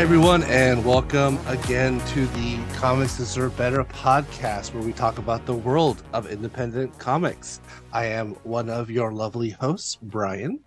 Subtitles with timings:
[0.00, 5.44] Hi, everyone, and welcome again to the Comics Deserve Better podcast, where we talk about
[5.44, 7.60] the world of independent comics.
[7.92, 10.60] I am one of your lovely hosts, Brian,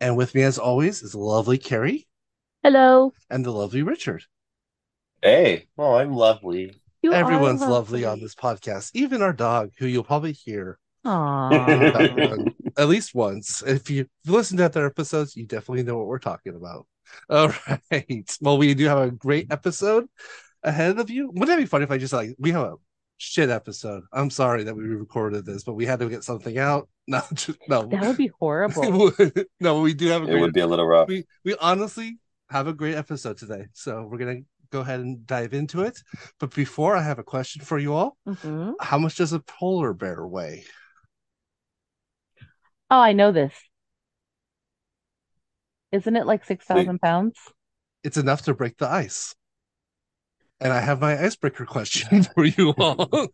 [0.00, 2.08] and with me, as always, is lovely Carrie
[2.64, 3.12] Hello.
[3.30, 4.24] and the lovely Richard.
[5.22, 6.74] Hey, well, I'm lovely.
[7.00, 12.52] You are Everyone's lovely on this podcast, even our dog, who you'll probably hear Aww.
[12.76, 13.62] at least once.
[13.62, 16.88] If you listen to other episodes, you definitely know what we're talking about.
[17.30, 17.52] All
[17.90, 18.36] right.
[18.40, 20.06] Well, we do have a great episode
[20.62, 21.30] ahead of you.
[21.34, 22.74] Wouldn't it be funny if I just like we have a
[23.18, 24.04] shit episode?
[24.12, 26.88] I'm sorry that we recorded this, but we had to get something out.
[27.06, 29.12] No, just, no, that would be horrible.
[29.60, 30.40] no, we do have a It great.
[30.40, 31.06] would be a little rough.
[31.06, 34.40] we we honestly have a great episode today, so we're gonna
[34.70, 36.00] go ahead and dive into it.
[36.40, 38.16] But before, I have a question for you all.
[38.26, 38.72] Mhm.
[38.80, 40.64] How much does a polar bear weigh?
[42.90, 43.52] Oh, I know this.
[45.94, 47.36] Isn't it like 6,000 pounds?
[48.02, 49.34] it's enough to break the ice.
[50.60, 53.08] And I have my icebreaker question for you all.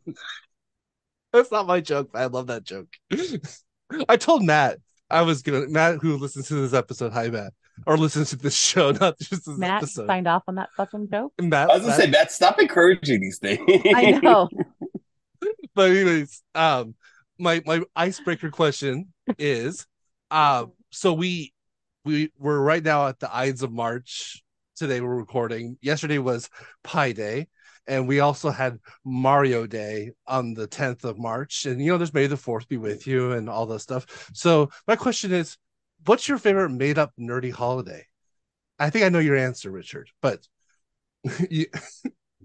[1.33, 2.89] That's not my joke, but I love that joke.
[4.09, 7.53] I told Matt I was gonna Matt who listens to this episode, hi Matt,
[7.87, 10.07] or listens to this show, not just this Matt episode.
[10.07, 11.33] signed off on that fucking joke.
[11.41, 13.61] Matt, I was gonna Matt- say, Matt, stop encouraging these things.
[13.95, 14.49] I know.
[15.75, 16.95] but anyways, um,
[17.39, 19.87] my my icebreaker question is,
[20.31, 21.53] um, so we
[22.05, 24.43] we we're right now at the Ides of March.
[24.77, 25.77] Today we're recording.
[25.83, 26.49] Yesterday was
[26.83, 27.49] Pi Day,
[27.87, 31.67] and we also had Mario Day on the tenth of March.
[31.67, 34.31] And you know, there's May the Fourth be with you and all that stuff.
[34.33, 35.59] So my question is,
[36.07, 38.07] what's your favorite made up nerdy holiday?
[38.79, 40.47] I think I know your answer, Richard, but
[41.51, 41.67] you,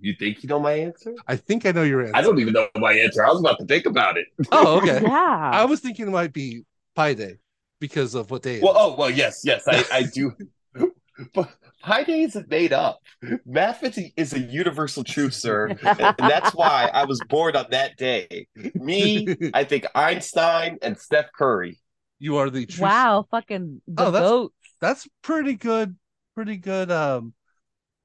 [0.01, 1.15] You think you know my answer?
[1.25, 2.17] I think I know your answer.
[2.17, 3.25] I don't even know my answer.
[3.25, 4.27] I was about to think about it.
[4.51, 4.99] Oh, okay.
[5.03, 5.49] Yeah.
[5.53, 7.37] I was thinking it might be Pi Day
[7.79, 8.59] because of what day.
[8.61, 8.77] Well, is.
[8.79, 10.31] oh, well, yes, yes, I, I do.
[11.33, 11.49] But
[11.81, 12.99] Pi Day isn't made up.
[13.45, 15.67] Math is a, is a universal truth, sir.
[15.81, 18.47] And that's why I was born on that day.
[18.73, 21.79] Me, I think Einstein and Steph Curry.
[22.19, 22.83] you are the true.
[22.83, 24.53] Wow, fucking the Oh, that's- goat.
[24.81, 25.95] that's pretty good.
[26.35, 26.91] Pretty good.
[26.91, 27.33] Um,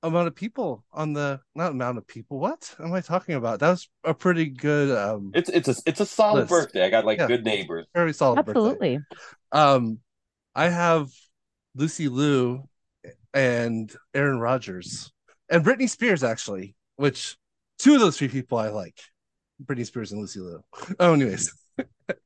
[0.02, 2.38] amount of people on the not amount of people.
[2.38, 3.60] What am I talking about?
[3.60, 4.96] That was a pretty good.
[4.96, 6.50] Um, It's it's a it's a solid List.
[6.50, 6.84] birthday.
[6.84, 7.26] I got like Yeah.
[7.26, 7.86] good neighbors.
[7.94, 8.50] very solid birthday.
[8.60, 8.98] Absolutely.
[9.52, 9.98] Um,
[10.54, 11.10] I have
[11.74, 12.68] Lucy Liu
[13.34, 15.12] and Aaron Rodgers
[15.48, 17.36] and Britney Spears actually, which
[17.78, 18.98] two of those three people I like.
[19.64, 20.62] Britney Spears and Lucy Liu.
[20.98, 21.52] Oh, anyways.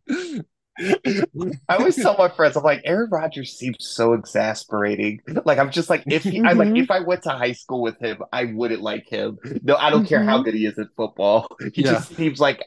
[0.80, 5.20] I always tell my friends, I'm like, Aaron Rodgers seems so exasperating.
[5.44, 6.78] Like, I'm just like, if he, I like, Mhm.
[6.78, 9.38] if I went to high school with him, I wouldn't like him.
[9.62, 10.44] No, I don't care how Mhm.
[10.44, 11.46] good he is at football.
[11.74, 11.92] He Yeah.
[11.92, 12.62] just seems like,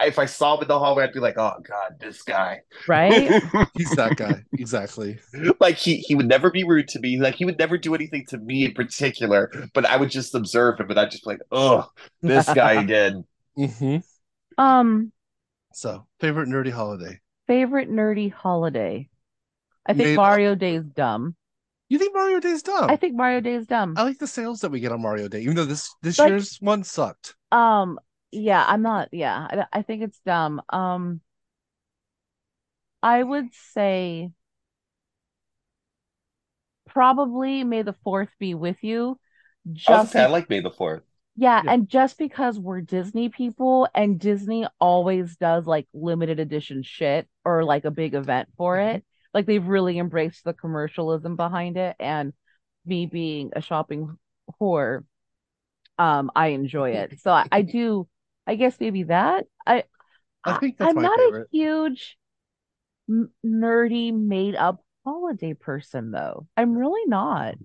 [0.00, 2.60] if I saw him in the hallway, I'd be like, oh god, this guy.
[2.86, 3.42] Right?
[3.74, 4.44] He's that guy.
[4.56, 5.18] exactly.
[5.60, 7.18] like he he would never be rude to me.
[7.20, 9.50] Like he would never do anything to me in particular.
[9.74, 11.88] But I would just observe him, and I'd just be like, oh,
[12.22, 13.24] this guy again.
[13.56, 13.96] hmm
[14.56, 15.12] um,
[15.72, 17.20] So, favorite nerdy holiday.
[17.48, 19.08] Favorite nerdy holiday.
[19.84, 21.34] I think Made- Mario Day is dumb.
[21.88, 22.90] You think Mario Day is dumb?
[22.90, 23.94] I think Mario Day is dumb.
[23.96, 26.28] I like the sales that we get on Mario Day, even though this this Like-
[26.28, 27.34] year's one sucked.
[27.50, 27.98] Um,
[28.30, 30.60] yeah, I'm not, yeah, I, I think it's dumb.
[30.68, 31.22] Um,
[33.02, 34.30] I would say
[36.86, 39.18] probably May the Fourth be with you.
[39.66, 41.02] I Just say, I like May the Fourth.
[41.38, 41.72] Yeah, Yeah.
[41.72, 47.64] and just because we're Disney people and Disney always does like limited edition shit or
[47.64, 48.78] like a big event for Mhm.
[48.78, 49.04] it.
[49.34, 52.32] Like they've really embraced the commercialism behind it and
[52.86, 54.18] me being a shopping
[54.60, 55.04] whore,
[55.98, 57.14] um, I enjoy it.
[57.20, 58.08] So I, I do,
[58.46, 59.46] I guess maybe that.
[59.66, 59.84] I
[60.44, 61.50] I think that's I'm not favorite.
[61.52, 62.18] a huge
[63.08, 66.46] m- nerdy made up holiday person though.
[66.56, 67.56] I'm really not.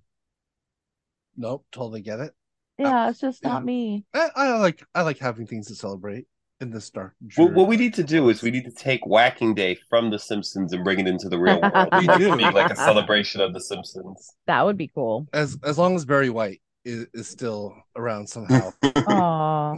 [1.38, 2.36] Nope, totally get it.
[2.84, 3.50] Yeah, it's just yeah.
[3.50, 4.06] not me.
[4.14, 6.28] I, I like I like having things to celebrate
[6.62, 7.14] in this dark.
[7.36, 10.20] What, what we need to do is we need to take Whacking Day from The
[10.20, 11.90] Simpsons and bring it into the real world.
[12.00, 12.36] We Like, do.
[12.38, 14.36] Be like a celebration of The Simpsons.
[14.48, 15.28] That would be cool.
[15.34, 18.72] as as long as Barry White is, is still around somehow.
[18.84, 19.78] Aw.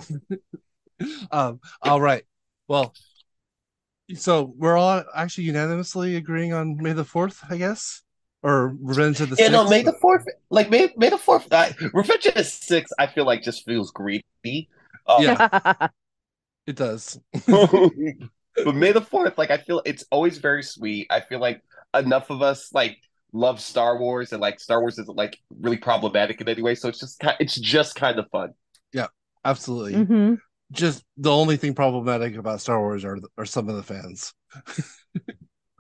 [1.31, 2.23] um, all right.
[2.67, 2.93] Well,
[4.15, 8.01] so we're all actually unanimously agreeing on May the Fourth, I guess,
[8.45, 9.69] or Revenge of the Yeah, no, Sixth?
[9.71, 13.25] May the Fourth, like May, May the Fourth, I, Revenge of the Six, I feel
[13.25, 14.69] like just feels greedy.
[15.07, 15.87] Um, Yeah.
[16.67, 17.19] It does.
[17.47, 21.07] but May the Fourth, like I feel it's always very sweet.
[21.09, 21.61] I feel like
[21.93, 22.97] enough of us like
[23.33, 26.89] love Star Wars, and like Star Wars isn't like really problematic in any way, so
[26.89, 28.53] it's just ki- it's just kind of fun.
[28.93, 29.07] Yeah,
[29.43, 30.03] absolutely.
[30.03, 30.35] hmm
[30.71, 34.33] Just the only thing problematic about Star Wars are are some of the fans.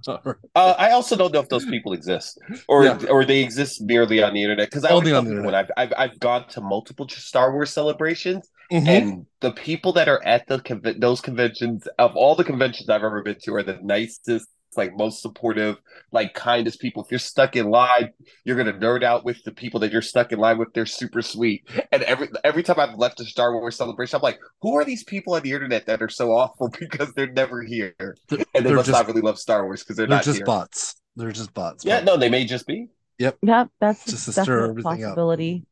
[0.55, 2.97] Uh, I also don't know if those people exist or Yeah.
[3.09, 5.93] or they exist merely on the internet because I Only on the when I've, I've
[5.97, 8.85] I've gone to multiple Star Wars celebrations Mhm.
[8.87, 13.21] and the people that are at the those conventions of all the conventions I've ever
[13.21, 15.77] been to are the nicest, like most supportive,
[16.11, 17.03] like kindest people.
[17.03, 18.11] If you're stuck in line,
[18.43, 20.73] you're gonna nerd out with the people that you're stuck in line with.
[20.73, 21.67] They're super sweet.
[21.91, 25.03] And every every time I've left a Star Wars celebration, I'm like, who are these
[25.03, 28.87] people on the internet that are so awful because they're never here and they must
[28.87, 30.45] just- not really love Star Wars because they're, They're not just here.
[30.45, 30.95] bots.
[31.15, 31.85] They're just bots.
[31.85, 32.87] Yeah, but- no, they may just be.
[33.19, 33.69] Yep, Yep.
[33.79, 35.09] that's Just to a stir definite everything up.
[35.09, 35.65] possibility.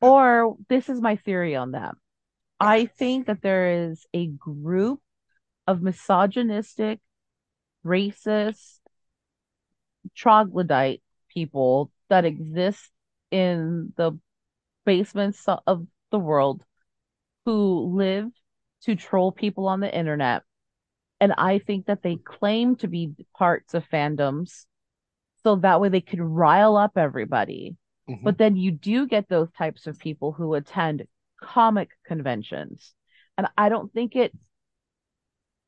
[0.00, 1.94] Or this is my theory on that.
[2.60, 5.00] I think that there is a group
[5.66, 7.00] of misogynistic,
[7.84, 8.78] racist,
[10.14, 12.90] troglodyte people that exist
[13.30, 14.18] in the
[14.84, 16.62] basements of the world
[17.44, 18.30] who live
[18.82, 20.42] to troll people on the internet.
[21.20, 24.66] And I think that they claim to be parts of fandoms
[25.42, 27.76] so that way they could rile up everybody.
[28.08, 28.22] Mhm.
[28.22, 31.06] But then you do get those types of people who attend
[31.40, 32.94] comic conventions.
[33.36, 34.32] And I don't think it,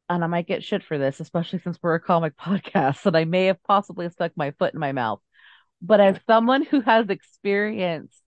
[0.09, 3.25] and I might get shit for this, especially since we're a comic podcast, and I
[3.25, 5.21] may have possibly stuck my foot in my mouth.
[5.83, 8.23] But as someone who has experienced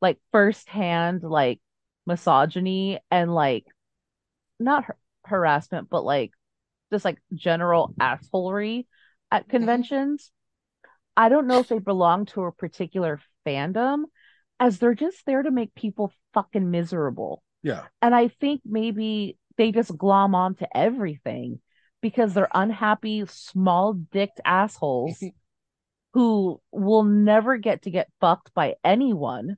[0.00, 1.60] like firsthand, like
[2.06, 3.64] misogyny and like
[4.58, 6.32] not har- harassment, but like
[6.92, 8.86] just like general assholery
[9.30, 9.50] at mm-hmm.
[9.50, 10.30] conventions,
[11.16, 14.04] I don't know if they belong to a particular fandom
[14.58, 17.42] as they're just there to make people fucking miserable.
[17.62, 17.86] Yeah.
[18.02, 21.60] And I think maybe they just glom onto everything
[22.00, 25.22] because they're unhappy, small dicked assholes
[26.14, 29.56] who will never get to get fucked by anyone.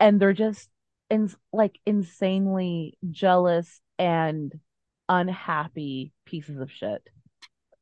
[0.00, 0.68] And they're just
[1.10, 4.52] in, like insanely jealous and
[5.08, 7.02] unhappy pieces of shit.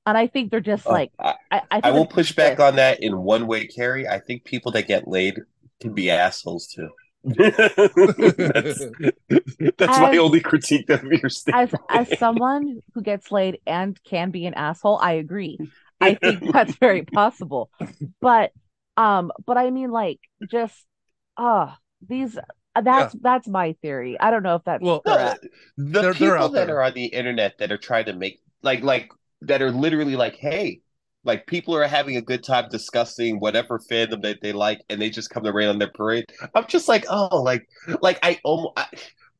[0.06, 2.76] And I think they're just Oh, like, I, I, I, I will push back on
[2.76, 4.08] that in one way, Carrie.
[4.08, 5.40] I think people that get laid
[5.80, 6.88] can be assholes too.
[7.26, 8.86] That's
[9.78, 11.80] that's my only critique of your as statement.
[11.88, 15.60] as someone who gets laid and can be an asshole, I agree.
[16.00, 17.70] I think that's very possible.
[18.20, 18.52] But
[18.96, 20.20] um but I mean like
[20.50, 20.74] just
[21.36, 21.74] uh
[22.06, 22.38] these
[22.82, 24.18] that's that's my theory.
[24.20, 25.46] I don't know if that's Well, correct.
[25.76, 26.76] the They're- they're people out that there.
[26.76, 29.10] are on the internet that are trying to make like like
[29.42, 30.80] that are literally like, hey,
[31.26, 35.10] like people are having a good time discussing whatever fandom that they like, and they
[35.10, 36.24] just come to rain on their parade.
[36.54, 37.68] I'm just like, oh, like
[38.00, 38.72] like I almost.
[38.78, 38.86] I,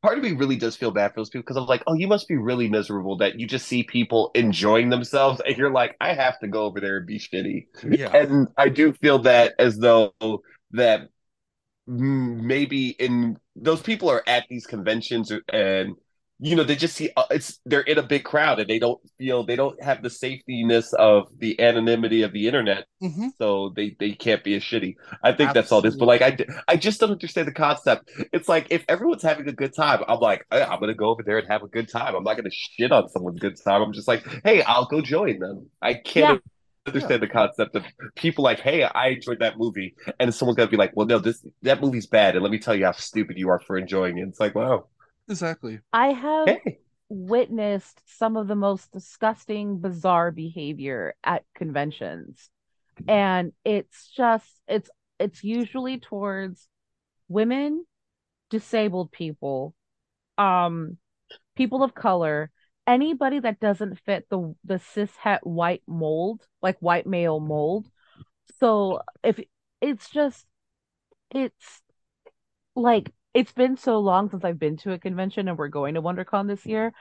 [0.03, 2.07] Part of me really does feel bad for those people because I'm like, oh, you
[2.07, 6.13] must be really miserable that you just see people enjoying themselves and you're like, I
[6.13, 7.67] have to go over there and be shitty.
[7.91, 8.15] yeah.
[8.15, 10.13] And I do feel that as though
[10.73, 11.09] that
[11.89, 15.97] maybe in those people are at these conventions and
[16.39, 19.01] you know they just see uh, it's they're in a big crowd and they don't
[19.19, 22.87] feel they don't have the safetyness of the anonymity of the internet.
[23.03, 23.31] Mhm.
[23.39, 24.97] so they they can't be as shitty.
[25.23, 26.37] I think that's all this but like i
[26.69, 28.11] i just don't understand the concept.
[28.33, 31.23] It's like if everyone's having a good time i'm like "Eh, i'm gonna go over
[31.23, 32.15] there and have a good time.
[32.15, 33.83] I'm not gonna shit on someone's good time.
[33.83, 35.71] I'm just like hey i'll go join them.
[35.81, 36.43] I can't
[36.87, 37.85] understand the concept of
[38.15, 41.45] people like, hey, I enjoyed that movie, and someone's gonna be like, well, no, this
[41.63, 44.29] that movie's bad, and let me tell you how stupid you are for enjoying it.
[44.29, 44.87] It's like, wow,
[45.29, 45.81] Exactly.
[45.93, 46.79] I have hey,
[47.09, 52.51] witnessed some of the most disgusting, bizarre behavior at conventions.
[53.07, 56.69] And it's just it's it's usually towards
[57.29, 57.85] women,
[58.51, 59.75] disabled people,
[60.39, 60.97] um,
[61.57, 62.51] people of color,
[62.87, 67.89] anybody that doesn't fit the the cis het white mold, like white male mold.
[68.59, 69.39] So if
[69.81, 70.47] it's just
[71.31, 71.83] it's
[72.75, 76.03] like it's been so long since I've been to a convention and we're going to
[76.03, 76.95] WonderCon this year.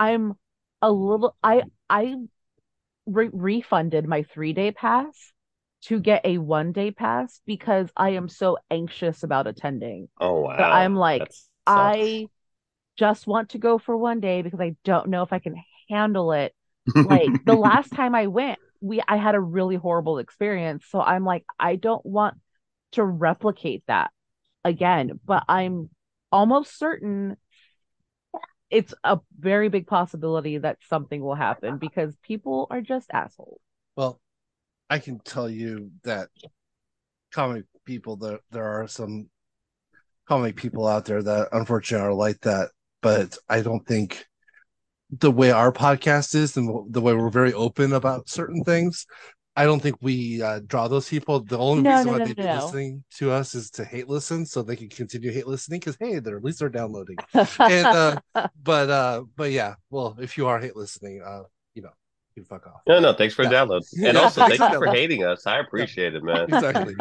[0.00, 0.34] I'm
[0.82, 2.16] a little I I
[3.06, 5.32] re- refunded my 3-day pass
[5.84, 10.08] to get a 1-day pass because I am so anxious about attending.
[10.20, 11.32] oh wow, But I'm like,
[11.66, 12.28] I
[12.98, 15.56] just want to go for one day because I don't know if I can
[15.90, 16.54] handle it.
[17.04, 20.86] Like the last time I went, we I had a really horrible experience.
[20.88, 22.36] So I'm like, I don't want
[22.92, 24.10] to replicate that
[24.64, 25.90] again, but I'm
[26.30, 27.36] almost certain
[28.70, 33.60] it's a very big possibility that something will happen because people are just assholes.
[33.96, 34.18] Well,
[34.88, 36.28] I can tell you that
[37.32, 39.28] comic people there there are some
[40.26, 42.70] comic people out there that unfortunately are like that,
[43.02, 44.26] but I don't think
[45.10, 49.06] the way our podcast is and the way we're very open about certain things,
[49.54, 51.40] I don't think we uh, draw those people.
[51.40, 52.48] The only No, reason no, why no, they'd be no.
[52.48, 56.18] listening to us is to hate listen, so they can continue hate listening because hey,
[56.20, 57.20] they're at least they're downloading.
[57.66, 58.18] And uh,
[58.62, 61.42] but uh, but yeah, well, if you are hate listening, uh,
[61.74, 61.92] you know,
[62.34, 62.82] You fuck off.
[62.86, 63.54] No, no, thanks for the Yeah.
[63.54, 63.82] download.
[64.02, 65.46] And also, thank you for hating us.
[65.46, 66.48] I appreciate it, man.
[66.48, 66.94] Exactly.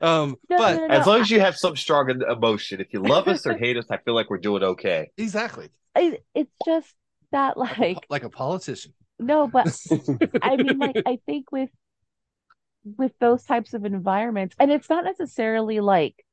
[0.00, 3.00] Um, No, but no, no, As long as you have some strong emotion, if you
[3.00, 5.10] love us or hate us, I feel like we're doing okay.
[5.16, 6.94] exactly I, it's just
[7.32, 8.94] that like like a politician.
[9.18, 9.68] no, but
[10.42, 11.70] I mean, like, I think with
[12.84, 16.24] with those types of environments, and it's not necessarily like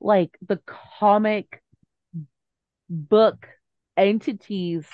[0.00, 0.60] like the
[0.98, 1.62] comic
[2.88, 3.46] book
[3.96, 4.86] entities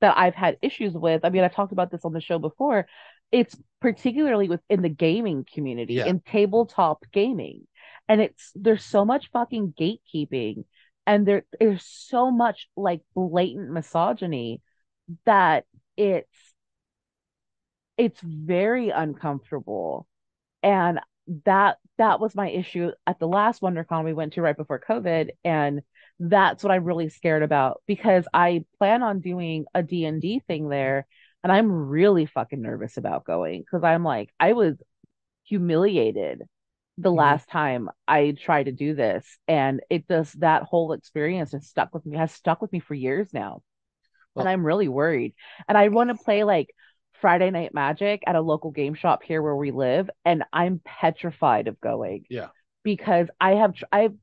[0.00, 1.24] that I've had issues with.
[1.24, 2.86] I mean, I've talked about this on the show before.
[3.30, 6.06] It's particularly within the gaming community, Yeah.
[6.06, 7.66] in tabletop gaming.
[8.08, 10.64] And it's there's so much fucking gatekeeping
[11.06, 14.60] and there there's so much like blatant misogyny
[15.26, 15.64] that
[15.96, 16.54] it's
[17.96, 20.06] it's very uncomfortable
[20.62, 21.00] and
[21.44, 25.30] that that was my issue at the last WonderCon we went to right before COVID.
[25.44, 25.82] And
[26.20, 31.06] that's what I'm really scared about because I plan on doing a D&D thing there
[31.42, 34.76] and I'm really fucking nervous about going because I'm like I was
[35.44, 36.42] humiliated
[36.98, 37.12] the Mhm.
[37.12, 39.26] last time I tried to do this.
[39.48, 42.94] And it just that whole experience has stuck with me has stuck with me for
[42.94, 43.62] years now.
[44.38, 45.34] And I'm really worried.
[45.68, 46.70] And I want to play like
[47.20, 51.68] Friday Night Magic at a local game shop here where we live and I'm petrified
[51.68, 52.48] of going Yeah.
[52.82, 54.14] because I have tr- I've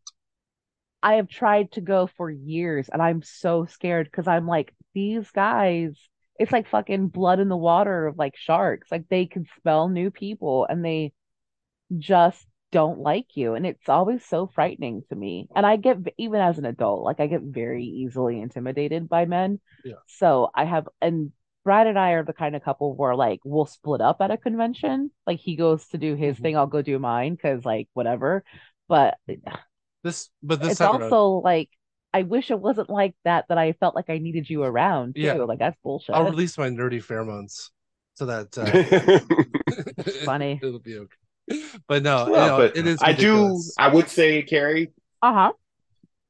[1.03, 5.29] I have tried to go for years and I'm so scared because I'm like these
[5.31, 5.95] guys
[6.39, 10.09] it's like fucking blood in the water of like sharks like they can smell new
[10.11, 11.13] people and they
[11.97, 16.41] just don't like you and it's always so frightening to me and I get even
[16.41, 19.93] as an adult like I get very easily intimidated by men Yeah.
[20.07, 21.31] so I have and
[21.65, 24.38] Brad and I are the kind of couple where like we'll split up at a
[24.38, 26.41] convention like he goes to do his Mhm.
[26.41, 28.43] thing I'll go do mine because like whatever
[28.88, 29.17] but
[30.03, 31.69] This, but this it's time around- also like
[32.13, 35.22] I wish it wasn't like that that I felt like I needed you around too.
[35.22, 35.34] Yeah.
[35.34, 36.15] Like that's bullshit.
[36.15, 37.72] I'll release my nerdy pheromones
[38.13, 40.60] so that uh, Funny.
[40.63, 41.63] it'll be okay.
[41.89, 43.00] But no, you know, but it is.
[43.01, 43.60] I do.
[43.77, 44.91] I would say, Carrie,
[45.22, 45.51] Uh-huh.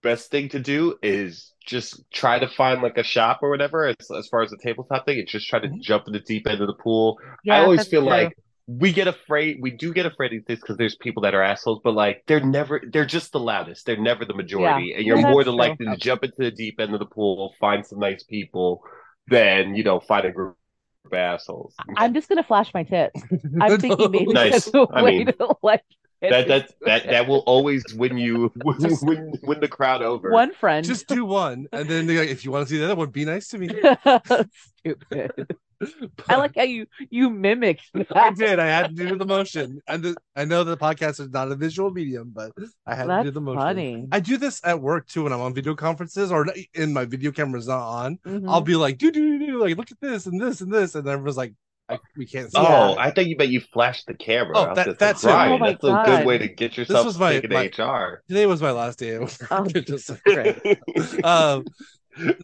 [0.05, 3.87] Best thing to do is just try to find like a shop or whatever.
[3.87, 5.81] As, as far as the tabletop thing, it's just try to Mhm.
[5.81, 7.17] jump in the deep end of the pool.
[7.43, 8.09] Yeah, I always feel true.
[8.09, 9.57] like we get afraid.
[9.61, 12.45] We do get afraid of this because there's people that are assholes, but like they're
[12.45, 12.81] never.
[12.91, 13.85] They're just the loudest.
[13.85, 15.59] They're never the majority, and you're Yeah, more than true.
[15.59, 18.81] likely to jump into the deep end of the pool, find some nice people,
[19.27, 20.57] than you know find a group
[21.05, 21.75] of assholes.
[21.97, 23.21] I'm just gonna flash my tits.
[23.59, 24.51] I'm thinking maybe Nice.
[24.51, 25.83] that's a I way mean, to like
[26.21, 30.31] that that that that will always win you win win, win the crowd over.
[30.31, 30.85] one friend.
[30.85, 33.25] just do one, and then like, if you want to see the other one, be
[33.25, 33.69] nice to me.
[34.79, 35.57] stupid.
[36.29, 38.59] I like how you you mimicked I did.
[38.59, 41.55] I had to do the motion, and the, I know the podcast is not a
[41.55, 42.51] visual medium, but
[42.87, 43.59] I had to do the motion.
[43.61, 44.07] funny.
[44.11, 47.31] I do this at work too when I'm on video conferences or in my video
[47.31, 48.17] camera's not on.
[48.25, 48.49] Mhm.
[48.49, 51.05] I'll be like, do do do, like look at this and this and this, and
[51.07, 51.53] everyone's like,
[51.87, 52.57] I, we can't see.
[52.57, 52.97] Oh, it.
[52.97, 54.53] I thought you bet you flashed the camera.
[54.57, 55.27] Oh, I that- that's it.
[55.27, 57.83] Brian, Oh my that's a good way to get yourself was my- taken my- to
[57.83, 58.23] HR.
[58.27, 59.15] Today was my last day.
[59.15, 59.31] At work.
[59.51, 60.57] Oh, Just- great.
[61.23, 61.65] um,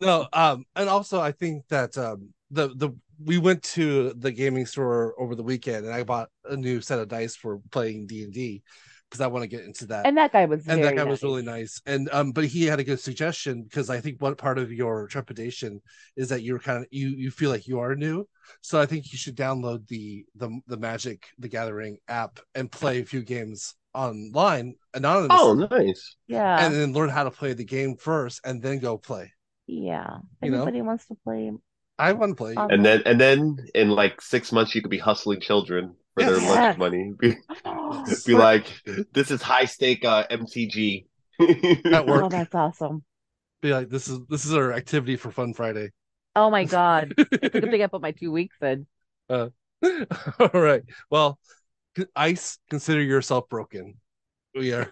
[0.01, 2.91] no, um, and also I think that um, the the
[3.23, 6.99] we went to the gaming store over the weekend, and I bought a new set
[6.99, 8.61] of dice for playing D and D
[9.11, 10.07] because I want to get into that.
[10.07, 12.79] And that guy was and that guy was really nice and um but he had
[12.79, 15.81] a good suggestion because i think one part of your trepidation
[16.15, 18.25] is that you're kind of you you feel like you are new
[18.61, 23.01] so i think you should download the the the magic the gathering app and play
[23.01, 26.15] a few games online anonymously Oh, nice.
[26.27, 26.65] Yeah.
[26.65, 29.31] and then learn how to play the game first and then go play
[29.67, 30.17] yeah.
[30.41, 30.63] you know?
[30.63, 31.51] Anybody wants to play
[31.99, 34.97] i want to play And then and then in like six months you could be
[34.97, 37.13] hustling children for their lunch money.
[37.19, 37.35] Be,
[38.25, 38.65] be like,
[39.13, 41.05] this is high stake uh, MTG.
[41.93, 42.23] At work.
[42.25, 43.03] Oh, that's awesome.
[43.61, 45.89] be like this is this is our activity for fun friday
[46.33, 47.13] Oh my God.
[47.15, 48.87] Good thing I put my two weeks in.
[49.29, 49.51] all
[50.53, 51.39] right well
[52.15, 53.95] ice consider yourself broken
[54.55, 54.85] we are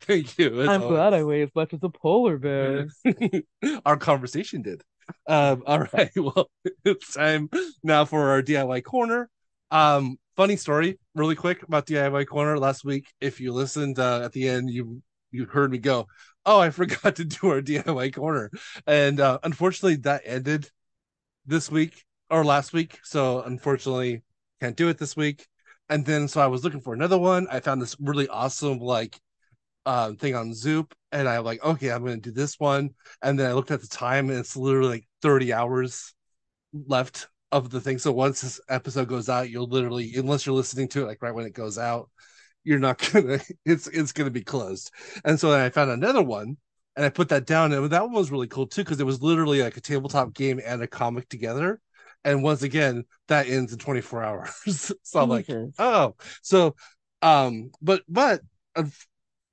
[0.00, 0.88] thank you as always.
[0.88, 2.88] Glad I weigh as much as a polar bear.
[3.86, 4.82] our conversation did.
[5.26, 6.50] Um, all right, well,
[6.84, 7.48] it's time
[7.82, 9.28] now for our DIY corner.
[9.70, 12.58] Um, funny story, really quick about DIY corner.
[12.58, 16.06] Last week, if you listened uh, at the end, you you heard me go,
[16.44, 18.50] "Oh, I forgot to do our DIY corner,"
[18.86, 20.68] and uh, unfortunately, that ended
[21.46, 22.98] this week or last week.
[23.02, 24.22] So unfortunately,
[24.60, 25.46] can't do it this week.
[25.90, 27.46] And then so I was looking for another one.
[27.50, 29.18] I found this really awesome like
[29.86, 32.90] um thing on Zoop, and I'm like, okay, I'm gonna do this one.
[33.22, 36.14] And then I looked at the time, and it's literally like 30 hours
[36.74, 37.98] left of the thing.
[37.98, 41.34] So once this episode goes out, you'll literally, unless you're listening to it like right
[41.34, 42.10] when it goes out,
[42.64, 43.40] you're not gonna.
[43.64, 44.92] It's it's gonna be closed.
[45.24, 46.56] And so then I found another one,
[46.96, 49.22] and I put that down, and that one was really cool too because it was
[49.22, 51.80] literally like a tabletop game and a comic together.
[52.24, 54.50] And once again that ends in 24 hours.
[55.02, 55.48] so I'm like,
[55.78, 56.74] oh, so
[57.22, 58.40] um, but but
[58.76, 58.92] I'm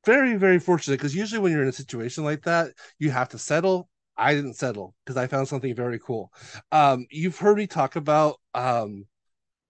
[0.05, 3.37] very very fortunate because usually when you're in a situation like that, you have to
[3.37, 3.89] settle.
[4.17, 6.31] I didn't settle because I found something very cool.
[6.71, 9.05] Um, you've heard me talk about um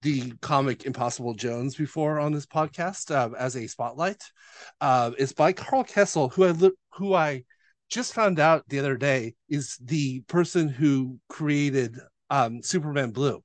[0.02, 4.22] the comic Impossible Jones before on this podcast uh, as a spotlight.
[4.80, 7.44] Uh, it's by Karl Kesel, who I li- who I
[7.90, 11.98] just found out the other day is the person who created
[12.30, 13.44] um, Superman Blue,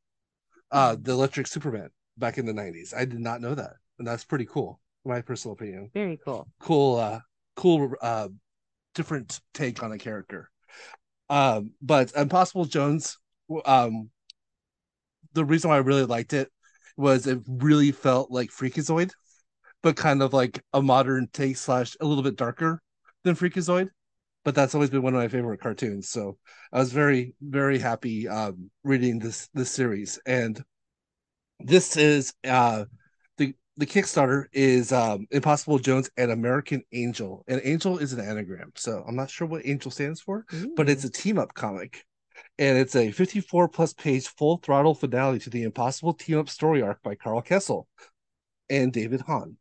[0.71, 2.95] uh, the Electric Superman back in the '90s.
[2.97, 5.91] I did not know that, and that's pretty cool, in my personal opinion.
[5.95, 6.47] Very cool.
[6.61, 7.21] Cool, uh,
[7.57, 8.29] cool, uh,
[8.95, 10.51] different take on a character.
[11.29, 13.17] Um, but Impossible Jones,
[13.65, 14.11] um,
[15.33, 16.51] the reason why I really liked it
[16.97, 19.11] was it really felt like Freakazoid,
[19.83, 22.83] but kind of like a modern take slash a little bit darker
[23.25, 23.89] than Freakazoid.
[24.45, 26.09] But that's always been one of my favorite cartoons.
[26.09, 26.39] So
[26.73, 30.19] I was very, very happy um, reading this this series.
[30.27, 30.63] And
[31.59, 32.85] this is uh,
[33.37, 37.45] the the Kickstarter is um, Impossible Jones and American Angel.
[37.49, 41.05] And Angel is an anagram, so I'm not sure what Angel stands for, but it's
[41.05, 42.05] a team up comic
[42.59, 46.83] and it's a 54 plus page full throttle finale to the impossible team up story
[46.83, 47.85] arc by Karl Kesel
[48.69, 49.57] and David Hahn.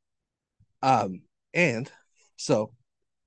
[0.82, 1.22] Um,
[1.54, 1.92] and
[2.36, 2.74] so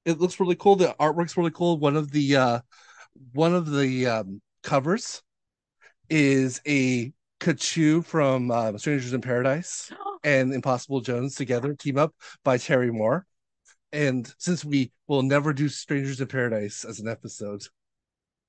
[0.05, 0.77] it looks really cool.
[0.77, 1.79] The artwork's really cool.
[1.79, 2.61] One of the uh,
[3.33, 5.23] one of the um, covers
[6.09, 9.91] is a Katchoo from uh, Strangers in Paradise
[10.25, 13.27] and Impossible Jones together team up by Terry Moore.
[13.93, 17.63] And since we will never do Strangers in Paradise as an episode,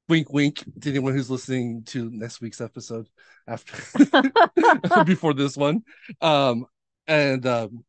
[0.10, 3.08] wink wink to anyone who's listening to next week's episode
[3.48, 3.74] after
[5.06, 5.82] before this one
[6.22, 6.66] um
[7.08, 7.84] and um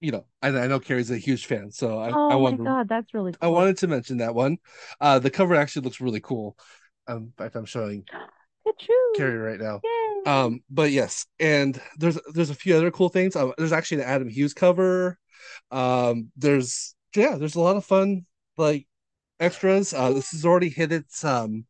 [0.00, 2.64] you know I, I know carrie's a huge fan so i oh i my wanted
[2.64, 3.38] god, that's really cool.
[3.42, 4.58] i wanted to mention that one.
[5.00, 6.56] Uh the cover actually looks really cool.
[7.06, 8.04] Um in fact i'm showing
[9.16, 9.80] carrie right now.
[9.82, 10.30] Yay.
[10.32, 13.34] um but yes and there's there's a few other cool things.
[13.36, 15.18] Um, there's actually an adam hughes cover.
[15.70, 18.24] Um there's yeah there's a lot of fun
[18.56, 18.86] like
[19.40, 19.92] extras.
[19.92, 21.64] Uh this has already hit its um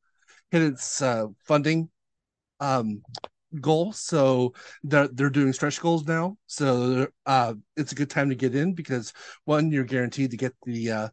[0.50, 1.88] hit its uh funding.
[2.60, 3.02] Um
[3.60, 4.52] goal so
[4.84, 8.74] they're they're doing stretch goals now so uh it's a good time to get in
[8.74, 9.12] because
[9.44, 11.08] one you're guaranteed to get the uh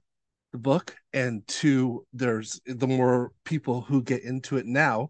[0.52, 5.10] the book and two there's the more people who get into it now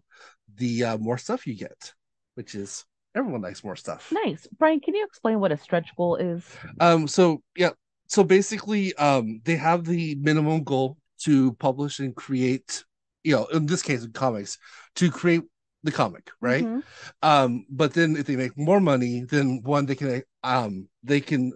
[0.56, 1.92] the uh, more stuff you get
[2.34, 2.84] which is
[3.14, 4.46] everyone likes more stuff nice.
[4.58, 6.44] Brian, can you explain what a stretch goal is?
[6.80, 7.70] um so yeah
[8.06, 12.84] so basically um they have the minimum goal to publish and create
[13.24, 14.58] you know in this case in comics
[14.94, 15.42] to create
[15.86, 16.64] the comic right?
[16.64, 16.82] Mhm.
[17.22, 21.52] um but then if they make more money then one they can um they can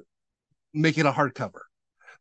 [0.74, 1.60] make it a hardcover.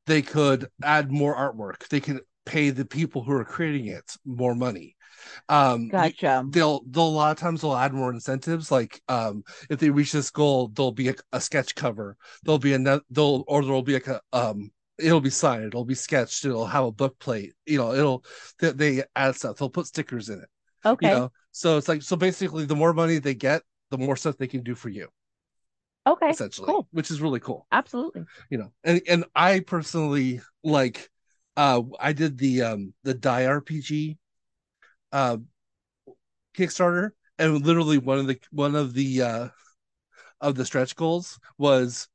[0.05, 1.87] They could add more artwork.
[1.89, 4.95] They can pay the people who are creating it more money.
[5.49, 6.45] Um Gotcha.
[6.49, 8.71] they'll they'll a lot of times they'll add more incentives.
[8.71, 12.17] Like um if they reach this goal there'll be a, a sketch cover.
[12.43, 15.65] There'll be another there'll or there'll be like a um it'll be signed.
[15.67, 16.45] It'll be sketched.
[16.45, 17.53] It'll have a book plate.
[17.65, 18.23] You know it'll
[18.59, 19.57] they, they add stuff.
[19.57, 20.49] They'll put stickers in it
[20.85, 21.09] Okay.
[21.09, 24.37] you know so it's like so basically the more money they get the more stuff
[24.37, 25.07] they can do for you
[26.07, 26.29] okay.
[26.29, 26.87] essentially Cool.
[26.91, 28.25] which is really cool Absolutely.
[28.49, 31.09] you know and and i personally like
[31.57, 34.17] uh i did the um the die rpg
[35.11, 35.37] uh
[36.55, 39.47] kickstarter and literally one of the one of the uh
[40.41, 42.07] of the stretch goals was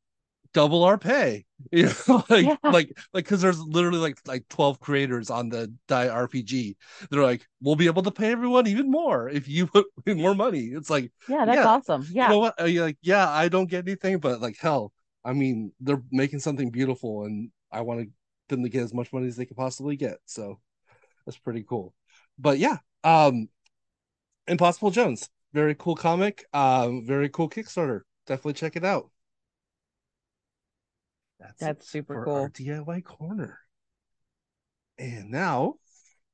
[0.54, 2.70] double our pay you know like Yeah.
[2.70, 6.76] like like because there's literally like like 12 creators on the die rpg
[7.10, 10.34] they're like we'll be able to pay everyone even more if you put in more
[10.34, 11.64] money it's like Yeah, that's Yeah.
[11.64, 12.06] awesome.
[12.10, 12.24] Yeah.
[12.26, 12.54] you know what?
[12.70, 14.92] You're like, yeah, I don't get anything, but like, hell,
[15.24, 18.08] I mean, they're making something beautiful, and I want
[18.48, 20.18] them to get as much money as they could possibly get.
[20.26, 20.60] So
[21.26, 21.94] that's pretty cool.
[22.38, 23.48] But yeah, um,
[24.46, 28.02] Impossible Jones, very cool comic, um, very cool Kickstarter.
[28.26, 29.10] Definitely check it out.
[31.58, 32.34] That's it super for cool.
[32.34, 33.58] our DIY corner.
[34.98, 35.74] And now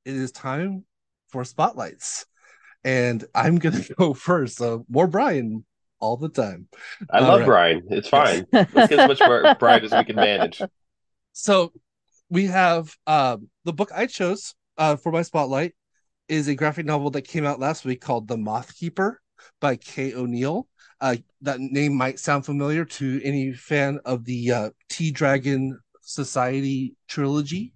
[0.05, 0.85] it is time
[1.29, 2.25] for spotlights.
[2.83, 4.57] And I'm gonna go first.
[4.57, 5.65] So more Brian
[5.99, 6.67] all the time.
[7.09, 7.45] I All love right.
[7.45, 7.83] Brian.
[7.89, 8.45] It's fine.
[8.51, 9.19] Let's get as much
[9.59, 10.61] Brian as we can manage.
[11.33, 11.71] So
[12.29, 15.73] we have um, the book I chose uh, for my spotlight
[16.27, 19.21] is a graphic novel that came out last week called The Moth Keeper
[19.59, 20.67] by Kay O'Neill.
[21.01, 26.95] Uh, that name might sound familiar to any fan of the uh, Tea Dragon Society
[27.07, 27.73] trilogy.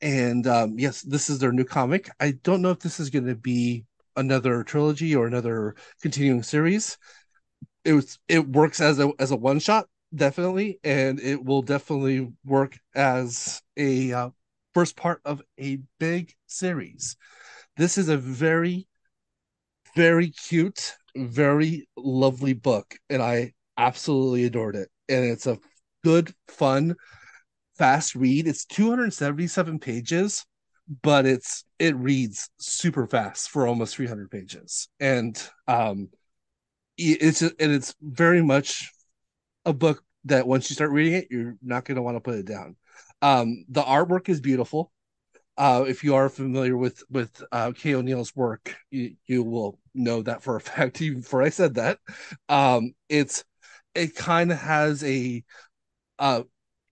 [0.00, 2.10] And um, yes, this is their new comic.
[2.20, 3.84] I don't know if this is going to be
[4.16, 6.98] another trilogy or another continuing series.
[7.84, 12.32] It was it works as a as a one shot definitely, and it will definitely
[12.44, 14.30] work as a uh,
[14.74, 17.16] first part of a big series.
[17.76, 18.88] This is a very
[19.94, 24.88] very cute, very lovely book, and I absolutely adored it.
[25.08, 25.58] And it's a
[26.04, 26.96] good, fun,
[27.76, 28.46] fast read.
[28.46, 30.44] It's 277 pages,
[31.02, 36.08] but it's it reads super fast for almost 300 pages, and um,
[36.96, 38.90] it's and it's very much
[39.64, 42.34] a book that once you start reading it, you're not going to want to put
[42.36, 42.76] it down.
[43.22, 44.92] Um, the artwork is beautiful.
[45.58, 50.22] Uh, if you are familiar with with uh, Kay O'Neill's work, you, you will know
[50.22, 51.00] that for a fact.
[51.00, 51.98] Even before I said that,
[52.48, 53.44] um, it's
[53.94, 55.42] it kind of has a
[56.18, 56.42] uh,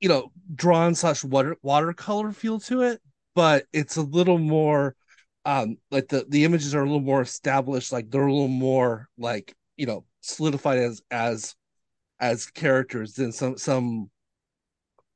[0.01, 3.01] you know drawn slash water watercolor feel to it,
[3.35, 4.97] but it's a little more
[5.47, 9.09] um like the the images are a little more established, like they're a little more
[9.19, 11.55] like you know solidified as as
[12.21, 14.11] as characters than some some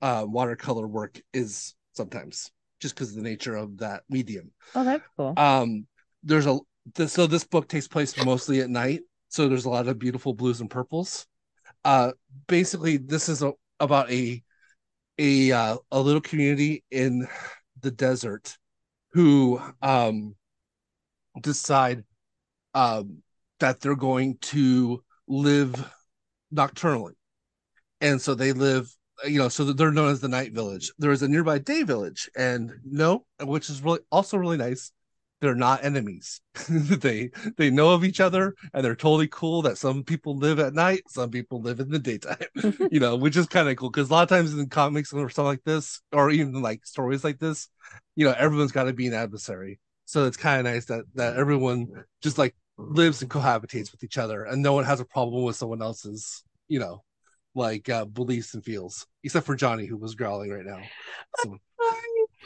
[0.03, 4.51] uh watercolor work is sometimes just because of the nature of that medium.
[4.75, 5.35] Oh, that's cool.
[5.37, 5.87] Um,
[6.23, 6.59] there's a
[7.07, 10.61] so this book takes place mostly at night, so there's a lot of beautiful blues
[10.61, 11.27] and purples.
[11.85, 12.13] Uh,
[12.47, 14.43] basically, this is a, about a
[15.19, 17.27] a uh, a little community in
[17.81, 18.57] the desert
[19.13, 20.35] who um
[21.41, 22.05] decide
[22.75, 23.23] um
[23.61, 25.93] that they're going to live
[26.55, 27.15] nocturnally
[28.01, 28.89] and so they live
[29.27, 30.93] you know, so they're known as the Night Village.
[30.99, 34.93] There is a nearby Day Village, and no, which is really also really nice.
[35.41, 36.41] They're not enemies.
[36.69, 39.63] they they know of each other, and they're totally cool.
[39.63, 42.37] That some people live at night, some people live in the daytime.
[42.91, 45.31] you know, which is kind of cool because a lot of times in comics or
[45.31, 47.69] something like this, or even like stories like this,
[48.17, 49.81] you know, everyone's got to be an adversary.
[50.07, 51.89] So it's kind of nice that that everyone
[52.23, 55.57] just like lives and cohabitates with each other, and no one has a problem with
[55.57, 57.03] someone else's, you know,
[57.59, 60.81] like uh, beliefs and feels, except for Johnny, who was growling right now.
[61.43, 61.59] So.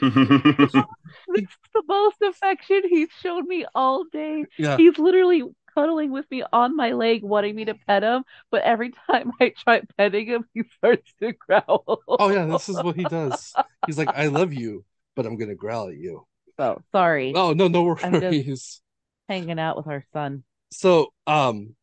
[0.01, 0.73] it's
[1.73, 4.45] the most affection he's shown me all day.
[4.57, 4.75] Yeah.
[4.75, 8.23] He's literally cuddling with me on my leg, wanting me to pet him.
[8.51, 12.01] But every time I try petting him, he starts to growl.
[12.07, 13.53] Oh yeah, this is what he does.
[13.85, 14.83] He's like, "I love you,
[15.15, 16.25] but I'm gonna growl at you."
[16.59, 17.33] Oh, sorry.
[17.35, 18.81] Oh no, no I'm worries.
[19.29, 20.43] Hanging out with our son.
[20.71, 21.75] So, um,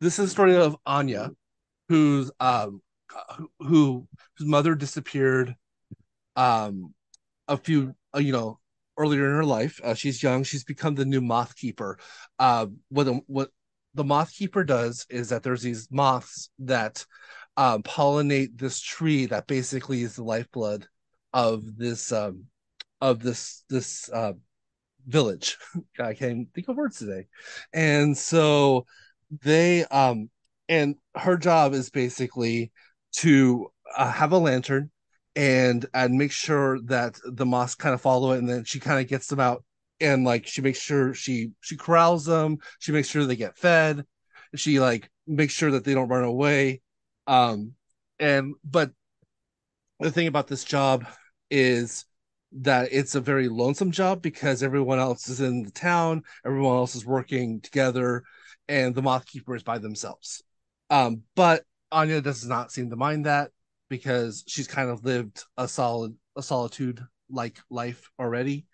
[0.00, 1.30] this is the story of Anya,
[1.88, 2.82] who's um,
[3.36, 5.54] who, who whose mother disappeared,
[6.36, 6.94] um,
[7.48, 8.58] a few uh, you know
[8.98, 9.80] earlier in her life.
[9.82, 10.42] Uh, she's young.
[10.42, 11.98] She's become the new moth keeper.
[12.38, 13.50] Uh, what the, what
[13.94, 17.04] the moth keeper does is that there's these moths that
[17.56, 20.86] um, pollinate this tree that basically is the lifeblood
[21.32, 22.44] of this um,
[23.00, 24.32] of this this uh,
[25.06, 25.56] village.
[26.00, 27.26] I can't think of words today,
[27.72, 28.86] and so
[29.42, 30.30] they um
[30.68, 32.72] and her job is basically
[33.12, 34.90] to uh, have a lantern
[35.34, 39.00] and and make sure that the moths kind of follow it and then she kind
[39.00, 39.62] of gets them out
[40.00, 44.04] and like she makes sure she she corrals them she makes sure they get fed
[44.54, 46.80] she like makes sure that they don't run away
[47.26, 47.72] um
[48.18, 48.90] and but
[50.00, 51.06] the thing about this job
[51.50, 52.04] is
[52.52, 56.94] that it's a very lonesome job because everyone else is in the town everyone else
[56.94, 58.22] is working together
[58.68, 60.42] and the moth keeper is by themselves
[60.90, 63.50] um but anya does not seem to mind that
[63.88, 68.66] because she's kind of lived a solid a solitude like life already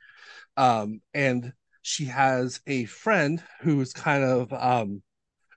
[0.57, 5.03] um and she has a friend who's kind of um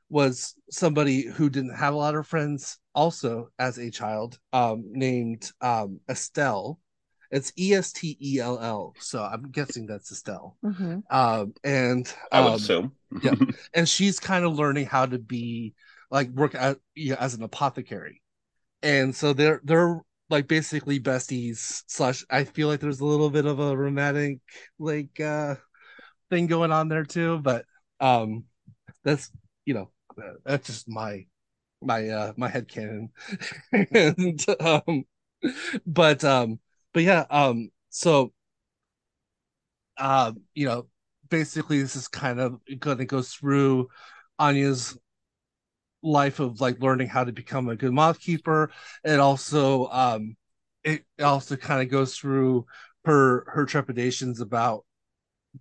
[0.09, 5.51] was somebody who didn't have a lot of friends also as a child um named
[5.61, 6.79] um Estelle
[7.31, 10.99] it's E S T E L L so I'm guessing that's Estelle Mm-hmm.
[11.15, 12.91] um and I would um, assume.
[13.23, 13.35] yeah.
[13.73, 15.73] and she's kind of learning how to be
[16.11, 18.21] like work at, yeah, as an apothecary.
[18.83, 23.45] And so they're they're like basically besties slash i feel like there's a little bit
[23.45, 24.39] of a romantic
[24.79, 25.55] like uh
[26.29, 27.65] thing going on there too but
[27.99, 28.43] um
[29.03, 29.31] that's
[29.65, 29.91] you know
[30.45, 31.25] that's just my
[31.81, 33.09] my uh my head canon.
[33.93, 35.05] And um
[35.85, 36.59] but um
[36.93, 38.33] but yeah um so
[39.97, 40.87] uh you know
[41.29, 43.87] basically this is kind of to go through
[44.39, 44.97] anya's
[46.05, 48.71] life of like learning how to become a good moth keeper.
[49.03, 50.35] It also um
[50.83, 52.65] it also kind of goes through
[53.05, 54.85] her her trepidations about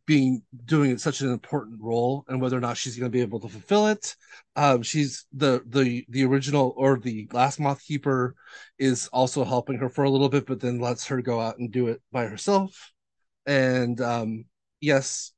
[0.06, 3.40] being doing such an important role and whether or not she's going to be able
[3.40, 4.16] to fulfill it.
[4.56, 8.34] Um she's the the the original or the last moth keeper
[8.78, 11.72] is also helping her for a little bit but then lets her go out and
[11.72, 12.92] do it by herself.
[13.46, 14.44] And um
[14.80, 15.32] yes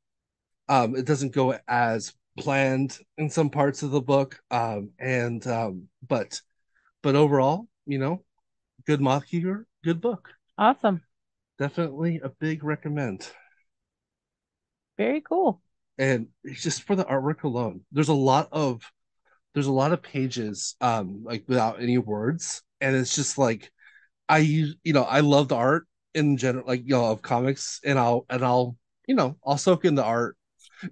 [0.68, 5.88] um it doesn't go as planned in some parts of the book um and um
[6.06, 6.40] but
[7.02, 8.24] but overall you know
[8.86, 11.02] good keeper good book Awesome.
[11.58, 13.30] definitely a big recommend
[14.98, 15.62] Very cool.
[15.98, 17.82] and just for the artwork alone.
[17.92, 18.82] There's a lot of
[19.54, 23.72] there's a lot of pages um like without any words, and it's just like
[24.28, 27.80] I use you know I love the art in general, like you know of comics,
[27.84, 28.76] and I'll and I'll
[29.08, 30.36] you know I'll soak in the art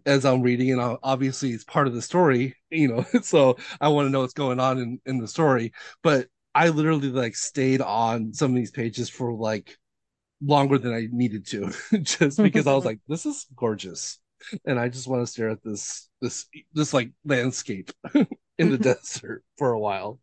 [0.06, 3.06] as I'm reading, and I'll, obviously it's part of the story, you know.
[3.22, 7.08] so I want to know what's going on in in the story, but I literally
[7.08, 9.76] like stayed on some of these pages for like
[10.42, 14.18] longer than I needed to, just because I was like, this is gorgeous,
[14.64, 17.90] and I just want to stare at this this this like landscape
[18.58, 20.20] in the desert for a while.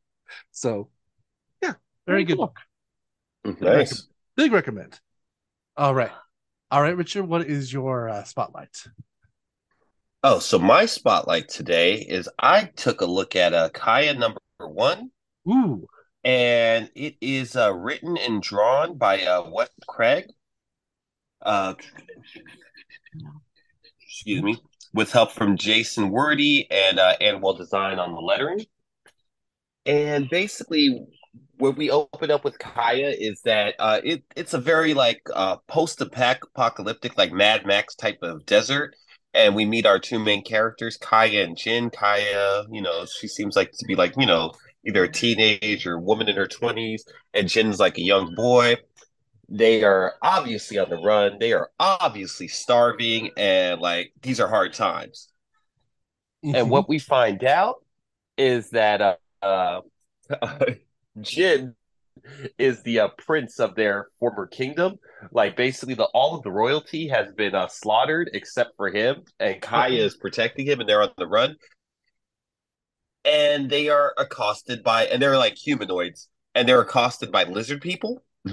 [0.52, 0.90] So,
[1.62, 1.74] yeah,
[2.06, 2.54] very, very good cool.
[3.44, 3.62] book.
[3.62, 5.00] Nice, big recommend.
[5.76, 6.12] All right,
[6.70, 7.26] all right, Richard.
[7.26, 8.86] What is your uh, spotlight?
[10.24, 15.12] Oh, so my spotlight today is I took a look at a Kaya number one.
[15.48, 15.88] Ooh
[16.24, 20.26] and it is uh, written and drawn by uh, Wes Craig.
[21.42, 21.74] Uh,
[24.04, 24.58] excuse me,
[24.94, 28.66] with help from Jason Wordie and uh, Design on the lettering.
[29.88, 31.04] And basically,
[31.58, 35.58] what we open up with Kaya is that uh, it it's a very like uh,
[35.68, 38.96] post-apocalyptic, like Mad Max type of desert.
[39.34, 41.90] And we meet our two main characters, Kaya and Jin.
[41.90, 44.52] Kaya, you know, she seems like to be like, you know,
[44.86, 47.02] either a teenage or a woman in her 20s,
[47.34, 48.76] and Jin's like a young boy.
[49.48, 51.38] They are obviously on the run.
[51.40, 55.30] They are obviously starving, and like these are hard times.
[56.44, 56.56] Mm-hmm.
[56.56, 57.84] And what we find out
[58.38, 59.82] is that uh,
[60.32, 60.66] uh,
[61.22, 61.76] Jin
[62.58, 64.98] is the uh, prince of their former kingdom.
[65.32, 69.62] Like basically, the all of the royalty has been uh, slaughtered except for him, and
[69.62, 71.56] Kaya is protecting him, and they're on the run.
[73.24, 78.24] And they are accosted by and they're like humanoids and they're accosted by lizard people.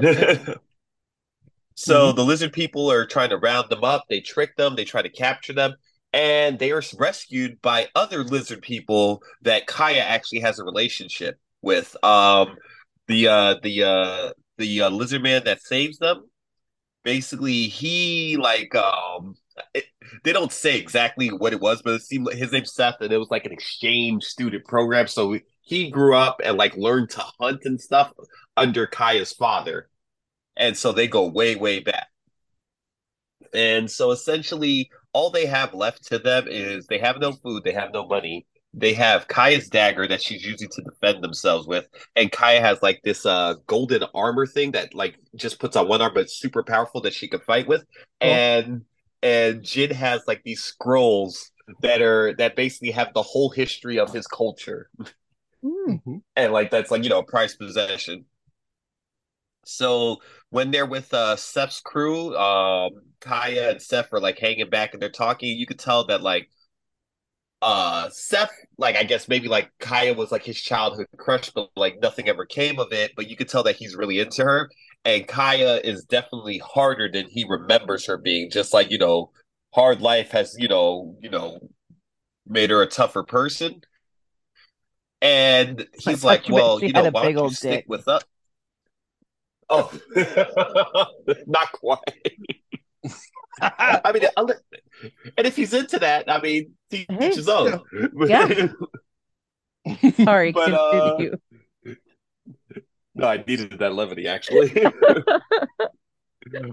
[1.79, 2.17] So mm-hmm.
[2.17, 4.07] the lizard people are trying to round them up.
[4.11, 4.75] They trick them.
[4.75, 5.75] They try to capture them.
[6.13, 11.97] And they are rescued by other lizard people that kaya actually has a relationship with.
[12.03, 12.57] Um
[13.09, 16.25] the uh the uh the uh, lizard man that saves them
[17.05, 19.35] basically he like um
[19.75, 19.85] it,
[20.25, 23.13] they don't say exactly what it was, but it seemed like his name's Seth, and
[23.13, 25.07] it was like an exchange student program.
[25.07, 28.13] So he grew up and like learned to hunt and stuff
[28.57, 29.89] under Kaya's father,
[30.57, 32.09] and so they go way way back.
[33.55, 37.73] And so essentially, all they have left to them is they have no food, they
[37.73, 38.47] have no money.
[38.75, 43.01] They have Kaya's dagger that she's using to defend themselves with, and Kaya has like
[43.03, 47.01] this uh golden armor thing that like just puts on one arm, but super powerful
[47.01, 47.85] that she can fight with.
[48.21, 48.27] Oh.
[48.27, 48.83] And
[49.23, 51.51] and Jin has like these scrolls
[51.81, 54.91] that are that basically have the whole history of his culture.
[55.65, 56.19] Mm-hmm.
[56.37, 58.27] And like that's like, you know, a prized possession.
[59.65, 60.19] So
[60.51, 65.03] when they're with uh Seth's crew, um Kaya and Seth are like hanging back and
[65.03, 66.49] they're talking, you could tell that like
[67.61, 72.01] uh Seth like I guess maybe like Kaya was like his childhood crush, but like
[72.01, 73.13] nothing ever came of it.
[73.17, 74.71] But you could tell that he's really into her
[75.05, 78.51] and Kaya is definitely harder than he remembers her being.
[78.51, 79.31] Just like you know,
[79.75, 81.59] hard life has you know you know
[82.47, 83.83] made her a tougher person.
[85.21, 87.85] And he's like, "Well, you know, why don't you stick dick.
[87.89, 88.23] with us?"
[89.69, 89.93] Oh,
[91.47, 91.99] not quite.
[93.61, 94.23] I mean,
[95.37, 97.81] and if he's into that, I mean, teach his own.
[98.27, 98.69] Yeah.
[100.25, 101.19] Sorry, but, uh,
[103.15, 104.71] no, I needed that levity actually.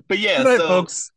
[0.07, 1.11] but yeah, night, so folks.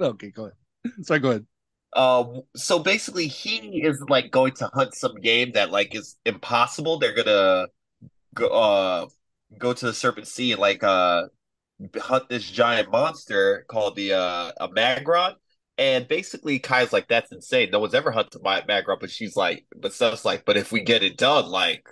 [0.00, 0.56] okay, go ahead.
[1.02, 1.46] Sorry, go ahead.
[1.94, 6.98] Um, so basically, he is like going to hunt some game that like is impossible.
[6.98, 7.68] They're gonna
[8.34, 9.06] go uh
[9.58, 11.24] go to the Serpent Sea and like uh
[11.96, 15.34] hunt this giant monster called the uh a Magron.
[15.78, 17.70] And basically, Kai's like, "That's insane.
[17.70, 20.80] No one's ever hunted by Magron." But she's like, "But stuff's like, but if we
[20.82, 21.84] get it done, like,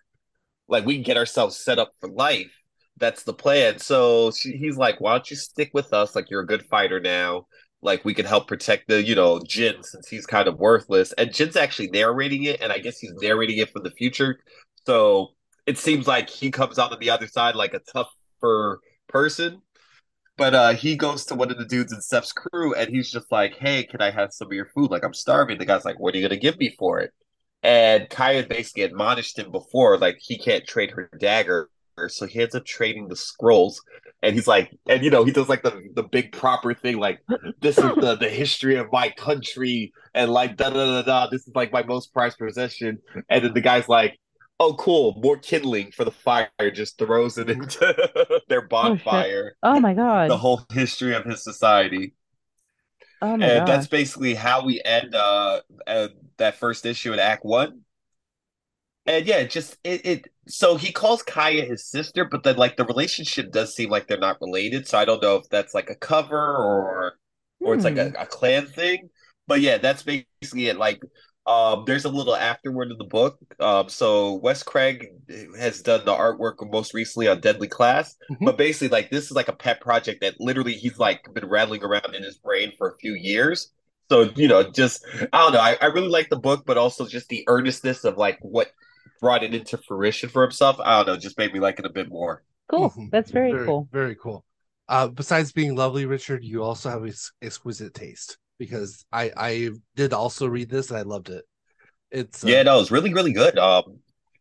[0.68, 2.52] like we can get ourselves set up for life.
[2.98, 3.78] That's the plan.
[3.78, 6.14] So she, he's like, why don't you stick with us?
[6.16, 7.46] Like you're a good fighter now.
[7.82, 11.12] Like we can help protect the, you know, Jin since he's kind of worthless.
[11.12, 14.38] And Jin's actually narrating it, and I guess he's narrating it for the future.
[14.86, 15.28] So
[15.66, 19.60] it seems like he comes out on the other side like a tougher person.
[20.36, 23.32] But uh, he goes to one of the dudes in Seth's crew, and he's just
[23.32, 24.90] like, "Hey, can I have some of your food?
[24.90, 27.12] Like I'm starving." The guy's like, "What are you gonna give me for it?"
[27.62, 31.70] And Kaya basically admonished him before, like he can't trade her dagger.
[32.08, 33.82] So he ends up trading the scrolls.
[34.22, 37.20] And he's like, and you know, he does like the, the big proper thing, like
[37.60, 41.26] this is the, the history of my country, and like da da da da.
[41.28, 42.98] This is like my most prized possession.
[43.30, 44.18] And then the guy's like,
[44.58, 49.76] oh cool more kindling for the fire just throws it into their oh, bonfire oh,
[49.76, 52.14] oh, my god the whole history of his society
[53.22, 57.44] Oh my and that's basically how we end uh, uh that first issue in Act
[57.44, 57.82] One.
[59.06, 62.84] And yeah, just it, it so he calls Kaya his sister, but then like the
[62.84, 64.88] relationship does seem like they're not related.
[64.88, 67.18] So I don't know if that's like a cover or
[67.62, 68.16] or it's like a, Hmm.
[68.18, 69.10] a clan thing.
[69.46, 70.76] But yeah, that's basically it.
[70.76, 71.00] Like
[71.46, 73.38] um there's a little afterword in the book.
[73.60, 75.08] Um so Wes Craig
[75.58, 78.16] has done the artwork most recently on Deadly Class.
[78.30, 78.44] Mhm.
[78.44, 81.84] But basically like this is like a pet project that literally he's like been rattling
[81.84, 83.70] around in his brain for a few years.
[84.08, 85.60] So, you know, just I don't know.
[85.60, 88.68] I, I really like the book, but also just the earnestness of like what
[89.20, 90.76] brought it into fruition for himself.
[90.80, 92.44] I don't know, just made me like it a bit more.
[92.68, 92.90] Cool.
[92.90, 93.10] Mhm.
[93.10, 93.88] That's very, very cool.
[93.92, 94.44] Very cool.
[94.88, 100.12] Uh, besides being lovely, Richard, you also have ex- exquisite taste because I I did
[100.12, 101.44] also read this and I loved it.
[102.10, 103.58] It's uh, Yeah, no, it's really, really good.
[103.58, 103.98] Um,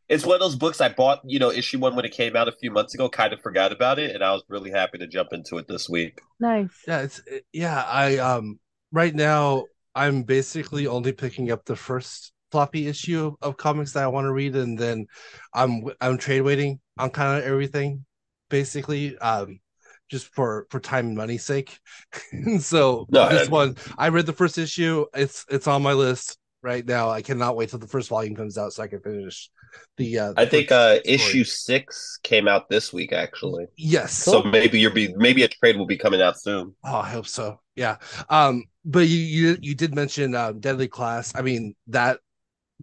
[0.08, 2.48] it's one of those books I bought, you know, issue one when it came out
[2.48, 5.08] a few months ago, kind of forgot about it, and I was really happy to
[5.08, 6.20] jump into it this week.
[6.40, 6.70] Nice.
[6.88, 7.22] yeah it's
[7.54, 8.60] yeah I um
[8.92, 14.04] right now I'm basically only picking up the first floppy issue of, of comics that
[14.04, 15.08] I want to read and then
[15.54, 18.06] I'm I'm trade waiting on kind of everything
[18.50, 19.60] basically um
[20.10, 21.80] just for for time and money's sake
[22.32, 25.94] and so No, this I- one I read the first issue it's it's on my
[25.94, 29.00] list right now I cannot wait till the first volume comes out so I can
[29.02, 29.50] finish
[29.98, 33.66] the uh I think uh, issue six came out this week, actually.
[33.78, 36.74] yes So maybe you're be maybe a trade will be coming out soon.
[36.84, 37.60] Oh, I hope so.
[37.76, 37.98] Yeah.
[38.30, 41.34] Um, but you you you did mention um, Deadly Class.
[41.36, 42.20] I mean that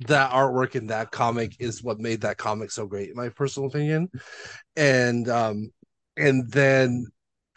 [0.08, 3.68] that artwork in that comic is what made that comic so great, in my personal
[3.68, 4.10] opinion.
[4.76, 5.70] And um,
[6.16, 7.06] and then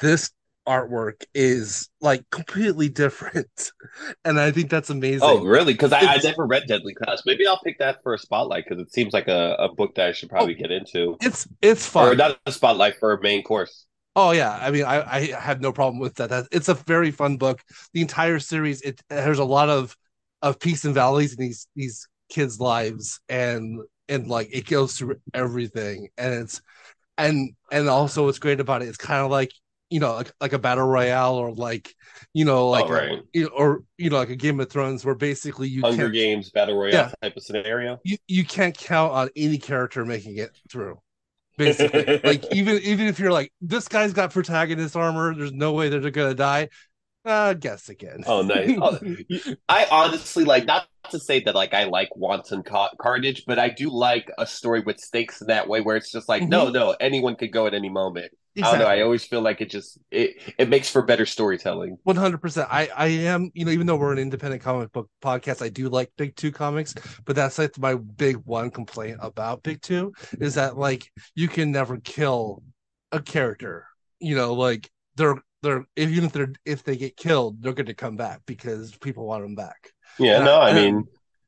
[0.02, 0.32] this
[0.68, 3.72] artwork is like completely different,
[4.26, 5.22] and I think that's amazing.
[5.22, 5.74] Oh, really?
[5.74, 7.24] Because I, I never read Deadly Class.
[7.26, 10.08] Maybe I'll pick that for a spotlight because it seems like a, a book that
[10.08, 11.18] I should probably oh, get into.
[11.22, 12.18] It's it's Or fun.
[12.18, 13.86] not a spotlight for a main course.
[14.15, 16.30] Oh yeah, I mean, I I have no problem with that.
[16.30, 17.62] That it's a very fun book.
[17.94, 19.96] The entire series, it there's a lot of
[20.41, 25.18] of peaks and valleys in these these kids' lives, and and like it goes through
[25.34, 26.62] everything, and it's
[27.17, 29.51] and and also what's great about it, it's kind of like
[29.89, 31.93] you know like like a battle royale or like
[32.34, 33.19] you know oh, like oh, right.
[33.34, 36.75] know, or you know like a Game of Thrones where basically you Hunger Games battle
[36.75, 37.12] royale Yeah.
[37.21, 37.99] type of scenario.
[38.04, 40.99] you, you can't count on any character making it through
[41.58, 45.89] basically like even even if you're like this guy's got protagonist armor there's no way
[45.89, 46.67] that they're gonna die
[47.26, 48.78] uh guess again Oh, nice.
[48.82, 49.00] Oh,
[49.68, 53.70] I honestly like not to say that like I like wanton ca- carnage, but I
[53.70, 56.96] do like a story with stakes in that way where it's just like no, no,
[57.00, 58.32] anyone could go at any moment.
[58.58, 58.88] I don't know.
[58.88, 61.98] I always feel like it just it it makes for better storytelling.
[62.04, 62.70] One hundred percent.
[62.72, 65.90] I I am you know even though we're an independent comic book podcast, I do
[65.90, 70.56] like Big Two comics, but that's like my big one complaint about Big Two is
[70.56, 72.64] that like you can never kill
[73.12, 73.88] a character.
[74.20, 77.93] You know, like they're they're even if they're if they get killed, they're going to
[77.93, 79.91] come back because people want them back.
[80.17, 81.08] Yeah, And no, I- I and- mean,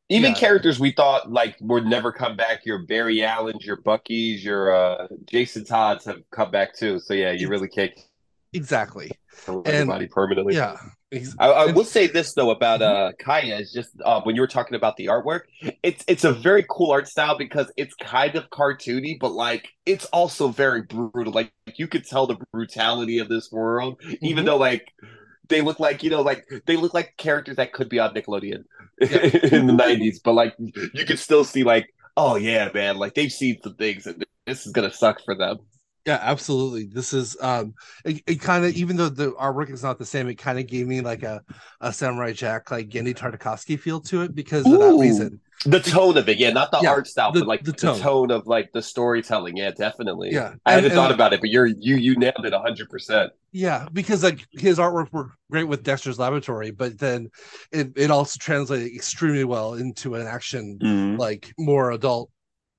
[0.10, 0.38] even yeah.
[0.40, 2.66] characters we thought like would never come back.
[2.66, 7.00] Your Barry Allens, your Bucky's, your uh, Jason Todd's have come back too.
[7.00, 7.92] So yeah, you really can't
[8.58, 9.12] Exactly.
[9.66, 10.56] And- permanently.
[10.56, 10.76] Yeah.
[11.40, 14.48] I, I will say this though about uh Kaya is just uh, when you were
[14.48, 15.42] talking about the artwork,
[15.82, 20.04] it's it's a very cool art style because it's kind of cartoony, but like it's
[20.06, 21.32] also very brutal.
[21.32, 24.48] Like you could tell the brutality of this world, even Mhm.
[24.48, 24.92] though like
[25.48, 28.64] they look like you know like they look like characters that could be on Nickelodeon
[29.00, 29.18] Yeah.
[29.58, 31.86] in the nineties, but like you could still see like
[32.18, 35.60] oh yeah man like they've seen some things and this is gonna suck for them.
[36.08, 36.86] Yeah, absolutely.
[36.86, 40.30] This is um it, it kind of even though the artwork is not the same,
[40.30, 41.44] it kind of gave me like a
[41.82, 45.42] a Samurai Jack like Genndy Tartakovsky feel to it because of that reason.
[45.66, 47.78] The tone of it, yeah, not the Yeah, art style, the- but like the the
[47.78, 48.00] tone.
[48.00, 48.32] tone.
[48.32, 49.58] of like the storytelling.
[49.58, 50.30] Yeah, definitely.
[50.32, 50.54] Yeah.
[50.66, 53.34] I And- hadn't thought about it, but you're you you nailed it hundred percent.
[53.52, 57.30] Yeah, because like his artwork were great with Dexter's Laboratory, but then
[57.74, 61.18] it, it also translated extremely well into an action Mm-hmm.
[61.20, 62.30] like more adult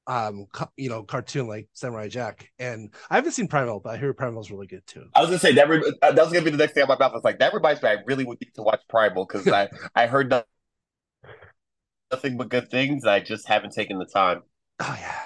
[0.09, 2.51] um co- you know cartoon like Samurai Jack.
[2.59, 5.05] And I haven't seen Primal, but I hear Primal's really good too.
[5.15, 5.69] I was gonna say that.
[5.69, 7.13] Re- uh, that was gonna be the next thing on my mouth.
[7.13, 9.69] I was like, that reminds me, I really would need to watch Primal because I
[9.95, 10.43] I heard no-
[12.11, 13.05] nothing but good things.
[13.05, 14.43] I just haven't taken the time.
[14.81, 15.21] Oh yeah,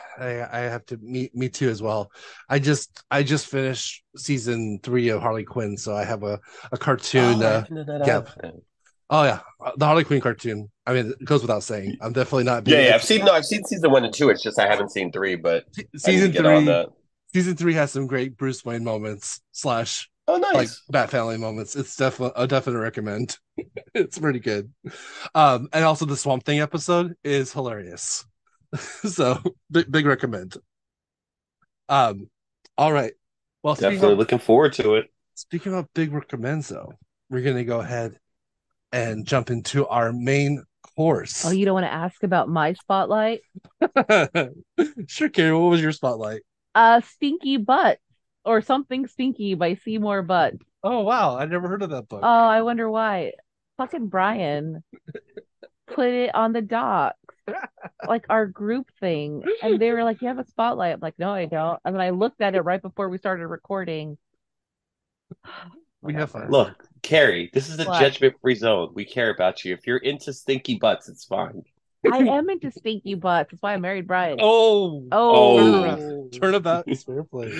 [0.50, 2.10] I, I have to me me too as well.
[2.48, 6.40] I just I just finished season three of Harley Quinn, so I have a
[6.72, 7.42] a cartoon.
[7.42, 7.64] uh,
[8.06, 8.22] yeah.
[9.12, 9.40] Oh yeah,
[9.76, 10.70] the Harley Quinn cartoon.
[10.84, 11.96] I mean, it goes without saying.
[12.00, 12.66] I'm definitely not.
[12.66, 12.94] Yeah, yeah.
[12.96, 14.30] I've seen no, I've seen season one and two.
[14.30, 16.86] It's just I haven't seen three, but season three.
[17.32, 20.54] Season three has some great Bruce Wayne moments slash Oh, nice.
[20.54, 21.74] like Bat Family moments.
[21.74, 23.38] It's definitely a definite recommend.
[23.94, 24.72] it's pretty good.
[25.34, 28.24] Um, and also the Swamp Thing episode is hilarious.
[28.76, 29.38] so
[29.70, 30.56] big big recommend.
[31.88, 32.28] Um,
[32.78, 33.12] all right.
[33.62, 35.06] Well, definitely of, looking forward to it.
[35.34, 36.94] speaking of big recommends, though,
[37.28, 38.18] we're gonna go ahead
[38.92, 40.64] and jump into our main
[40.96, 41.44] course.
[41.44, 43.40] Oh, you don't want to ask about my spotlight?
[45.06, 45.52] sure, Carrie.
[45.52, 46.42] What was your spotlight?
[46.74, 47.98] Uh, Stinky Butt
[48.44, 50.54] or Something Stinky by Seymour Butt.
[50.82, 52.20] Oh wow, I never heard of that book.
[52.22, 53.32] Oh, I wonder why.
[53.78, 54.82] Fucking Brian
[55.86, 57.16] put it on the docs,
[58.08, 61.30] like our group thing, and they were like, "You have a spotlight." I'm like, "No,
[61.30, 64.18] I don't." And then I looked at it right before we started recording.
[66.00, 66.50] we have fun.
[66.50, 68.00] Look, Carrie, this is a What?
[68.00, 68.90] judgment free zone.
[68.94, 69.74] We care about you.
[69.74, 71.62] If you're into stinky butts, it's fine.
[72.10, 73.50] I am into stinky butts.
[73.52, 74.38] That's why I married Brian.
[74.40, 76.28] Oh, Oh, oh.
[76.32, 77.50] turnabout is fair play.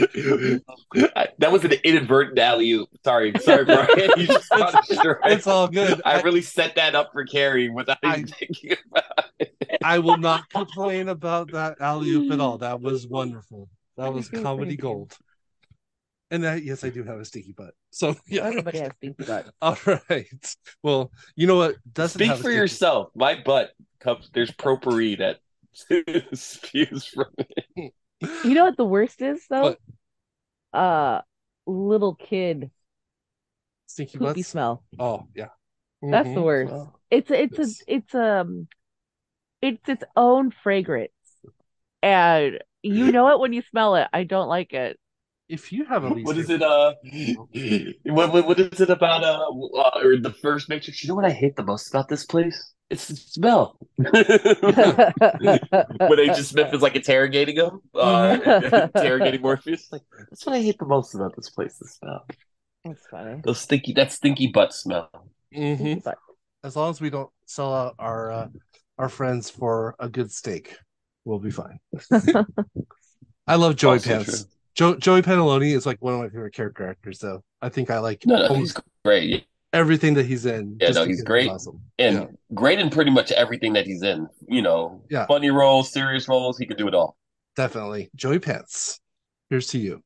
[1.39, 2.89] That was an inadvertent alley oop.
[3.05, 3.89] Sorry, sorry, Brian.
[4.17, 5.17] You just got it straight.
[5.27, 6.03] it's all good.
[6.05, 9.55] I I, really set that up for Carrie without I- even thinking about it.
[9.85, 12.59] I will not complain about that alley oop at all.
[12.59, 13.69] That was wonderful.
[13.97, 15.17] That was comedy gold.
[16.33, 17.75] And that, yes, I do have a stinky butt.
[17.91, 18.43] So yeah.
[18.45, 19.53] everybody has stinky butt.
[19.63, 19.77] All
[20.09, 20.57] right.
[20.83, 21.77] Well, you know what?
[21.93, 23.11] Doesn't Speak have for sticky- yourself.
[23.15, 23.71] My butt
[24.01, 24.31] comes.
[24.33, 25.39] There's properi that
[26.37, 27.93] spews from it.
[28.45, 29.63] You know what the worst is though?
[29.63, 29.79] What?
[30.73, 31.21] Uh,
[31.67, 32.71] little kid
[33.87, 34.49] Stinky poopy butts.
[34.49, 34.83] smell.
[34.99, 35.49] Oh yeah.
[36.03, 36.45] That's the Mhm.
[36.45, 36.73] worst.
[36.73, 37.83] Well, It's a, it's Yes.
[37.89, 38.69] a it's um
[39.61, 41.13] it's its own fragrance.
[42.03, 44.09] And you know it when you smell it.
[44.13, 44.99] I don't like it.
[45.53, 47.99] If you have a least What is favorite- it?
[48.07, 49.23] Uh, what, what what is it about?
[49.23, 49.45] Uh,
[49.85, 51.03] uh, or the first Matrix?
[51.05, 52.59] You know what I hate the most about this place?
[52.89, 53.77] It's the smell.
[53.97, 54.15] when
[56.21, 58.39] Agent Smith is like interrogating him, uh,
[58.95, 59.89] interrogating Morpheus.
[59.93, 61.77] Like that's what I hate the most about this place.
[61.79, 62.27] The smell.
[62.85, 63.41] That's funny.
[63.45, 65.11] Those stinky, that stinky butt smell.
[65.55, 66.03] Mhm.
[66.03, 66.19] But
[66.65, 68.49] As long as we don't sell out our uh,
[68.99, 70.77] our friends for a good steak,
[71.25, 71.79] we'll be fine.
[73.47, 74.43] I love Joey Also Pants.
[74.43, 74.51] true.
[74.75, 77.43] Jo- Joey Pantoliano is like one of my favorite character actors, though.
[77.61, 79.47] I think I like No, no, he's great.
[79.73, 80.77] everything that he's in.
[80.81, 81.49] Yeah, no, he's great.
[81.51, 81.81] Awesome.
[81.99, 82.27] and Yeah.
[82.55, 84.29] great in pretty much everything that he's in.
[84.49, 85.27] You know, Yeah.
[85.27, 87.17] funny roles, serious roles, he could do it all.
[87.57, 88.11] Definitely.
[88.17, 88.99] Joey Pants.
[89.51, 90.03] Here's to you.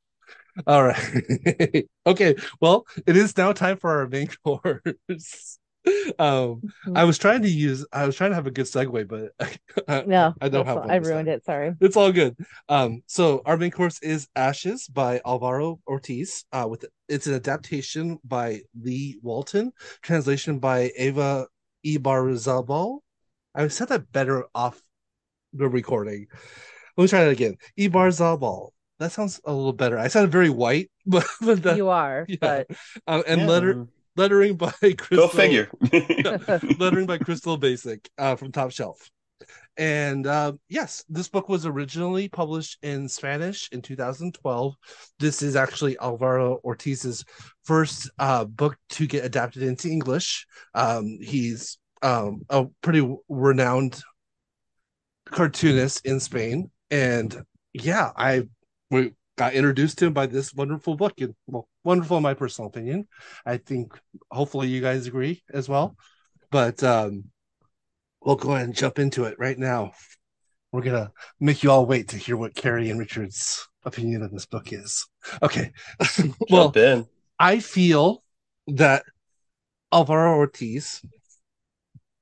[0.67, 1.87] All right.
[2.07, 2.35] okay.
[2.61, 5.59] Well, it is now time for our main course.
[6.19, 6.63] Um,
[6.95, 9.33] I was trying to use I was trying to have a good segue, but
[9.89, 10.79] I, no, I don't have.
[10.89, 11.45] I ruined it.
[11.45, 11.75] Sorry.
[11.81, 12.37] It's all good.
[12.69, 16.45] Um, so our main course is Ashes by Alvaro Ortiz.
[16.53, 19.73] Uh, with it's an adaptation by Leigh Walton,
[20.03, 21.47] translation by Eva
[21.85, 23.01] Ibarzabal.
[23.55, 24.81] I said that better off
[25.53, 26.27] the recording.
[26.97, 27.57] Let me try that again.
[27.79, 28.71] Ibarzabal.
[28.99, 29.99] That sounds a little better.
[29.99, 32.37] I sounded very white, but, but that, you are, yeah.
[32.41, 32.67] but
[33.07, 33.47] um, and Yeah.
[33.47, 33.87] letter
[34.17, 35.17] lettering by Krystal.
[35.17, 35.71] Go figure.
[36.79, 39.11] lettering by Krystal Beisick uh, from Top Shelf.
[39.77, 44.75] And uh, yes, this book was originally published in Spanish in 2012.
[45.19, 47.25] This is actually Alvaro Ortiz's
[47.65, 50.47] first uh, book to get adapted into English.
[50.75, 54.01] Um, he's um, a pretty renowned
[55.27, 57.45] cartoonist in Spain, and
[57.75, 58.45] yeah, I
[58.91, 62.69] we got introduced to him by this wonderful book, and well, wonderful in my personal
[62.69, 63.07] opinion.
[63.45, 63.99] I think
[64.31, 65.97] hopefully you guys agree as well.
[66.51, 67.25] But um,
[68.23, 69.93] we'll go ahead and jump into it right now.
[70.73, 74.47] We're gonna make you all wait to hear what Carrie and Richard's opinion of this
[74.47, 75.07] book is.
[75.43, 75.73] Okay.
[76.51, 77.07] well, in.
[77.39, 78.23] I feel
[78.69, 79.05] that
[79.93, 81.03] Alvaro Ortiz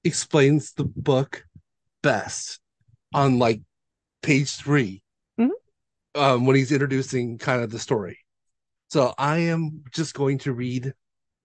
[0.05, 1.47] explains the book
[2.03, 2.61] best
[3.15, 3.63] on like
[4.23, 5.04] page 3 Mhm.
[6.15, 8.19] Um, when he's introducing kind of the story.
[8.89, 10.93] So I am just going to read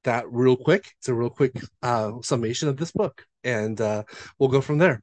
[0.03, 0.93] that real quick.
[0.99, 4.03] It's a real quick uh, summation of this book, and uh,
[4.37, 5.01] we'll go from there.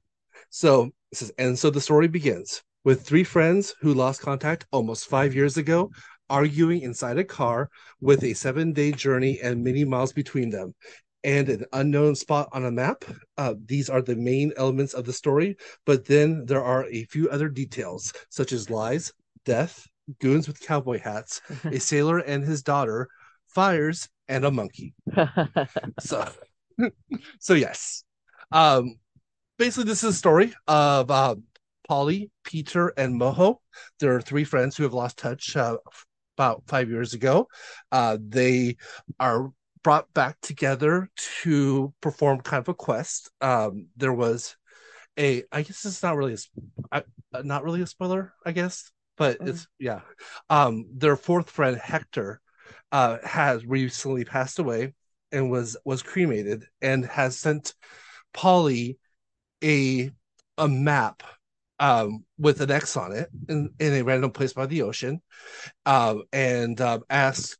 [0.50, 5.08] So it says, and so the story begins with three friends who lost contact almost
[5.08, 5.90] five years ago,
[6.30, 7.68] arguing inside a car
[8.00, 10.74] with a seven day journey and many miles between them
[11.24, 13.04] and an unknown spot on a map.
[13.36, 17.28] Uh, these are the main elements of the story, but then there are a few
[17.28, 19.12] other details, such as lies,
[19.47, 19.86] death,
[20.20, 23.09] goons with cowboy hats, a sailor and his daughter,
[23.47, 24.94] fires, and a monkey.
[26.01, 26.28] So,
[27.40, 28.05] so yes.
[28.53, 28.97] Um,
[29.59, 31.36] basically, this is a story of uh,
[31.88, 33.57] Polly, Peter, and Moho.
[34.01, 35.78] There are three friends who have lost touch uh,
[36.36, 37.49] about five years ago.
[37.90, 38.76] Uh, they
[39.18, 39.51] are
[39.82, 41.09] brought back together
[41.42, 43.30] to perform kind of a quest.
[43.40, 44.57] Um, there was
[45.18, 46.36] a, I guess it's not really
[46.92, 49.48] a, uh, not really a spoiler, I guess, but Mhm.
[49.48, 50.00] it's yeah.
[50.50, 52.40] Um, their fourth friend Hector
[52.92, 54.94] uh, has recently passed away
[55.32, 57.74] and was was cremated and has sent
[58.32, 58.98] Polly
[59.62, 60.10] a
[60.58, 61.22] a map
[61.78, 65.20] um, with an X on it in, in a random place by the ocean,
[65.86, 67.58] um, and um, asked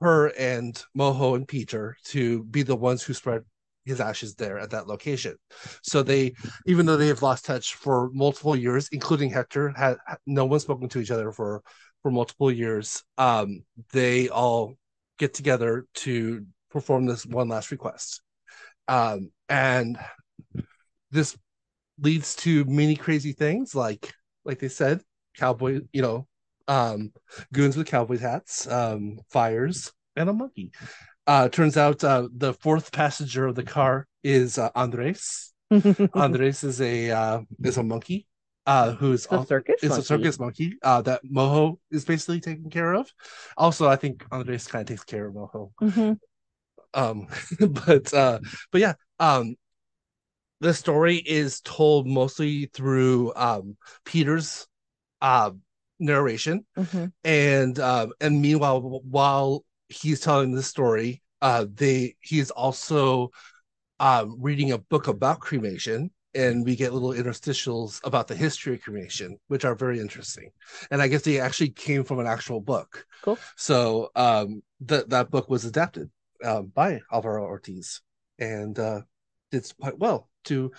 [0.00, 3.44] her and Moho and Peter to be the ones who spread
[3.88, 5.36] his ashes there at that location.
[5.82, 6.34] So they,
[6.66, 10.88] even though they have lost touch for multiple years, including Hector, had no one spoken
[10.90, 11.62] to each other for
[12.02, 13.02] for multiple years.
[13.16, 14.74] Um, they all
[15.18, 18.20] get together to perform this one last request,
[18.86, 19.98] um, and
[21.10, 21.36] this
[22.00, 24.12] leads to many crazy things, like
[24.44, 25.02] like they said,
[25.36, 26.26] cowboy, you know,
[26.68, 27.12] um,
[27.52, 30.70] goons with cowboy hats, um, fires, and a monkey.
[31.28, 35.52] Uh, turns out uh, the fourth passenger of the car is uh, Andres.
[36.14, 38.26] Andres is a uh, is a monkey
[38.64, 39.82] uh, who's a circus.
[39.82, 40.00] Is monkey.
[40.00, 43.12] a circus monkey uh, that Moho is basically taking care of.
[43.58, 45.70] Also, I think Andres kind of takes care of Moho.
[45.82, 46.18] Mhm.
[46.94, 47.26] Um,
[47.84, 48.38] but uh,
[48.72, 49.56] but yeah, um,
[50.60, 53.76] the story is told mostly through um
[54.06, 54.66] Peter's
[55.20, 55.50] uh
[56.00, 57.12] narration Mhm.
[57.22, 63.30] and and meanwhile while he's telling this story uh they he's also
[64.00, 68.82] um reading a book about cremation and we get little interstitials about the history of
[68.82, 70.50] cremation which are very interesting.
[70.90, 73.06] And i guess they actually came from an actual book.
[73.22, 73.38] Cool.
[73.56, 76.10] so um that that book was adapted
[76.44, 78.00] um, by alvaro ortiz
[78.38, 79.00] and uh
[79.50, 80.70] did quite well to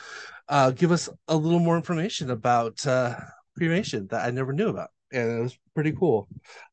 [0.48, 3.16] uh give us a little more information about uh
[3.58, 4.90] cremation that i never knew about.
[5.12, 6.28] And it was pretty cool.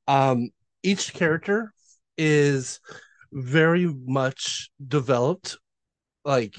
[0.06, 0.50] Um
[0.82, 1.72] each character
[2.18, 2.80] is
[3.32, 5.58] very much developed
[6.24, 6.54] like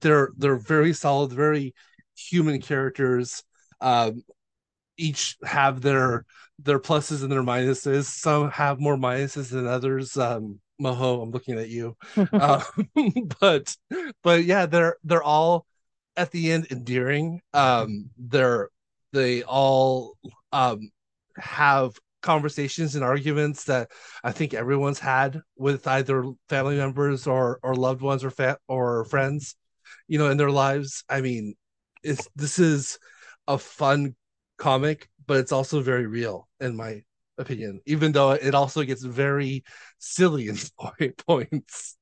[0.00, 1.74] they're they're very solid very
[2.16, 3.42] human characters.
[3.80, 4.22] Um
[4.96, 6.24] each have their
[6.58, 8.04] their pluses and their minuses.
[8.04, 10.16] Some have more minuses than others.
[10.16, 11.96] Um moho i'm looking at you.
[12.32, 12.62] Uh,
[13.40, 13.76] but
[14.22, 15.66] but yeah they're they're all
[16.16, 17.40] at the end endearing.
[17.52, 18.70] Um they're
[19.12, 20.16] they all
[20.52, 20.90] um
[21.36, 21.92] have
[22.24, 23.90] conversations and arguments that
[24.24, 29.04] I think everyone's had with either family members or or loved ones or fa- or
[29.06, 29.56] friends,
[30.08, 31.04] you know, in their lives.
[31.08, 31.54] I mean,
[32.02, 32.98] it's this is
[33.48, 34.16] a fun
[34.58, 37.02] comic, but it's also very real in my
[37.38, 37.80] opinion.
[37.86, 39.64] Even though it also gets very
[39.98, 41.96] silly in point points,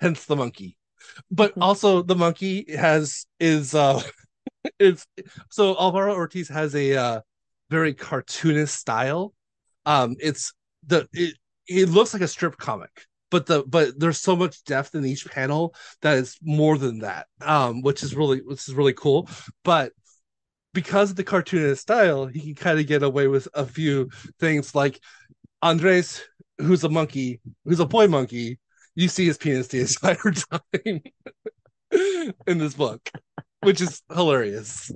[0.00, 0.76] hence the monkey.
[1.30, 1.62] But Mhm.
[1.62, 4.02] also the monkey has is uh
[4.80, 5.06] is
[5.50, 7.20] so Alvaro Ortiz has a uh
[7.70, 9.34] very cartoonist style
[9.86, 10.52] um it's
[10.86, 11.34] the it
[11.68, 15.26] it looks like a strip comic but the but there's so much depth in each
[15.26, 19.28] panel that it's more than that um which is really which is really cool.
[19.64, 19.92] But
[20.72, 24.10] because of the cartoonist style he can kind of get away with a few
[24.40, 25.00] things like
[25.62, 26.22] andres
[26.58, 28.58] who's a monkey who's a boy monkey.
[28.96, 31.00] You see his penis the entire time
[32.46, 33.10] in this book
[33.62, 34.92] which is hilarious.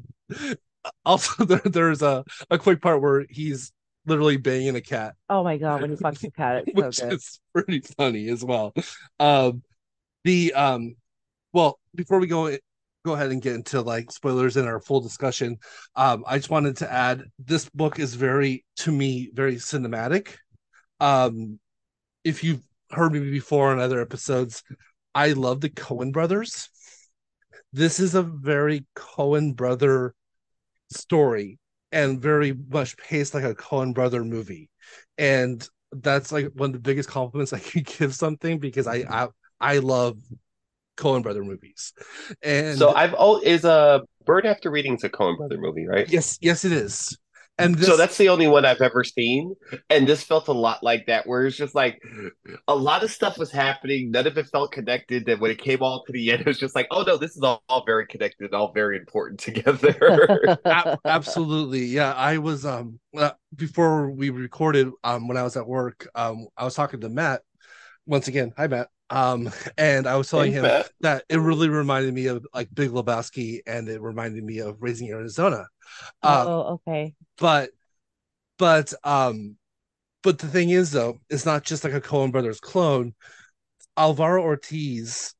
[1.05, 3.72] Also there, there's a, a quick part where he's
[4.09, 7.09] literally banging a cat Oh my god, when he fucks the cat, it's which so
[7.09, 8.75] is pretty funny as well.
[9.21, 9.63] Um,
[10.25, 10.97] the um,
[11.53, 12.57] well, before we go
[13.05, 15.59] go ahead and get into like spoilers in our full discussion,
[15.97, 20.37] um, I just wanted to add this book is very to me very cinematic.
[21.01, 21.59] Um,
[22.25, 24.63] if you've heard me before in other episodes,
[25.15, 26.69] I love the Coen brothers.
[27.73, 30.15] This is a very Coen brother
[30.91, 31.59] story
[31.93, 34.70] and very much paced like a Coen brother movie.
[35.16, 39.12] And that's like one of the biggest compliments I can give something because I mm-hmm.
[39.12, 39.28] I,
[39.61, 40.18] I love
[40.97, 41.93] Coen brother movies.
[42.43, 46.09] And So I've oh is a Burn After Reading Reading's a Coen Brother movie, right?
[46.11, 47.16] yes, yes it is.
[47.59, 49.55] And this, So that's the only one I've ever seen,
[49.91, 52.01] and this felt a lot like that, where it's just like
[52.69, 55.29] a lot of stuff was happening, none of it felt connected.
[55.29, 57.37] And when it came all to the end, it was just like, oh no, this
[57.37, 60.59] is all, all very connected, all very important together.
[60.65, 61.85] Ab- absolutely.
[61.87, 66.47] Yeah i was um uh, before we recorded um when i was at work um
[66.57, 67.43] i was talking to matt.
[68.07, 70.91] Once again hi matt um and i was telling Hey, him Matt.
[71.01, 75.09] that it really reminded me of like big lebowski and it reminded me of raising
[75.11, 75.67] arizona
[76.23, 77.15] uh, oh, okay.
[77.39, 77.71] but
[78.59, 79.57] but um
[80.23, 83.15] but the thing is though it's not just like a coen brothers clone
[83.97, 85.35] alvaro ortiz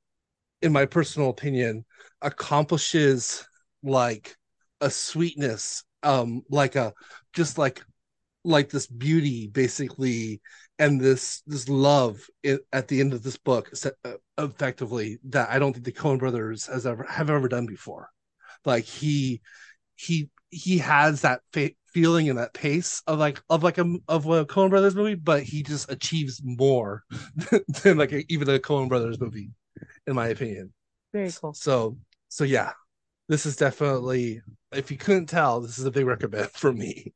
[0.63, 1.85] in my personal opinion
[2.23, 3.47] accomplishes
[3.83, 4.37] like
[4.81, 6.93] a sweetness um like a
[7.33, 7.83] just like
[8.45, 10.41] like this beauty basically
[10.79, 13.71] and this this love i at the end of this book
[14.05, 18.11] uh, effectively that i don't think the coen brothers has ever have ever done before
[18.65, 19.41] like he
[19.97, 24.27] he he has that fa- feeling and that pace of like of like a of
[24.27, 27.03] a coen brothers movie but he just achieves more
[27.83, 29.51] than like a, even a coen brothers movie
[30.07, 30.73] in my opinion
[31.13, 31.55] Very cool.
[31.55, 31.97] so
[32.29, 32.73] so yeah
[33.29, 34.41] this is definitely
[34.73, 37.13] if you couldn't tell this is a big recommend for me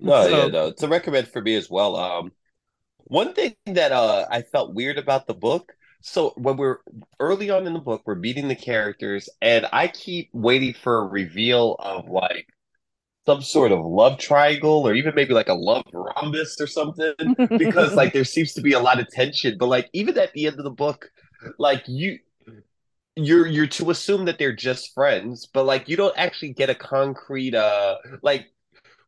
[0.00, 1.96] No, So- yeah, no, it's a recommend for me as well.
[1.96, 2.32] Um,
[3.08, 6.78] one thing that uh I felt weird about the book so when we're
[7.18, 11.06] early on in the book, we're meeting the characters, and I keep waiting for a
[11.06, 12.46] reveal of like
[13.26, 17.12] some sort of love triangle or even maybe like a love rhombus or something
[17.58, 20.46] because like there seems to be a lot of tension but like even at the
[20.46, 21.10] end of the book
[21.58, 22.18] like you
[23.16, 26.74] you're you're to assume that they're just friends but like you don't actually get a
[26.74, 28.46] concrete uh like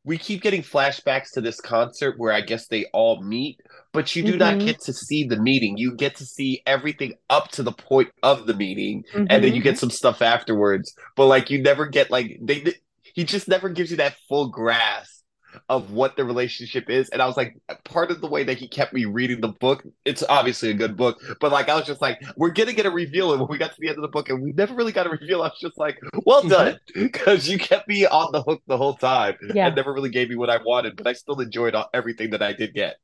[0.05, 3.61] we keep getting flashbacks to this concert where I guess they all meet,
[3.92, 4.38] but you do Mhm.
[4.38, 5.76] not get to see the meeting.
[5.76, 9.42] You get to see everything up to the point of the meeting, and Mm-hmm.
[9.42, 10.94] then you get some stuff afterwards.
[11.16, 15.20] But like you never get like they- he just never gives you that full grasp
[15.68, 17.09] of what the relationship is.
[17.11, 19.84] And I was like, part of the way that he kept me reading the book,
[20.05, 22.90] it's obviously a good book, but like I was just like, we're gonna get a
[22.90, 23.32] reveal.
[23.32, 25.07] And when we got to the end of the book and we never really got
[25.07, 26.78] a reveal, I was just like, well done.
[26.94, 29.66] Because you kept me on the hook the whole time Yeah.
[29.68, 32.42] and never really gave me what I wanted, but I still enjoyed all, everything that
[32.42, 32.96] I did get.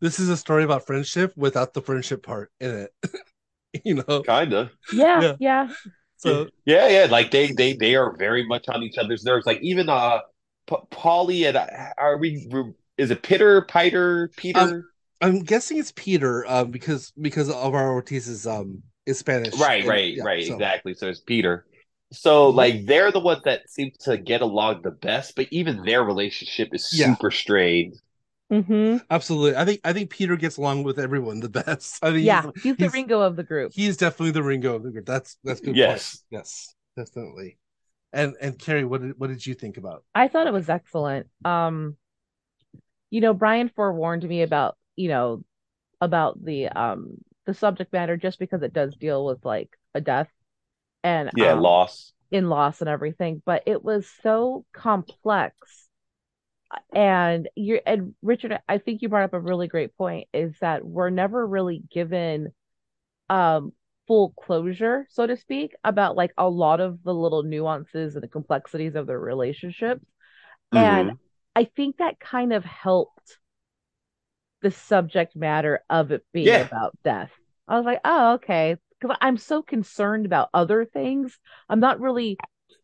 [0.00, 2.90] This is a story about friendship without the friendship part in it.
[3.84, 4.70] you know, Kinda.
[4.92, 5.36] Yeah, Yeah.
[5.40, 5.68] yeah.
[6.16, 7.06] so Yeah, yeah.
[7.10, 9.46] Like they they they are very much on each other's nerves.
[9.46, 10.20] Like even uh
[10.66, 11.66] P- Polly and uh,
[11.98, 12.48] are we
[12.98, 13.62] is it Peter?
[13.62, 14.58] Piter, Peter?
[14.60, 14.84] Um,
[15.20, 19.58] I'm guessing it's Peter, um, because because Alvaro Ortiz is um is Spanish.
[19.58, 20.94] right, and- right, yeah, right, so- exactly.
[20.94, 21.66] So it's Peter.
[22.12, 22.54] So Mhm.
[22.56, 26.68] like they're the ones that seem to get along the best, but even their relationship
[26.72, 27.14] is Yeah.
[27.14, 27.94] super strained.
[28.52, 28.98] Mm-hmm.
[29.10, 29.56] Absolutely.
[29.56, 31.98] I think I think Peter gets along with everyone the best.
[32.04, 33.72] I think Yeah, he's, he's the he's- Ringo of the group.
[33.74, 35.06] he's definitely the Ringo of the group.
[35.06, 35.74] That's that's good.
[35.76, 36.18] Yes.
[36.30, 36.40] Point.
[36.42, 37.58] Yes, definitely.
[38.14, 40.04] And and Carrie, what did what did you think about?
[40.14, 41.26] I thought it was excellent.
[41.44, 41.96] Um,
[43.10, 45.44] you know, Brian forewarned me about, you know,
[46.00, 50.30] about the um the subject matter just because it does deal with like a death
[51.02, 52.12] and Yeah, um, loss.
[52.30, 55.88] in loss and everything, but it was so complex.
[56.94, 60.84] And you're and Richard, I think you brought up a really great point is that
[60.84, 62.52] we're never really given
[63.30, 63.72] um
[64.06, 68.28] full closure, so to speak, about like a lot of the little nuances and the
[68.28, 70.04] complexities of their relationships.
[70.74, 71.18] And Mhm.
[71.56, 73.38] I think that kind of helped
[74.62, 76.60] the subject matter of it being Yeah.
[76.60, 77.30] about death.
[77.68, 78.76] I was like, oh, okay.
[79.00, 81.38] Because I'm so concerned about other things.
[81.68, 82.38] I'm not really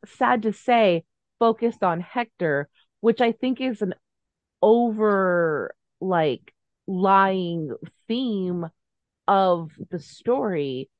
[0.05, 1.05] sad to say
[1.39, 2.69] focused on Hector,
[3.01, 3.95] which I think is an
[4.63, 6.55] over like
[6.87, 7.75] lying
[8.09, 8.67] theme
[9.29, 10.91] of the story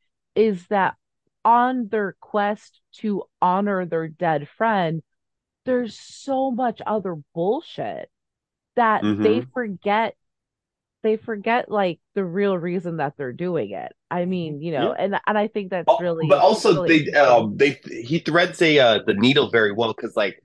[0.41, 0.97] is that
[1.45, 5.03] on their quest to honor their dead friend,
[5.67, 8.11] there's so much other bullshit
[8.77, 10.17] that they forget
[11.03, 13.93] they forget like the real reason that they're doing it.
[14.11, 17.11] I mean, you know, and and I think that's Oh, really but also really they
[17.13, 20.43] um they he threads a uh, the needle very well because like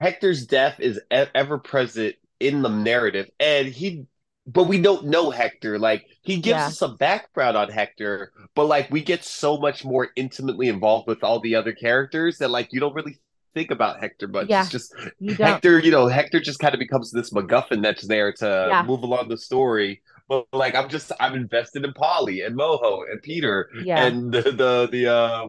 [0.00, 4.06] Hector's death is e- ever present in the narrative and he
[4.52, 6.66] but we don't know Hector like he gives Yeah.
[6.68, 11.22] us some background on Hector but like we get so much more intimately involved with
[11.22, 13.18] all the other characters that like you don't really
[13.54, 14.62] think about Hector much Yeah.
[14.62, 18.32] it's just you Hector, you know, Hector just kind of becomes this MacGuffin that's there
[18.34, 18.82] to Yeah.
[18.82, 20.02] move along the story.
[20.28, 24.04] But like, I'm just, I'm invested in Polly and Moho and Peter yeah.
[24.06, 25.48] and the the the uh,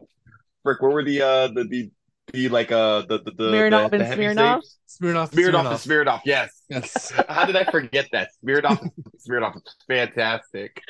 [0.64, 1.90] frick, what were the uh the the,
[2.32, 4.62] the like uh the the the, Smirnoff the, and the heavy Smirnoff?
[4.62, 4.78] saves?
[5.00, 5.30] Smirnoff.
[5.32, 6.61] Smirnoff and Smirnoff, yes.
[6.72, 7.10] Yes.
[7.28, 8.30] How did I forget that?
[8.44, 8.88] Smirnoff,
[9.28, 10.82] Smirnoff is fantastic.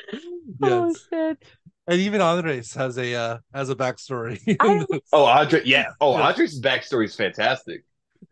[0.61, 1.07] Oh yes.
[1.09, 1.43] shit.
[1.85, 4.39] And even Andres has a uh has a backstory.
[5.11, 5.87] Oh, Andre, yeah.
[5.99, 6.27] Oh, Yeah.
[6.27, 7.83] Andres' backstory is fantastic.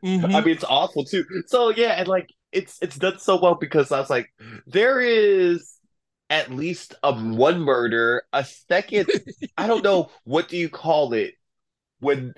[0.03, 0.33] Mhm.
[0.33, 1.25] I mean, it's awful too.
[1.47, 4.33] So yeah, and like it's it's done so well because I was like,
[4.67, 5.75] there is
[6.29, 9.09] at least a one murder, a second.
[9.57, 11.33] I don't know what do you call it
[11.99, 12.33] when.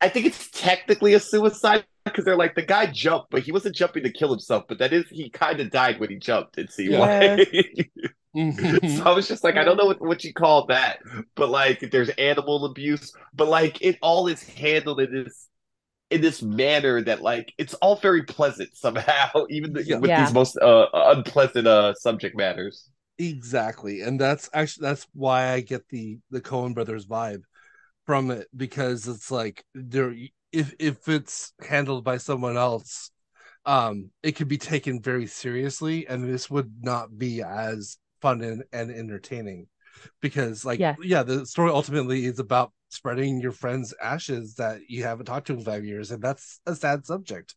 [0.00, 3.76] I think it's technically a suicide because they're like the guy jumped, but he wasn't
[3.76, 4.64] jumping to kill himself.
[4.68, 6.58] But that is he kind of died when he jumped.
[6.58, 6.98] It seemed Yeah.
[6.98, 7.48] like.
[8.86, 10.98] So I was just like, I don't know what, what you call that,
[11.34, 15.48] but like there's animal abuse, but like it all is handled in this
[16.10, 19.98] in this manner that like it's all very pleasant somehow, even the, Yeah.
[19.98, 20.16] with Yeah.
[20.16, 22.90] these most uh, unpleasant uh subject matters.
[23.18, 27.42] Exactly, and that's actually that's why I get the the Coen brothers vibe
[28.06, 30.14] from it because it's like there
[30.54, 33.10] if if it's handled by someone else,
[33.66, 38.64] um, it could be taken very seriously, and this would not be as fun and,
[38.72, 39.66] and entertaining
[40.20, 40.96] because like Yes.
[41.02, 45.52] yeah the story ultimately is about spreading your friend's ashes that you haven't talked to
[45.52, 47.54] in five years and that's a sad subject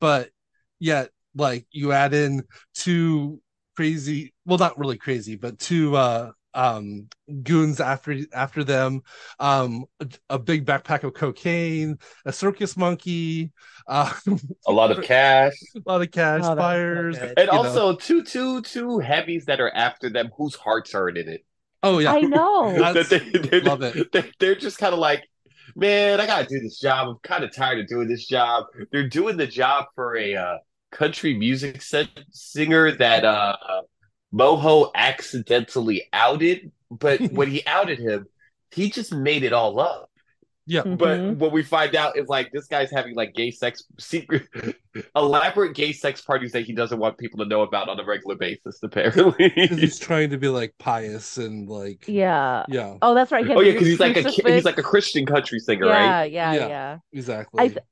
[0.00, 0.30] but
[0.78, 2.42] yet like you add in
[2.74, 3.40] two
[3.76, 7.08] crazy well not really crazy but two uh um
[7.42, 9.02] goons after after them
[9.38, 13.52] um a, a big backpack of cocaine a circus monkey
[13.86, 14.12] uh,
[14.66, 17.52] A lot of cash, a lot of cash Oh, fires and you know.
[17.52, 21.44] also two two two heavies that are after them whose hearts are in it.
[21.82, 22.72] Oh yeah, I know.
[22.78, 24.12] That's- they, they're, love it.
[24.12, 25.24] they- they're just kind of like,
[25.76, 27.08] man, I gotta do this job.
[27.08, 28.66] I'm kind of tired of doing this job.
[28.92, 30.58] They're doing the job for a uh,
[30.90, 33.56] country music se- singer that uh,
[34.34, 38.26] Moho accidentally outed, but when he outed him,
[38.72, 40.10] he just made it all up.
[40.66, 40.82] yeah.
[40.82, 41.36] But Mhm.
[41.38, 44.46] what we find out is like this guy's having like gay sex secret
[45.16, 48.36] elaborate gay sex parties that he doesn't want people to know about on a regular
[48.36, 49.48] basis, apparently.
[49.48, 52.64] he's trying to be like pious and like yeah.
[52.68, 53.48] yeah, Oh, that's right.
[53.48, 56.32] oh yeah, because he's like a he's like a Christian country singer, yeah, right?
[56.32, 56.68] yeah, Yeah.
[56.68, 56.98] yeah.
[57.14, 57.64] exactly.
[57.64, 57.86] I th-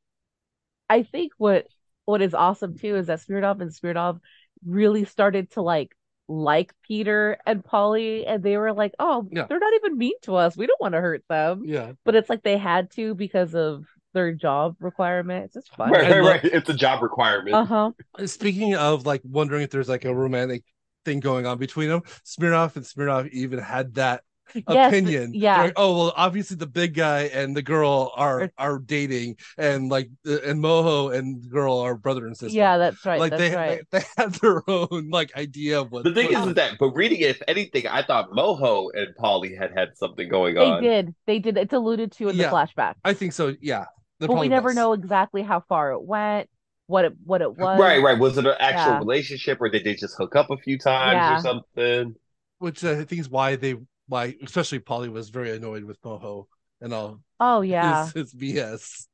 [0.91, 1.67] I think what
[2.05, 4.21] what is awesome too is that Smirnov and Smirnov
[4.67, 5.97] really started to like
[6.29, 9.47] like Peter and Polly, and they were like, "Oh, Yeah.
[9.49, 10.57] they're not even mean to us.
[10.57, 13.85] We don't want to hurt them." yeah, But it's like they had to because of
[14.13, 15.45] their job requirement.
[15.47, 15.91] It's just fun.
[15.91, 16.45] Right, right, right.
[16.45, 17.55] It's a job requirement.
[17.55, 17.91] Uh huh.
[18.27, 20.65] Speaking of like wondering if there's like a romantic
[21.05, 24.23] thing going on between them, Smirnoff and Smirnoff even had that
[24.69, 25.33] Yes, opinion.
[25.35, 25.63] yeah.
[25.63, 30.09] Like, oh well, obviously the big guy and the girl are are dating, and like
[30.27, 32.57] uh, and Moho and the girl are brother and sister.
[32.57, 33.19] Yeah, that's right.
[33.19, 33.83] like that's they, right.
[33.91, 36.05] they they had their own like idea of what.
[36.05, 39.15] The thing what- is, is that, but reading it, if anything, I thought Moho and
[39.17, 40.83] Polly had had something going They on.
[40.83, 41.15] They did.
[41.27, 41.57] They did.
[41.57, 42.51] It's alluded to in Yeah.
[42.51, 43.55] the flashback, I think so.
[43.61, 43.87] Yeah,
[44.21, 44.77] There but we never was.
[44.77, 46.49] know exactly how far it went,
[46.87, 47.79] what it what it was.
[47.81, 48.19] Right, right.
[48.19, 48.99] Was it an actual Yeah.
[48.99, 51.37] relationship, or did they just hook up a few times Yeah.
[51.39, 52.15] or something?
[52.59, 53.75] which I think is why they
[54.09, 56.47] why especially Polly was very annoyed with Moho
[56.81, 58.07] and all Oh yeah.
[58.07, 59.09] his, his BS.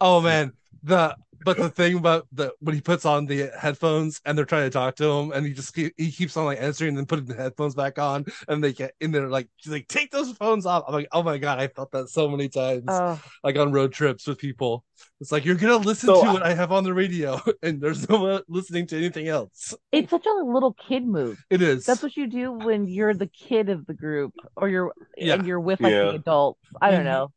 [0.00, 0.52] Oh man,
[0.82, 4.64] the but the thing about the when he puts on the headphones and they're trying
[4.64, 7.04] to talk to him and he just keep, he keeps on like answering and then
[7.04, 10.32] putting the headphones back on and they get in there like she's like take those
[10.38, 10.84] phones off.
[10.88, 13.92] I'm like oh my god, I felt that so many times Oh, like on road
[13.92, 14.84] trips with people.
[15.20, 17.78] It's like you're gonna listen So to I- what I have on the radio and
[17.78, 19.74] there's no one listening to anything else.
[19.92, 21.44] it's such a little kid move.
[21.50, 21.84] It is.
[21.84, 25.34] That's what you do when you're the kid of the group, or you're Yeah.
[25.34, 26.04] and you're with like Yeah.
[26.04, 26.60] the adults.
[26.80, 27.04] I don't Mhm.
[27.04, 27.32] know.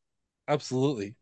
[0.47, 1.15] absolutely.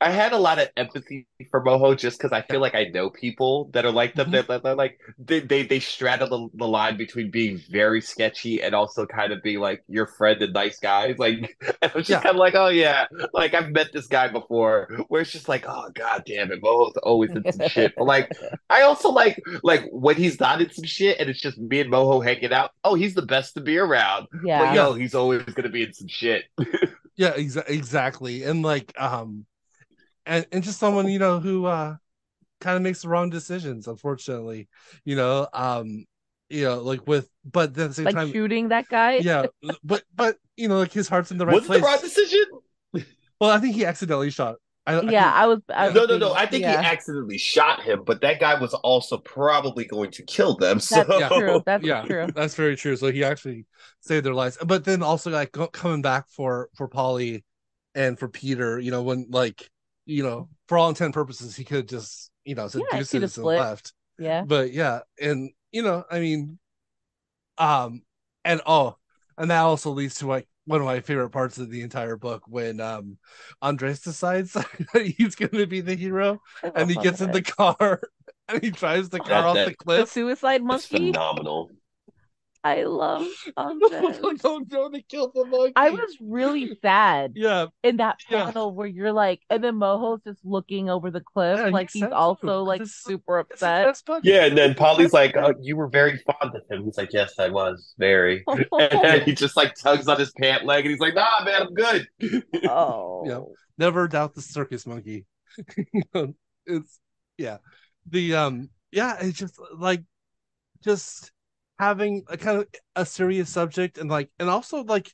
[0.00, 3.10] I had a lot of empathy for Moho just because I feel like I know
[3.10, 4.28] people that are like them.
[4.28, 4.32] Mhm.
[4.32, 8.62] That, that, that, like they they they straddle the, the line between being very sketchy
[8.62, 11.18] and also kind of being like your friend and nice guys.
[11.18, 12.20] Like I'm just Yeah.
[12.22, 14.88] kind of like, oh yeah, like I've met this guy before.
[15.08, 17.92] Where it's just like, oh god damn it, Moho's always in some shit.
[17.96, 18.30] But like
[18.70, 21.92] I also like like when he's not in some shit and it's just me and
[21.92, 22.70] Moho hanging out.
[22.84, 24.28] Oh, he's the best to be around.
[24.44, 24.60] Yeah.
[24.66, 26.44] But yo, he's always gonna be in some shit.
[27.16, 28.44] Yeah, exa- exactly.
[28.44, 29.44] And like um
[30.26, 31.96] and and just someone, you know, who uh
[32.60, 34.68] kind of makes the wrong decisions, unfortunately.
[35.04, 36.04] You know, um
[36.48, 39.22] you know, like with but then at the same like time shooting that guy.
[39.22, 39.46] yeah,
[39.84, 41.80] but but you know, like his heart's in the right Was it place.
[41.80, 42.44] the wrong decision?
[43.40, 44.56] Well, I think he accidentally shot.
[44.86, 45.60] I, I Yeah, think- I was.
[45.68, 46.34] I was No, no, no.
[46.34, 46.80] I think yeah.
[46.80, 50.80] he accidentally shot him, but that guy was also probably going to kill them.
[50.80, 51.28] So That's Yeah.
[51.28, 51.62] true.
[51.64, 52.28] That's yeah, true.
[52.34, 52.96] that's very true.
[52.96, 53.66] So he actually
[54.00, 57.44] saved their lives, but then also like coming back for for Polly
[57.94, 58.78] and for Peter.
[58.78, 59.70] You know, when like
[60.10, 63.02] you know, for all intent and purposes, he could just you know said Yeah, he
[63.04, 63.92] deuces and left.
[64.18, 64.42] Yeah.
[64.46, 66.58] but yeah and you know i mean
[67.58, 68.02] um
[68.44, 68.96] and oh
[69.38, 72.42] and that also leads to like one of my favorite parts of the entire book
[72.46, 73.16] when um
[73.62, 76.40] andres decides that he's gonna be the hero
[76.74, 78.00] and he gets in the car
[78.48, 81.12] and he drives the car That- off that- the the cliff suicide it's monkey.
[81.12, 81.70] phenomenal.
[82.62, 84.18] I love Andres.
[84.44, 88.44] oh no they killed the monkey I was really sad yeah in that Yeah.
[88.46, 92.02] panel where you're like, and then Moho's just looking over the cliff, Yeah, like he's
[92.02, 94.02] said so, also like 'cause it's- super it's upset.
[94.22, 97.38] Yeah, and then Polly's like, oh, "You were very fond of him." He's like, "Yes,
[97.38, 101.00] I was very." And then he just like tugs on his pant leg, and he's
[101.00, 102.06] like, "Nah, man, I'm good."
[102.68, 103.40] oh, Yeah.
[103.78, 105.24] never doubt the circus monkey
[106.66, 107.00] it's
[107.38, 107.56] yeah
[108.08, 110.02] the um yeah it's just like
[110.84, 111.32] just
[111.80, 112.66] having a kind of
[112.96, 115.10] a serious subject and like and also like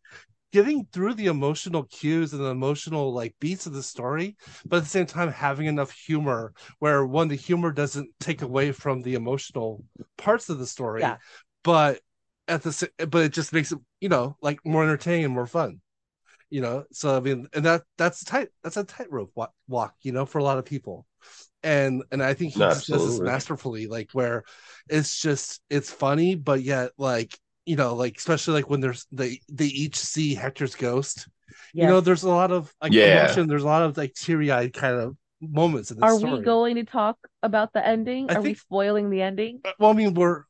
[0.53, 4.83] getting through the emotional cues and the emotional like beats of the story but at
[4.83, 9.15] the same time having enough humor where one the humor doesn't take away from the
[9.15, 9.85] emotional
[10.17, 11.19] parts of the story Yeah.
[11.63, 12.01] but
[12.49, 15.81] at the but it just makes it you know like more entertaining and more fun
[16.51, 20.13] you know so i mean and that that's tight that's a tightrope walk, walk you
[20.13, 21.07] know for a lot of people
[21.63, 23.21] and and i think he No, does this absolutely.
[23.21, 24.45] masterfully like where
[24.89, 29.41] it's just it's funny but yet like you know like especially like when there's they
[29.51, 31.29] they each see hector's ghost
[31.79, 33.03] you know there's a lot of like Yeah.
[33.03, 36.41] emotion there's a lot of like teary-eyed kind of moments in this Are story we
[36.41, 38.31] going to talk about the ending?
[38.31, 39.63] I Are we spoiling the ending?
[39.65, 40.45] Uh, well i mean we're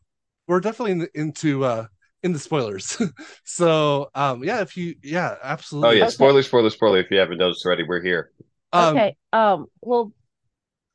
[0.46, 1.86] we're definitely in the, into uh
[2.22, 3.00] in the spoilers
[3.44, 6.06] so um yeah if you yeah absolutely Oh yeah, Okay.
[6.06, 6.98] spoiler, spoiler, spoiler.
[7.00, 8.30] If you haven't noticed already, we're here.
[8.72, 9.16] um, okay.
[9.32, 9.66] Um.
[9.80, 10.12] Well,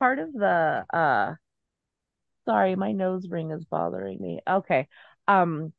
[0.02, 1.34] part of the uh,
[2.44, 4.40] sorry, my nose ring is bothering me.
[4.48, 4.88] Okay.
[5.28, 5.72] Um,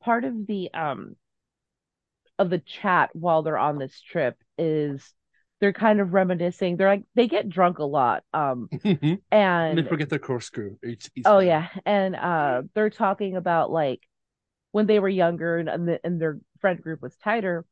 [0.00, 1.16] part of the um
[2.38, 5.12] of the chat while they're on this trip is
[5.58, 6.76] they're kind of reminiscing.
[6.76, 8.22] They're like they get drunk a lot.
[8.32, 10.76] Um and and they forget their corkscrew.
[10.84, 14.02] Each Oh yeah, and uh, they're talking about like
[14.70, 17.64] when they were younger and and, the, and their friend group was tighter,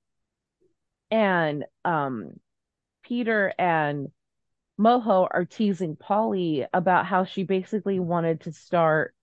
[1.12, 2.32] and um,
[3.05, 4.09] Peter and
[4.78, 9.14] Moho are teasing Polly about how she basically wanted to start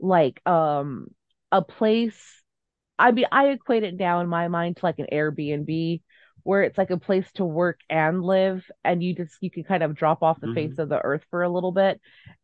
[0.00, 1.08] like um
[1.52, 2.42] a place.
[2.98, 6.02] I mean, I equate it now in my mind to like an Airbnb
[6.44, 9.82] where it's like a place to work and live, and you just you can kind
[9.82, 10.54] of drop off the Mhm.
[10.54, 12.00] face of the earth for a little bit,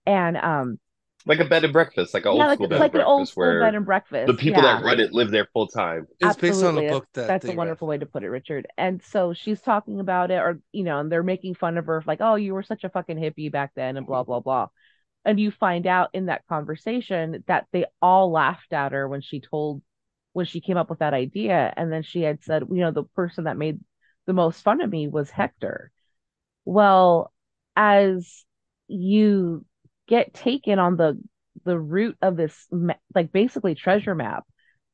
[0.06, 0.78] and um
[1.24, 3.00] Like a bed and breakfast, like an yeah, old like school bed like and an
[3.00, 4.26] breakfast, school where bed and breakfast.
[4.26, 4.74] the people yeah.
[4.74, 6.06] that run it live there full time.
[6.20, 6.86] It's based on Absolutely.
[6.88, 8.66] a book that That's a wonderful way to put it, Richard.
[8.76, 12.02] And so she's talking about it, or you know, and they're making fun of her,
[12.06, 14.68] like, "Oh, you were such a fucking hippie back then," and blah blah blah.
[15.24, 19.40] And you find out in that conversation that they all laughed at her when she
[19.40, 19.82] told,
[20.32, 23.04] when she came up with that idea, and then she had said, you know, the
[23.04, 23.78] person that made
[24.26, 25.92] the most fun of me was Hector.
[26.64, 27.32] Well,
[27.76, 28.44] as
[28.88, 29.64] you
[30.08, 31.20] get taken on the
[31.64, 32.66] the route of this
[33.14, 34.44] like basically treasure map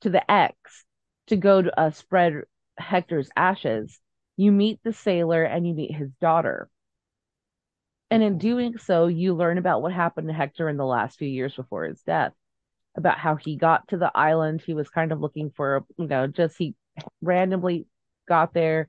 [0.00, 0.84] to the X
[1.28, 2.42] to go to uh, spread
[2.78, 3.98] Hector's ashes,
[4.36, 6.68] you meet the sailor and you meet his daughter.
[8.10, 11.28] And in doing so, you learn about what happened to Hector in the last few
[11.28, 12.32] years before his death,
[12.96, 14.62] about how he got to the island.
[14.64, 16.74] He was kind of looking for, you know, just he
[17.20, 17.86] randomly
[18.26, 18.88] got there.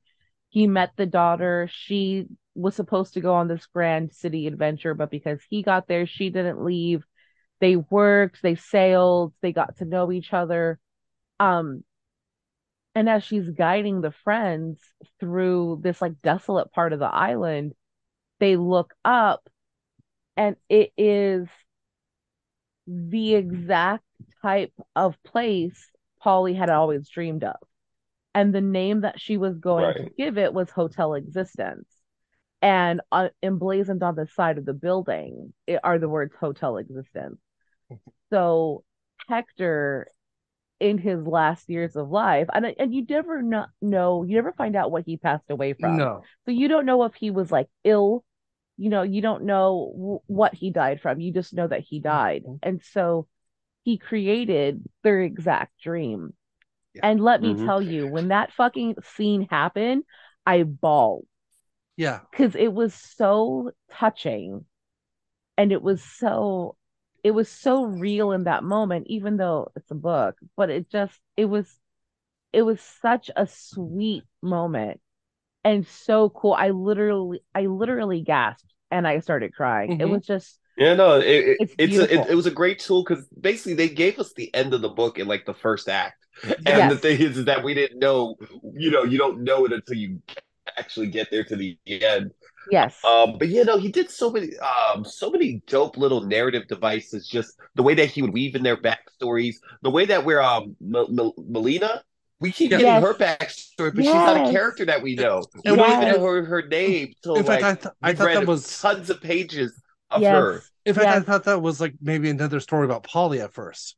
[0.49, 1.69] He met the daughter.
[1.71, 2.27] She
[2.59, 6.29] was supposed to go on this grand city adventure, but because he got there, she
[6.29, 7.03] didn't leave.
[7.59, 10.79] They worked, they sailed, they got to know each other.
[11.39, 11.83] Um,
[12.95, 14.81] and as she's guiding the friends
[15.19, 17.73] through this like desolate part of the island,
[18.39, 19.49] they look up
[20.35, 21.47] and it is
[22.87, 24.03] the exact
[24.41, 27.57] type of place Polly had always dreamed of.
[28.33, 31.87] And the name that she was going to give it was Hotel Existence.
[32.61, 35.53] And uh, emblazoned on the side of the building
[35.83, 37.37] are the words Hotel Existence.
[38.31, 38.83] So
[39.27, 40.07] Hector,
[40.79, 44.75] in his last years of life, and and you never know, know, you never find
[44.75, 45.97] out what he passed away from.
[45.97, 46.23] No.
[46.45, 48.23] So you don't know if he was like ill,
[48.77, 51.19] you know, you don't know w- what he died from.
[51.21, 52.43] You just know that he died.
[52.45, 52.59] Mhm.
[52.63, 53.27] And so
[53.83, 56.33] he created their exact dream.
[56.93, 57.01] Yeah.
[57.03, 57.65] And let me Mhm.
[57.65, 60.03] tell you, when that fucking scene happened,
[60.45, 61.27] I bawled
[61.99, 62.21] Yeah.
[62.31, 64.65] because it was so touching
[65.57, 66.75] and it was so
[67.23, 71.19] it was so real in that moment even though it's a book but it just
[71.37, 71.67] it was
[72.53, 75.01] it was such a sweet moment
[75.63, 80.07] and so cool i literally i literally gasped and i started crying it Mhm.
[80.07, 83.03] was just Yeah, no, it, it, It's it's a, it, it was a great tool
[83.03, 86.25] because basically they gave us the end of the book in like the first act,
[86.65, 86.91] and Yes.
[86.91, 88.37] the thing is, is that we didn't know,
[88.73, 90.21] you know, you don't know it until you
[90.79, 92.31] actually get there to the end.
[92.71, 96.67] yes Um, but you know, he did so many, um, so many dope little narrative
[96.67, 97.27] devices.
[97.27, 100.75] Just the way that he would weave in their backstories, the way that we're um,
[100.81, 102.03] M- M- Melina,
[102.39, 103.03] we keep getting Yes.
[103.03, 105.43] her backstory, but she's not a character that we know.
[105.65, 107.13] And we we- don't even know her, her name.
[107.23, 108.79] So In fact, like, I, th- I thought read that was.
[108.79, 109.73] tons of pages
[110.09, 110.61] of yes her.
[110.85, 113.95] In fact, I thought that was like maybe another story about Polly at first.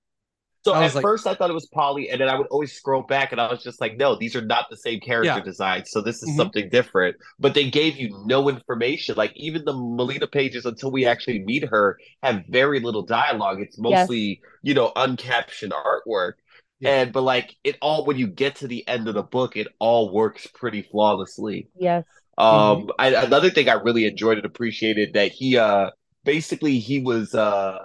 [0.64, 2.72] So I at like- first I thought it was Polly, and then I would always
[2.74, 5.44] scroll back, and I was just like, no, these are not the same character Yeah.
[5.44, 5.90] designs.
[5.92, 6.36] So this is Mhm.
[6.38, 7.16] something different.
[7.40, 9.16] But they gave you no information.
[9.16, 13.60] Like even the Melina pages until we actually meet her have very little dialogue.
[13.62, 16.34] It's mostly you know uncaptioned artwork.
[16.80, 17.02] Yeah.
[17.02, 19.68] And but like it all when you get to the end of the book, it
[19.80, 21.70] all works pretty flawlessly.
[21.78, 22.06] yes
[22.38, 25.92] Um, I, another thing I really enjoyed and appreciated that he uh
[26.24, 27.80] basically he was uh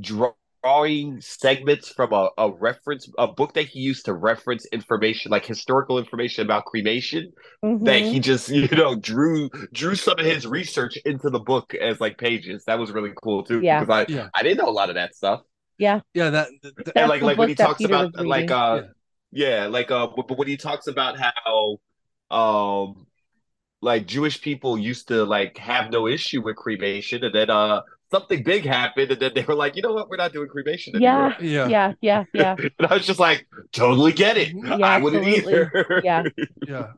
[0.00, 0.32] draw-
[0.62, 5.46] drawing segments from a, a reference a book that he used to reference information like
[5.46, 7.30] historical information about cremation
[7.62, 8.12] that Mhm.
[8.12, 12.18] he just you know drew drew some of his research into the book as like
[12.18, 12.64] pages.
[12.66, 13.80] That was really cool too Yeah.
[13.80, 14.28] because I Yeah.
[14.34, 15.42] I didn't know a lot of that stuff.
[15.78, 18.82] Yeah, yeah that- that- and like like when he talks Peter about like uh
[19.30, 21.78] yeah like uh but, but when he talks about how
[22.30, 23.06] um
[23.80, 28.42] like Jewish people used to like have no issue with cremation and then uh something
[28.42, 31.34] big happened and then they were like you know what we're not doing cremation anymore.
[31.40, 34.52] yeah yeah, yeah yeah yeah and I was just like totally get it.
[34.54, 35.52] Yeah, I wouldn't absolutely.
[35.52, 36.00] either.
[36.04, 36.22] yeah
[36.66, 36.92] yeah.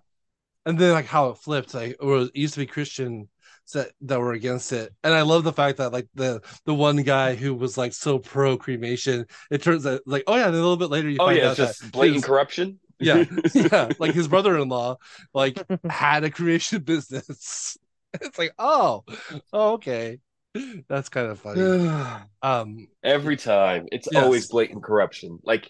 [0.67, 3.29] And then like how it flipped, like it, was, it used to be Christian
[3.73, 6.97] that that were against it, and I love the fact that like the the one
[7.03, 10.59] guy who was like so pro cremation, it turns out like oh yeah, and a
[10.59, 12.81] little bit later you oh find yeah, out it's just that blatant his- corruption.
[12.99, 14.97] yeah, yeah, like his brother-in-law
[15.33, 17.79] like had a cremation business.
[18.21, 19.05] It's like oh,
[19.53, 20.19] oh okay,
[20.89, 21.75] That's kind of funny.
[22.43, 24.15] Um, Every time, it's Yes.
[24.15, 25.39] always blatant corruption.
[25.43, 25.69] Like,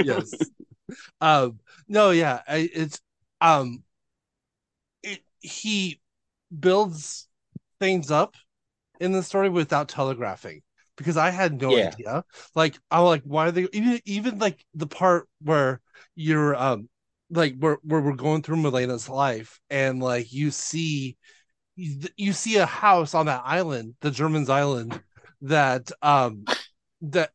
[0.00, 0.50] yes.
[1.20, 3.00] Um, no, yeah, I, it's
[3.40, 3.82] um,
[5.02, 6.00] it, he
[6.58, 7.28] builds
[7.80, 8.36] things up
[9.00, 10.62] in the story without telegraphing
[10.96, 11.96] because I had no Yeah.
[11.96, 12.24] idea.
[12.54, 15.80] Like, I'm like, why are they even even like the part where
[16.16, 16.88] you're um,
[17.30, 21.18] like where where we're going through Milena's life and like you see
[21.76, 25.00] you, you see a house on that island, the Germans island,
[25.42, 26.44] that um
[27.02, 27.30] that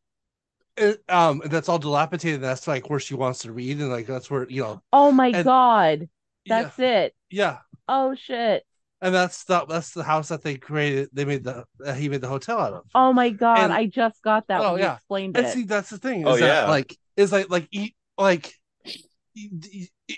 [0.75, 2.41] it, um that's all dilapidated.
[2.41, 5.27] That's like where she wants to read, and like that's where you know, Oh my
[5.29, 6.09] And- god.
[6.45, 7.15] yeah, That's it.
[7.29, 7.57] yeah,
[7.87, 8.63] Oh shit.
[9.01, 11.09] and that's the that's the house that they created.
[11.13, 12.83] They made the that he made the hotel out of.
[12.95, 13.59] Oh my god.
[13.59, 14.95] And- I just got that Oh, yeah.
[14.95, 15.53] explained And it.
[15.53, 16.21] see, that's the thing.
[16.21, 16.69] Is Oh, that, yeah.
[16.69, 18.53] like is like like e- like
[18.85, 20.17] e- e- e-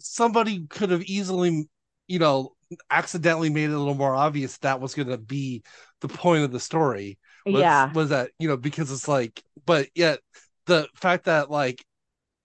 [0.00, 1.68] somebody could have easily,
[2.06, 2.54] you know,
[2.90, 5.62] accidentally made it a little more obvious that was going to be
[6.00, 7.18] the point of the story.
[7.46, 7.92] was, yeah.
[7.92, 10.20] was that you know because it's like but yet
[10.66, 11.84] the fact that like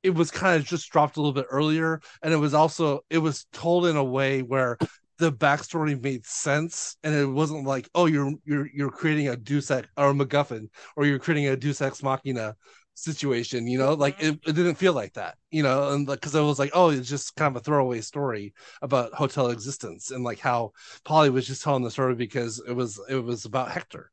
[0.02, 3.18] it was kind of just dropped a little bit earlier and it was also it
[3.18, 4.78] was told in a way where
[5.18, 9.72] the backstory made sense and it wasn't like oh you're you're you're creating a deus
[9.72, 12.56] ex or a macguffin or you're creating a deus ex machina
[12.96, 16.36] situation you know like it, it didn't feel like that you know and like because
[16.36, 20.24] it was like oh it's just kind of a throwaway story about hotel existence and
[20.24, 20.72] like how
[21.04, 24.12] polly was just telling the story because it was it was about hector.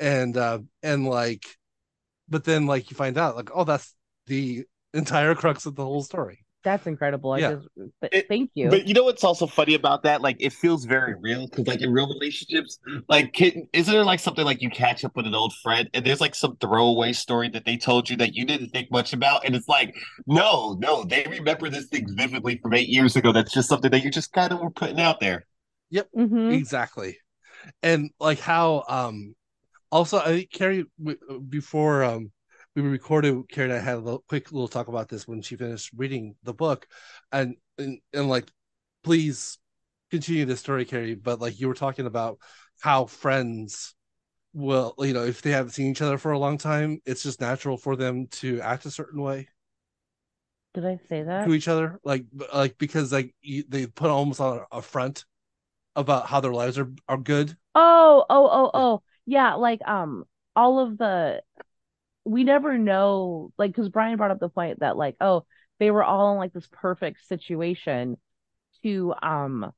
[0.00, 1.44] And uh and like
[2.28, 3.94] but then like you find out like oh that's
[4.26, 4.64] the
[4.94, 7.32] entire crux of the whole story That's incredible.
[7.32, 7.50] I Yeah.
[7.54, 7.68] just
[8.00, 8.68] but It- thank you.
[8.70, 10.20] But you know what's also funny about that?
[10.22, 14.20] Like, it feels very real because, like, in real relationships, like, can, isn't there like
[14.20, 17.48] something like you catch up with an old friend and there's like some throwaway story
[17.50, 19.94] that they told you that you didn't think much about, and it's like,
[20.26, 23.32] no, no, they remember this thing vividly from eight years ago.
[23.32, 25.46] That's just something that you just kind of were putting out there.
[26.16, 26.52] Mhm.
[26.54, 27.18] exactly
[27.82, 29.34] and like how um
[29.90, 32.32] also i think carrie w- before um
[32.74, 35.56] we recorded carrie and i had a little, quick little talk about this when she
[35.56, 36.86] finished reading the book
[37.30, 38.50] and and, and like
[39.04, 39.58] please
[40.10, 42.38] continue the story carrie but like you were talking about
[42.80, 43.94] how friends
[44.54, 47.40] will you know if they haven't seen each other for a long time it's just
[47.40, 49.48] natural for them to act a certain way
[50.74, 51.46] Did I say that?
[51.46, 55.24] to each other like like because like you, they put almost on a front
[55.96, 59.02] about how their lives are are good Oh, oh, oh, oh.
[59.26, 61.42] Yeah, like um all of the
[62.24, 65.44] we never know like because Brian brought up the point that like oh
[65.78, 68.16] they were all in like this perfect situation
[68.82, 69.72] to um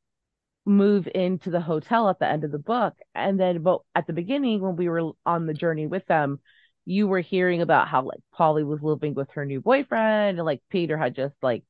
[0.66, 2.94] move into the hotel at the end of the book.
[3.14, 6.40] And then but at the beginning when we were on the journey with them
[6.86, 10.62] you were hearing about how like Polly was living with her new boyfriend and like
[10.68, 11.64] Peter had just like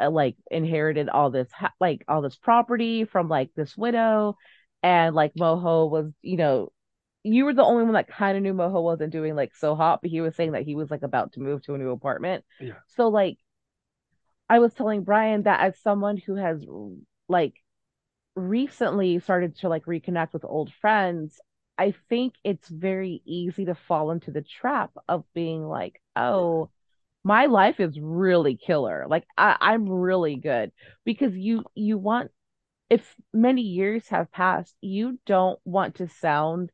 [0.00, 4.36] uh, like inherited all this ha- like all this property from like this widow.
[4.82, 6.72] And like Moho was you know
[7.24, 10.00] you were the only one that kind of knew Moho wasn't doing like so hot
[10.02, 12.44] but he was saying that he was like about to move to a new apartment
[12.60, 12.74] Yeah.
[12.86, 13.38] so like
[14.48, 16.64] I was telling Brian that as someone who has
[17.28, 17.54] like
[18.36, 21.40] recently started to like reconnect with old friends,
[21.78, 26.70] I think it's very easy to fall into the trap of being like, oh,
[27.24, 29.06] my life is really killer.
[29.08, 30.72] Like I, I'm really good
[31.04, 32.30] because you you want
[32.90, 36.70] if many years have passed, you don't want to sound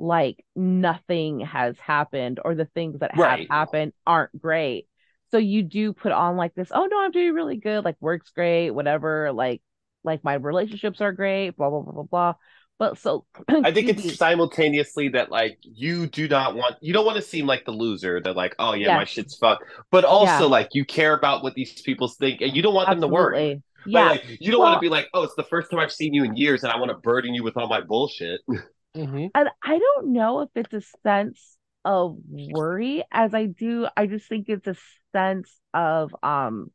[0.00, 3.40] like nothing has happened or the things that Right.
[3.40, 4.86] have happened aren't great.
[5.30, 8.30] So you do put on like this, oh no, I'm doing really good, like work's
[8.30, 9.62] great, whatever, like
[10.02, 12.34] like my relationships are great, blah blah blah blah blah.
[12.78, 13.26] But so
[13.62, 17.46] I think it's simultaneously that like you do not want you don't want to seem
[17.46, 20.48] like the loser that like oh yeah my shit's fucked, but also Yeah.
[20.48, 23.50] like you care about what these people think and you don't want them to worry.
[23.50, 23.62] absolutely.
[23.84, 24.10] Yeah.
[24.10, 26.24] like, you don't want to be like oh it's the first time I've seen you
[26.24, 28.40] in years and I want to burden you with all my bullshit.
[28.96, 29.26] Mm-hmm.
[29.34, 33.86] And I don't know if it's a sense of worry as I do.
[33.96, 34.76] I just think it's a
[35.12, 36.70] sense of um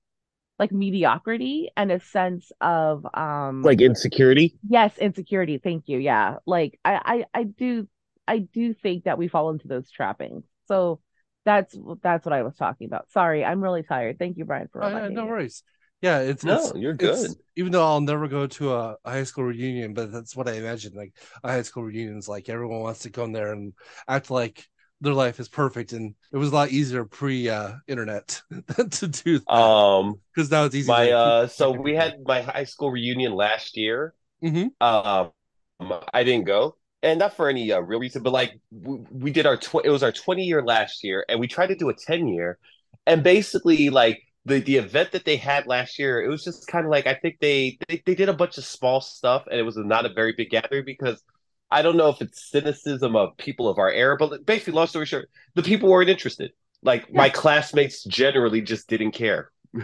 [0.60, 4.58] like mediocrity and a sense of um like insecurity.
[4.68, 5.58] yes, insecurity.
[5.58, 6.00] Thank you.
[6.00, 6.38] Yeah.
[6.46, 7.88] Like I I, I do
[8.28, 10.44] I do think that we fall into those trappings.
[10.68, 11.02] So
[11.46, 13.12] that's that's what I was talking about.
[13.12, 14.18] Sorry, I'm really tired.
[14.18, 15.30] Thank you, Brian, for Oh, yeah, reminding no me.
[15.30, 15.64] worries.
[16.02, 17.36] Yeah, it's No, it's, you're good.
[17.56, 20.94] even though I'll never go to a, high school reunion, but that's what I imagine.
[20.94, 23.74] Like a high school reunion is like everyone wants to go in there and
[24.08, 24.68] act like
[25.02, 28.42] their life is perfect, and it was a lot easier pre uh, internet
[28.92, 30.94] to do that Um because now it's easy.
[30.94, 34.16] my uh so we had my high school reunion last year.
[34.42, 34.70] Mhm.
[34.82, 35.32] Um
[36.14, 36.78] I didn't go.
[37.04, 39.92] And not for any uh, real reason, but like we, we did our tw- it
[39.92, 42.60] was our 20 year last year and we tried to do a 10 year.
[43.08, 46.86] And basically like the the event that they had last year, it was just kind
[46.86, 49.64] of like I think they, they they did a bunch of small stuff and it
[49.64, 51.22] was not a very big gathering because
[51.72, 55.06] I don't know if it's cynicism of people of our era, but basically, long story
[55.08, 56.52] short, the people weren't interested.
[56.84, 59.52] Like my classmates generally just didn't care.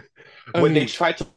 [0.56, 1.28] When they tried to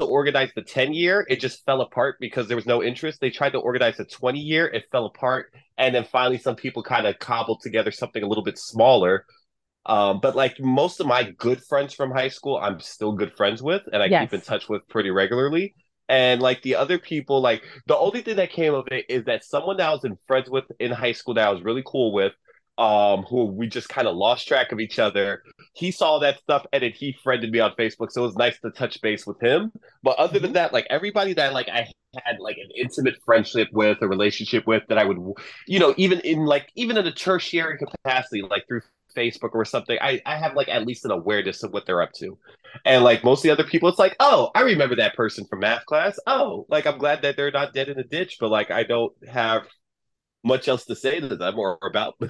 [0.00, 3.20] organize the 10 year, it just fell apart because there was no interest.
[3.20, 5.52] They tried to organize the 20 year, it fell apart.
[5.76, 9.26] And then finally, some people kind of cobbled together something a little bit smaller.
[9.88, 13.62] Um, but like most of my good friends from high school, I'm still good friends
[13.62, 14.20] with, and I Yes.
[14.20, 15.74] keep in touch with pretty regularly.
[16.10, 19.44] And like the other people, like the only thing that came of it is that
[19.44, 22.12] someone that I was in friends with in high school that I was really cool
[22.12, 22.32] with,
[22.78, 25.42] um, who we just kind of lost track of each other.
[25.74, 28.58] He saw that stuff and then he friended me on Facebook, so it was nice
[28.60, 29.72] to touch base with him.
[30.02, 33.98] But other than that, like everybody that like I had like an intimate friendship with,
[34.00, 35.18] a relationship with, that I would,
[35.66, 38.82] you know, even in like even in a tertiary capacity, like through
[39.18, 42.12] Facebook or something, I I have like at least an awareness of what they're up
[42.20, 42.38] to.
[42.84, 45.60] And like most of the other people, it's like, oh, I remember that person from
[45.60, 46.18] math class.
[46.26, 49.12] Oh, like I'm glad that they're not dead in a ditch, but like I don't
[49.28, 49.62] have
[50.44, 52.14] much else to say to them or about.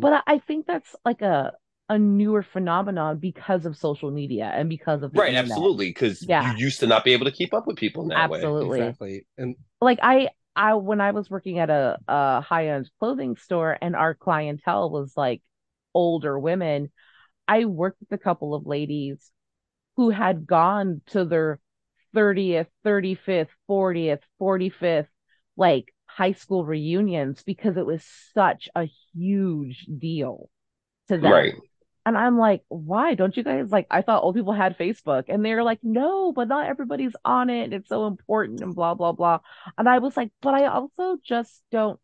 [0.00, 1.52] But I- I think that's like a
[1.88, 5.50] a newer phenomenon because of social media and because of the right, internet.
[5.50, 6.52] absolutely, because Yeah.
[6.56, 8.38] you used to not be able to keep up with people in that way.
[8.38, 8.78] Absolutely.
[8.80, 9.26] exactly.
[9.38, 13.76] And Like I I when I was working at a, a high end clothing store
[13.82, 15.42] and our clientele was like
[15.94, 16.90] older women,
[17.46, 19.30] I worked with a couple of ladies
[19.96, 21.58] who had gone to their
[22.14, 25.08] 30th, 35th, 40th, 45th,
[25.56, 30.48] like high school reunions because it was such a huge deal
[31.08, 31.32] to them.
[31.32, 31.54] Right.
[32.06, 33.86] And I'm like, why don't you guys like?
[33.90, 37.74] I thought old people had Facebook, and they're like, no, but not everybody's on it.
[37.74, 39.40] It's so important, and blah blah blah.
[39.76, 42.00] And I was like, but I also just don't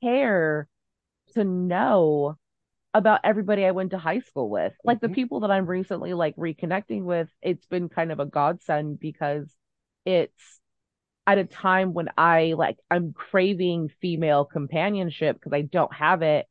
[0.00, 0.68] care
[1.34, 2.38] to know
[2.98, 4.72] about everybody I went to high school with.
[4.84, 5.14] Like the Mhm.
[5.14, 9.54] people that I'm recently like reconnecting with, it's been kind of a godsend because
[10.04, 10.60] it's
[11.26, 16.46] at a time when I like I'm craving female companionship because I don't have it.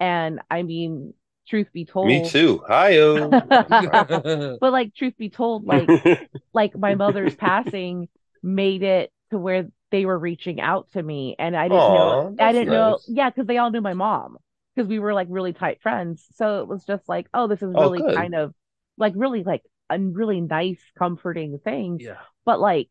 [0.00, 1.14] And I mean,
[1.48, 2.62] truth be told, Me too.
[2.66, 3.38] Hi-yo.
[4.60, 5.92] but like truth be told, like
[6.52, 8.08] like my mother's passing
[8.42, 12.34] made it to where they were reaching out to me and I didn't Aw, know
[12.40, 14.38] I didn't know yeah because they all knew my mom
[14.80, 17.74] because we were like really tight friends so it was just like oh this is
[17.74, 18.14] Oh, really good.
[18.14, 18.54] kind of
[18.98, 22.16] like really like a really nice comforting thing yeah.
[22.44, 22.88] but like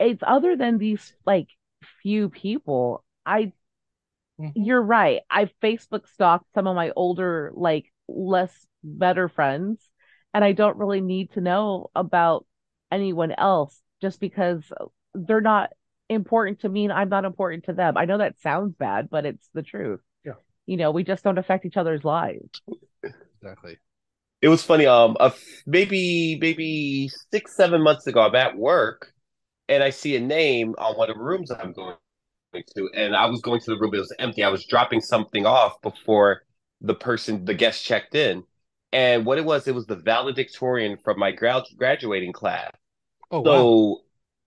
[0.00, 1.48] it's other than these like
[2.02, 3.52] few people I
[4.38, 4.52] Mhm.
[4.54, 9.80] you're right I Facebook stalked some of my older like less better friends
[10.32, 12.46] and I don't really need to know about
[12.92, 14.62] anyone else just because
[15.14, 15.70] they're not
[16.08, 17.96] important to me and I'm not important to them.
[17.96, 20.00] I know that sounds bad, but it's the truth.
[20.66, 20.72] Yeah.
[20.72, 22.62] You know, we just don't affect each other's lives.
[23.42, 23.78] Exactly.
[24.42, 24.86] It was funny.
[24.86, 29.12] Um, a f- maybe maybe six seven months ago, I'm at work,
[29.68, 31.96] and I see a name on one of the rooms I'm going
[32.54, 33.94] to, and I was going to the room.
[33.94, 34.44] It was empty.
[34.44, 36.42] I was dropping something off before
[36.80, 38.44] the person, the guest, checked in,
[38.92, 42.72] and what it was, it was the valedictorian from my grad graduating class.
[43.30, 43.72] Oh wow.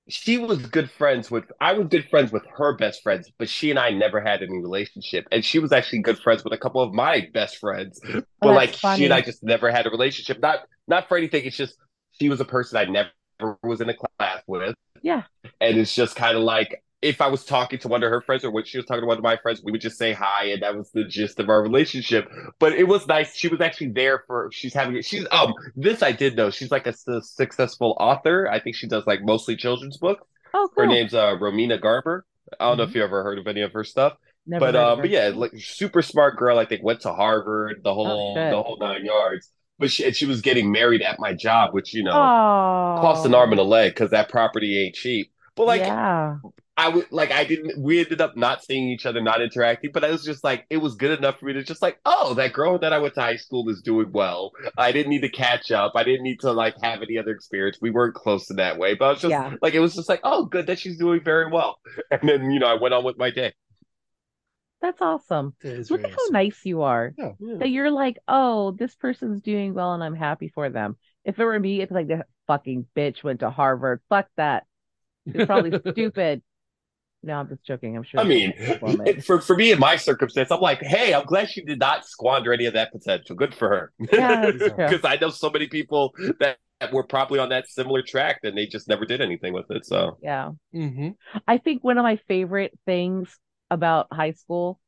[0.10, 3.69] She was good friends with I was good friends with her best friends, but she
[3.69, 5.27] and I never had any relationship.
[5.31, 8.02] And she was actually good friends with a couple of my best friends.
[8.41, 10.40] But that's like she and I just never had a relationship.
[10.41, 11.45] Not not for anything.
[11.45, 11.77] It's just
[12.19, 14.76] she was a person I never was in a class with.
[15.02, 15.23] Yeah.
[15.61, 18.43] And it's just kind of like if I was talking to one of her friends
[18.43, 20.45] or when she was talking to one of my friends, we would just say hi,
[20.45, 22.27] and that was the gist of our relationship.
[22.59, 23.35] But it was nice.
[23.35, 24.49] She was actually there for.
[24.51, 25.01] She's having.
[25.01, 25.53] She's um.
[25.76, 26.49] This I did know.
[26.49, 28.49] She's like a su- successful author.
[28.49, 30.26] I think she does like mostly children's books.
[30.53, 30.84] Oh, cool.
[30.84, 32.26] Her name's uh Romina Garber.
[32.59, 32.89] I don't know Mm-hmm.
[32.89, 34.13] if you ever heard of any of her stuff,
[34.47, 36.57] Never but um, but yeah, like super smart girl.
[36.57, 38.51] I think went to Harvard, the whole shit.
[38.51, 39.49] the whole nine yards.
[39.77, 43.26] But she and she was getting married at my job, which you know Oh, cost
[43.26, 45.31] an arm and a leg because that property ain't cheap.
[45.55, 46.38] But like yeah,
[46.80, 50.03] I would like I didn't we ended up not seeing each other, not interacting, but
[50.06, 52.53] I was just like it was good enough for me to just like, oh, that
[52.53, 54.51] girl that I went to high school is doing well.
[54.77, 55.93] I didn't need to catch up.
[55.95, 57.80] I didn't need to like have any other experience.
[57.81, 58.95] We weren't close in that way.
[58.95, 59.56] But I was just Yeah.
[59.61, 61.80] like it was just like, oh good that she's doing very well.
[62.11, 63.53] And then, you know, I went on with my day.
[64.81, 65.56] that's awesome.
[65.61, 66.34] It is Look very at how awesome.
[66.34, 67.14] nice you are.
[67.18, 67.31] Yeah.
[67.39, 70.95] That you're like, oh, this person's doing well and I'm happy for them.
[71.26, 74.01] If it were me, it's like this fucking bitch went to Harvard.
[74.10, 74.65] Fuck that.
[75.26, 76.41] It's probably stupid.
[77.21, 77.97] No, I'm just joking.
[77.97, 78.19] I'm sure.
[78.19, 78.53] I mean,
[79.21, 82.53] for for me in my circumstance, I'm like, hey, I'm glad she did not squander
[82.53, 83.35] any of that potential.
[83.35, 83.93] Good for her.
[84.11, 84.51] Yeah.
[84.51, 88.57] Because I know so many people that, that were probably on that similar track and
[88.57, 89.85] they just never did anything with it.
[89.85, 90.51] So yeah.
[90.73, 91.09] Mm-hmm.
[91.47, 93.37] I think one of my favorite things
[93.69, 94.79] about high school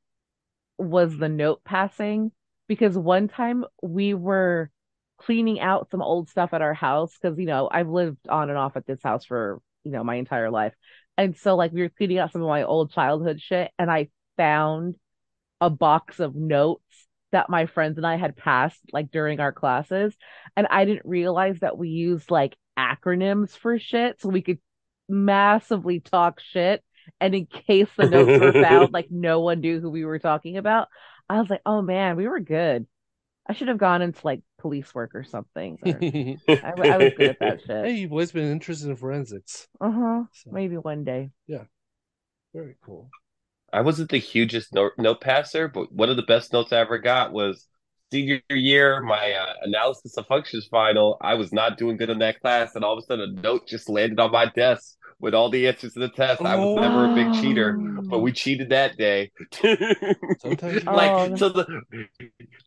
[0.78, 2.32] was the note passing
[2.68, 4.72] because one time we were
[5.20, 8.58] cleaning out some old stuff at our house because you know I've lived on and
[8.58, 10.74] off at this house for you know my entire life
[11.18, 14.10] And so like we were cleaning out some of my old childhood shit and I
[14.38, 14.96] found
[15.60, 20.16] a box of notes that my friends and I had passed like during our classes.
[20.58, 24.60] And I didn't realize that we used like acronyms for shit so we could
[25.08, 26.84] massively talk shit.
[27.20, 30.58] And in case the notes were found, like no one knew who we were talking
[30.58, 30.88] about.
[31.30, 32.86] I was like, oh man, we were good.
[33.48, 35.78] I should have gone into like police work or something.
[35.84, 35.98] Or-
[36.56, 37.86] I, I was good at that shit.
[37.86, 39.68] Hey, you've always been interested in forensics.
[39.82, 40.24] Uh huh.
[40.34, 41.32] So, Maybe one day.
[41.48, 41.64] Yeah.
[42.54, 43.10] Very cool.
[43.74, 46.98] I wasn't the hugest note, note passer, but one of the best notes I ever
[46.98, 47.68] got was
[48.12, 51.18] senior year, my uh, analysis of functions final.
[51.22, 53.68] I was not doing good in that class, and all of a sudden, a note
[53.68, 56.42] just landed on my desk with all the answers to the test.
[56.42, 59.32] I was never a big cheater, but we cheated that day.
[60.44, 61.36] Like Oh.
[61.38, 61.82] to the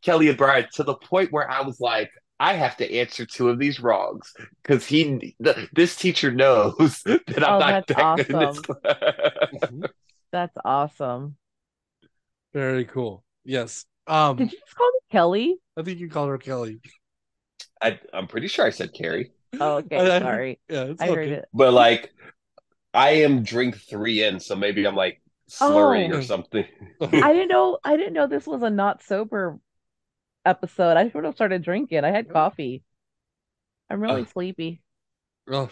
[0.05, 2.11] Kelly and Brian to the point where I was like,
[2.41, 4.33] I have to answer two of these wrongs
[4.63, 8.59] because he, the, this teacher knows that I'm Oh, not that's that good in this
[8.59, 9.81] awesome.
[9.81, 9.91] class.
[10.33, 11.37] That's awesome.
[12.53, 13.25] Very cool.
[13.45, 13.85] Yes.
[14.07, 15.57] Um, Did you just call me Kelly?
[15.77, 16.81] I think you called her Kelly.
[17.81, 19.97] I, I'm pretty sure I said Carrie, Oh, okay.
[19.99, 20.61] I- I- Sorry.
[20.69, 21.45] Yeah, it's I heard it.
[21.55, 22.13] but like,
[22.93, 26.19] I am drink three in, so maybe I'm like slurring Oh.
[26.19, 26.65] or something.
[27.01, 29.59] I didn't know I didn't know this was a not sober
[30.45, 30.97] episode.
[30.97, 32.05] I should have started drinking.
[32.05, 32.83] I had coffee.
[33.91, 34.29] I'm really Ugh.
[34.33, 34.83] sleepy.
[35.47, 35.71] Well,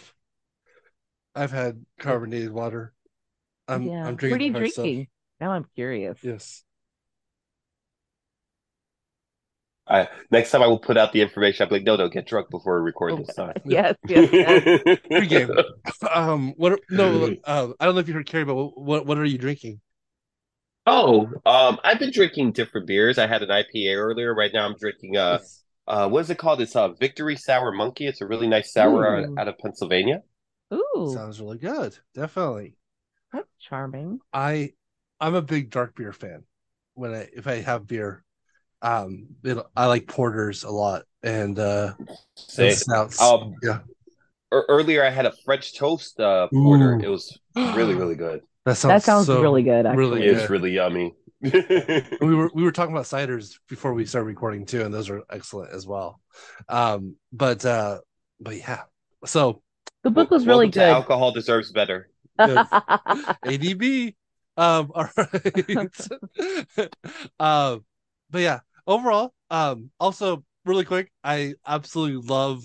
[1.35, 2.93] I've had carbonated water.
[3.67, 4.05] I'm yeah.
[4.05, 4.83] I'm what drinking are you hard stuff.
[4.83, 5.07] drinking?
[5.39, 6.17] Now I'm curious.
[6.21, 6.63] Yes.
[9.85, 11.65] I, next time I will put out the information.
[11.65, 13.53] I'm like, no, no, get drunk before we record this time.
[13.65, 14.99] Yes, yes, yes.
[15.11, 15.49] Pre-game.
[16.13, 16.53] Um.
[16.57, 16.73] What?
[16.73, 17.35] Are, no.
[17.43, 19.81] Uh, I don't know if you heard Carrie, but what what are you drinking?
[20.85, 23.17] Oh, um, I've been drinking different beers.
[23.17, 24.33] I had an IPA earlier.
[24.35, 25.39] Right now, I'm drinking a
[25.87, 26.61] uh, what is it called?
[26.61, 28.07] It's a uh, Victory Sour Monkey.
[28.07, 29.37] It's a really nice sour out, Ooh.
[29.37, 30.21] out of Pennsylvania.
[30.73, 31.97] Ooh, Sounds really good.
[32.13, 32.75] Definitely.
[33.31, 34.19] that's charming.
[34.33, 34.73] I
[35.19, 36.43] I'm a big dark beer fan.
[36.95, 38.23] When I if I have beer,
[38.81, 43.21] um, it, I like porters a lot and uh and Say, stouts.
[43.21, 43.79] um, Yeah.
[44.51, 46.97] earlier I had a French toast uh, porter.
[46.97, 46.99] Ooh.
[47.01, 48.41] It was really, really good.
[48.65, 49.85] That sounds That sounds so- really good.
[49.85, 49.97] Actually.
[49.97, 50.49] really It was good.
[50.49, 51.13] really yummy.
[51.41, 55.21] we were we were talking about ciders before we started recording too, and those are
[55.29, 56.21] excellent as well.
[56.69, 57.99] Um, but uh,
[58.39, 58.83] but yeah.
[59.25, 59.61] So
[60.03, 60.89] The book was really Welcome good.
[60.89, 62.09] Alcohol deserves better.
[62.39, 62.67] yes.
[63.45, 64.15] ADB.
[64.55, 66.07] Um, all right.
[67.39, 67.83] um,
[68.29, 72.63] but yeah, overall, um, also really quick, I absolutely love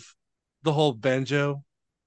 [0.62, 1.65] the whole banjo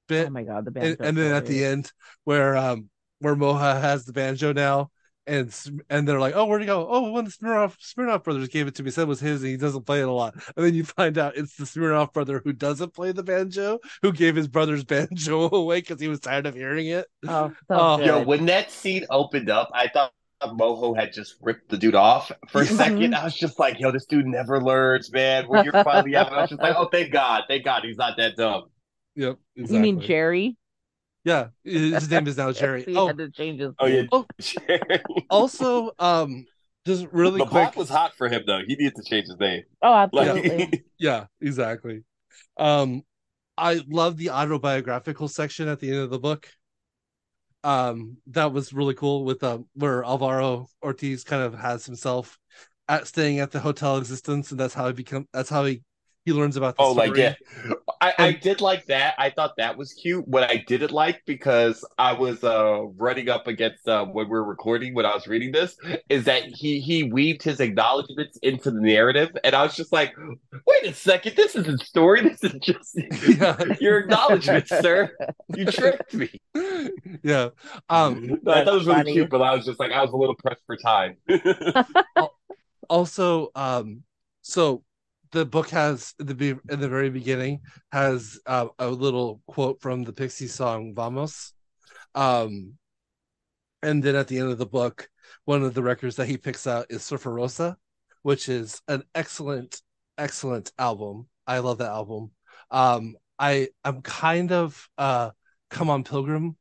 [0.08, 1.92] bit, oh my god, the and, and then at the end
[2.26, 2.90] where um
[3.22, 4.92] where Moho has the banjo now.
[5.28, 5.56] And
[5.88, 6.88] and they're like, oh, where'd he go?
[6.90, 9.52] Oh, when the Smirnoff Smirnoff brothers gave it to me, said it was his, and
[9.52, 10.34] he doesn't play it a lot.
[10.58, 14.12] And then you find out it's the Smirnoff brother who doesn't play the banjo, who
[14.12, 17.06] gave his brother's banjo away because he was tired of hearing it.
[17.28, 17.98] Oh, so oh.
[17.98, 18.06] good.
[18.08, 20.12] Yo, when that scene opened up, I thought
[20.42, 23.14] Moho had just ripped the dude off for a second.
[23.14, 25.48] I was just like, yo, this dude never learns, man.
[25.48, 27.44] When you're finally out, I was just like, oh, thank God.
[27.48, 28.64] Thank God he's not that dumb.
[29.16, 29.38] Yep.
[29.56, 30.02] You mean.
[30.02, 30.58] Jerry?
[31.24, 32.84] Yeah, his name is now Jerry.
[32.86, 34.04] He Oh, had to change his Oh, yeah.
[34.12, 34.26] Oh.
[35.30, 36.46] Also, um,
[36.86, 37.76] just really the quick.
[37.76, 38.60] was hot for him, though.
[38.66, 39.64] He needed to change his name.
[39.82, 40.84] Oh, Like, absolutely.
[41.00, 42.04] Yeah, exactly.
[42.58, 43.04] Um,
[43.58, 46.48] I love the autobiographical section at the end of the book.
[47.64, 52.40] Um, that was really cool with um where Alvaro Ortiz kind of has himself
[52.88, 55.28] at staying at the hotel existence, and that's how he become.
[55.32, 55.84] That's how he
[56.26, 56.78] he learns about.
[56.78, 57.22] The Oh, like story.
[57.22, 57.36] yeah,
[58.02, 59.16] I, I did like that.
[59.18, 60.28] I thought that was cute.
[60.28, 64.44] What I didn't like because I was uh running up against uh, when we were
[64.44, 65.76] recording when I was reading this
[66.10, 70.14] is that he he weaved his acknowledgments into the narrative, and I was just like,
[70.66, 72.22] wait a second, this isn't story.
[72.42, 73.00] This is just
[73.40, 73.58] Yeah.
[73.80, 75.12] your acknowledgments, sir.
[75.56, 76.30] You tricked me.
[77.24, 77.50] yeah.
[77.90, 79.14] Um, No, I thought it was really funny.
[79.14, 81.18] cute, but I was just like, I was a little pressed for time.
[82.90, 84.04] also um
[84.42, 84.84] so
[85.32, 89.82] the book has in the be- in the very beginning has uh, a little quote
[89.82, 91.54] from the Pixie song Vamos.
[92.16, 92.74] Um
[93.84, 95.10] and then at the end of the book
[95.46, 97.78] one of the records that he picks out is Surfer Rosa
[98.22, 99.82] which is an excellent
[100.18, 101.28] excellent album.
[101.48, 102.32] I love that album.
[102.70, 105.32] Um I I'm kind of uh
[105.72, 106.58] Come on Pilgrim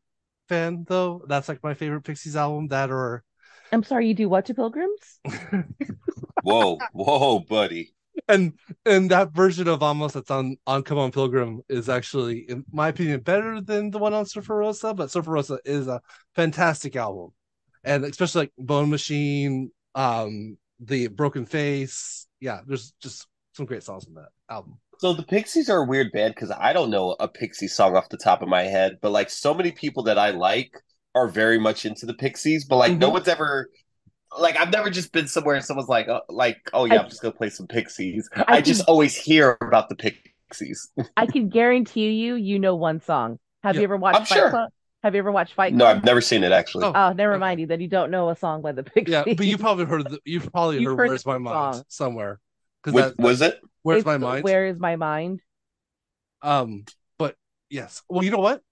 [0.49, 1.25] fan though.
[1.27, 2.69] That's like my favorite Pixies album.
[2.69, 3.25] That or
[3.73, 5.21] I'm sorry, you do what to pilgrims?
[6.43, 7.93] whoa, whoa, buddy.
[8.29, 8.55] And
[8.87, 12.89] and that version of Vamos that's on on Come On Pilgrim is actually, in my
[12.89, 14.95] opinion, better than the one on Surfer Rosa.
[14.95, 16.01] But Surfer Rosa is a
[16.35, 17.31] fantastic album,
[17.85, 22.27] and especially like Bone Machine, um, the Broken Face.
[22.41, 24.79] Yeah, there's just some great songs on that album.
[24.99, 28.11] So the Pixies are a weird band because I don't know a Pixie song off
[28.11, 30.73] the top of my head, but like so many people that I like
[31.15, 33.13] are very much into the Pixies, but like no Mhm.
[33.15, 33.71] one's ever
[34.39, 37.05] like I've never just been somewhere and someone's like, oh, like, oh yeah, I- I,
[37.05, 38.29] am just gonna play some Pixies.
[38.35, 40.91] I I, just can- always hear about the Pixies.
[41.17, 43.39] I can guarantee you, you know one song.
[43.63, 44.51] Have Yeah, you ever watched I'm Fight sure.
[44.51, 44.71] Club?
[45.03, 45.97] Have you ever watched Fight No, Club?
[45.99, 46.85] I've never seen it actually.
[46.87, 46.93] Oh.
[46.95, 47.41] Oh, never Okay.
[47.41, 47.67] mind you.
[47.67, 49.13] Then you don't know a song by the Pixies.
[49.27, 51.75] Yeah, but you probably heard the, you've probably You've heard, heard "Where's the My Mind"
[51.75, 51.85] song.
[51.89, 52.41] somewhere.
[52.83, 53.61] Because What that, was it?
[53.83, 55.41] "Where's It's My Mind." Where is my mind?
[56.43, 56.85] Um,
[57.19, 57.37] but
[57.69, 58.03] yes.
[58.09, 58.63] Well, you know what,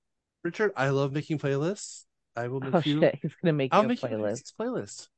[0.44, 2.04] Richard, I love making playlists.
[2.36, 3.00] I will make Oh you.
[3.00, 4.30] shit, he's gonna make I'll you a make you a playlist.
[4.36, 5.08] Pixies playlist,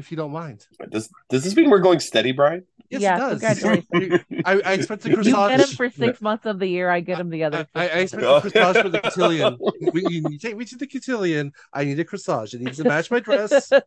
[0.00, 0.66] if you don't mind.
[0.90, 2.64] Does Does this mean we're going steady, Brian?
[2.90, 3.30] Yes, Yeah, it does.
[3.30, 4.24] congratulations.
[4.44, 6.90] I, I expect the You get him for six months of the year.
[6.90, 7.68] I get him the other.
[7.74, 9.58] I, I six expect the corsage for the cotillion.
[9.92, 11.52] We, you, you take me to the cotillion.
[11.72, 12.54] I need a corsage.
[12.54, 13.70] It needs to match my dress.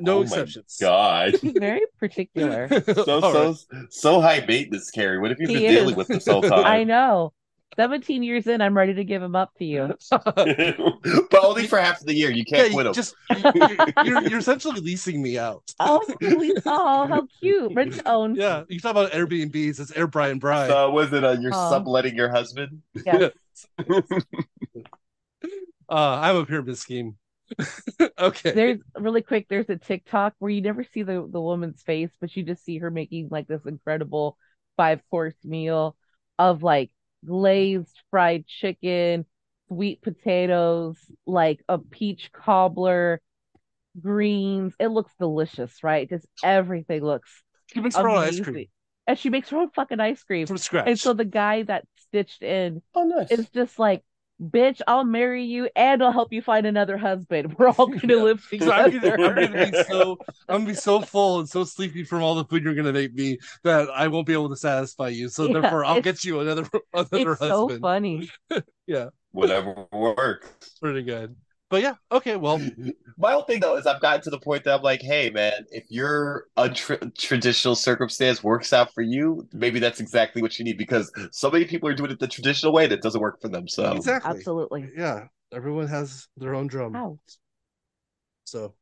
[0.00, 0.76] No Oh my exceptions.
[0.80, 1.34] God.
[1.42, 2.68] Very particular.
[3.04, 3.56] So All so
[3.90, 5.18] so high maintenance, Carrie.
[5.18, 5.70] What have you He been is.
[5.80, 6.64] dealing with this whole time?
[6.64, 7.32] I know.
[7.76, 9.94] Seventeen years in, I'm ready to give him up to you.
[10.10, 12.30] but only for half of the year.
[12.30, 12.94] You can't you quit them.
[12.94, 13.14] just
[13.54, 15.62] you're, you're, you're essentially leasing me out.
[15.78, 16.60] Oh, please.
[16.66, 17.72] oh, how cute!
[17.74, 18.34] Rent to own.
[18.34, 19.80] Yeah, you talk about Airbnbs.
[19.80, 20.70] It's Air Brian Brian.
[20.70, 21.70] So was it uh, you're Aw.
[21.70, 22.82] subletting your husband?
[23.04, 23.32] Yes.
[25.88, 27.16] Uh, I'm a pyramid scheme.
[28.18, 28.50] okay.
[28.50, 29.46] There's really quick.
[29.48, 32.78] There's a TikTok where you never see the the woman's face, but you just see
[32.78, 34.36] her making like this incredible
[34.76, 35.96] five course meal
[36.38, 36.90] of like
[37.24, 39.26] glazed fried chicken,
[39.68, 40.96] sweet potatoes,
[41.26, 43.20] like a peach cobbler,
[44.00, 44.74] greens.
[44.78, 46.08] It looks delicious, right?
[46.08, 47.30] Just everything looks
[47.72, 48.44] She makes her own ice amazing.
[48.44, 48.66] cream
[49.06, 50.46] And she makes her own fucking ice cream.
[50.46, 50.86] from scratch.
[50.88, 53.30] And so the guy that stitched in Oh, nice.
[53.30, 54.02] is just like,
[54.42, 57.54] bitch, I'll marry you and I'll help you find another husband.
[57.58, 58.22] We're all gonna Yeah.
[58.22, 58.90] live So I'm together.
[58.90, 62.34] gonna, I'm gonna be so I'm gonna be so full and so sleepy from all
[62.34, 65.28] the food you're gonna make me that I won't be able to satisfy you.
[65.28, 67.80] So Yeah, therefore, I'll get you another another it's so husband.
[67.80, 68.30] funny.
[68.86, 70.80] Yeah, whatever works.
[70.80, 71.36] Pretty good.
[71.70, 72.36] But yeah, okay.
[72.36, 72.60] Well,
[73.18, 75.66] My whole thing though is I've gotten to the point that I'm like, hey man,
[75.70, 81.12] if your untraditional circumstance works out for you, maybe that's exactly what you need because
[81.32, 83.66] so many people are doing it the traditional way that doesn't work for them.
[83.66, 84.30] So exactly.
[84.30, 84.88] Absolutely.
[84.96, 86.92] Yeah, everyone has their own drum.
[86.92, 87.18] Wow.
[88.44, 88.74] So,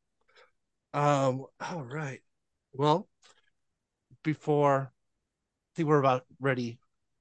[0.95, 2.21] um, all right.
[2.75, 3.09] Well,
[4.23, 6.79] before I think we're about ready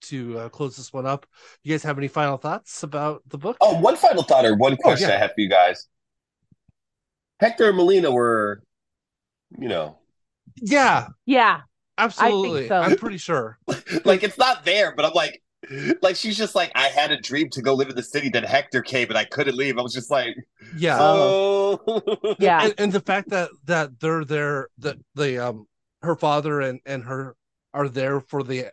[0.09, 1.25] to uh, close this one up.
[1.63, 3.57] You guys have any final thoughts about the book?
[3.61, 5.15] Oh, one final thought or one question yeah.
[5.15, 5.87] I have for you guys.
[7.39, 8.61] Hector and Melina were,
[9.59, 9.97] you know,
[10.61, 11.61] yeah, Yeah.
[11.97, 12.67] absolutely.
[12.67, 12.75] so.
[12.77, 13.57] I'm pretty sure.
[14.05, 15.41] like it's not there, but I'm like,
[16.01, 18.43] like she's just like, I had a dream to go live in the city, then
[18.43, 19.77] Hector came and I couldn't leave.
[19.77, 20.35] I was just like,
[20.77, 20.97] Yeah.
[20.99, 22.63] oh, Yeah.
[22.65, 25.67] and, and the fact that that they're there that the um
[26.01, 27.35] her father and and her
[27.73, 28.67] are there for the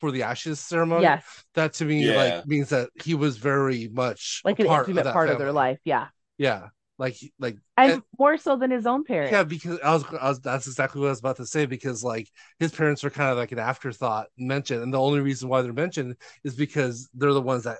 [0.00, 1.24] for the ashes ceremony yes.
[1.54, 2.16] that to me Yeah.
[2.16, 5.38] like means that he was very much Like a an part intimate that part of
[5.38, 5.78] their life.
[5.84, 6.08] Yeah.
[6.38, 6.68] yeah
[6.98, 9.32] like like And, And- more so than his own parents.
[9.32, 12.04] yeah because I was, I was that's exactly what i was about to say because
[12.04, 15.62] like his parents are kind of like an afterthought mentioned and the only reason why
[15.62, 17.78] they're mentioned is because they're the ones that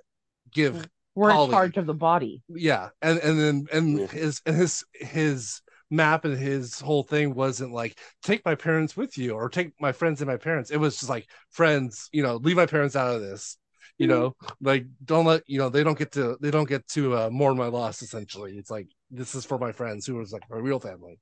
[0.53, 2.43] give We're in charge of the body.
[2.49, 4.07] yeah and and then and Yeah.
[4.07, 5.61] his and his his
[5.95, 9.93] map and his whole thing wasn't like take my parents with you or take my
[9.93, 13.15] friends and my parents it was just like friends you know leave my parents out
[13.15, 13.57] of this
[13.99, 14.25] you Mm-hmm.
[14.25, 17.31] know like don't let you know they don't get to they don't get to uh,
[17.31, 20.57] mourn my loss essentially it's like this is for my friends who was like my
[20.59, 21.19] real family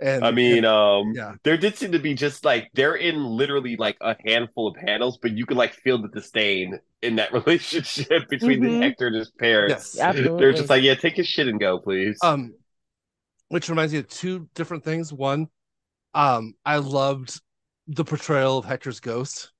[0.00, 3.76] and I mean, um, yeah there did seem to be just like they're in literally
[3.76, 8.28] like a handful of panels, but you can like feel the disdain in that relationship
[8.30, 8.78] between Mhm.
[8.78, 9.88] the Hector and his parents.
[9.88, 9.98] Yes.
[9.98, 10.38] Absolutely.
[10.38, 12.20] They're just like, yeah, take his shit and go, please.
[12.22, 12.54] um
[13.52, 15.12] which reminds me of two different things.
[15.12, 15.48] One
[16.14, 17.40] um i loved
[17.88, 19.50] the portrayal of hector's ghost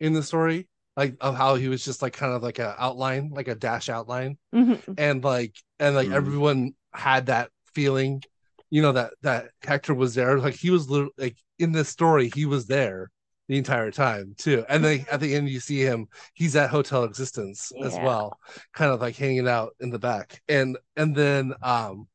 [0.00, 3.30] in the story like of how he was just like kind of like a outline
[3.30, 4.36] like a dash outline.
[4.54, 4.94] Mhm.
[4.98, 6.14] and like and like Mhm.
[6.16, 8.22] everyone had that feeling
[8.70, 10.38] you know that that hector was there.
[10.38, 13.10] Like he was lit- like in this story he was there
[13.48, 14.64] the entire time too.
[14.68, 18.38] And then at the end you see him he's at hotel existence as well
[18.74, 20.42] kind of like hanging out in the back.
[20.48, 22.08] And and then um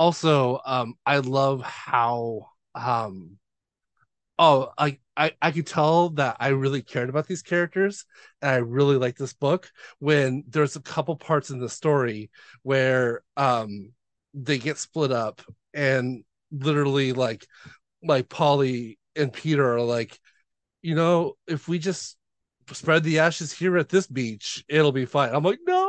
[0.00, 3.36] also um i love how um
[4.38, 8.06] oh i i i could tell that i really cared about these characters
[8.40, 12.30] and i really like this book when there's a couple parts in the story
[12.62, 13.92] where um
[14.32, 15.42] they get split up
[15.74, 17.46] and literally like
[18.02, 20.18] like polly and peter are like
[20.80, 22.16] you know if we just
[22.72, 25.34] spread the ashes here at this beach it'll be fine.
[25.34, 25.79] I'm like no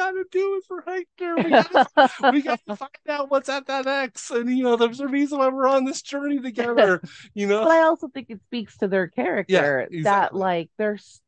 [0.00, 1.78] gotta do it for hector we gotta
[2.30, 5.38] we got to find out what's at that X, and you know, there's a reason
[5.38, 7.02] why we're on this journey together.
[7.34, 10.34] You But know, I also think it speaks to their character that exactly.
[10.34, 11.20] like there's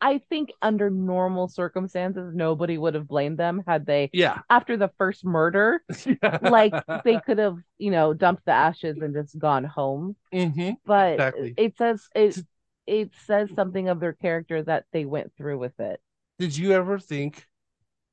[0.00, 4.42] I think under normal circumstances, nobody would have blamed them had they, Yeah.
[4.50, 5.82] after the first murder,
[6.40, 10.16] like they could have, you know, dumped the ashes and just gone home.
[10.32, 11.56] hmm But Exactly.
[11.56, 12.38] it says it
[12.86, 16.00] it says something of their character that they went through with it.
[16.38, 17.46] Did you ever think,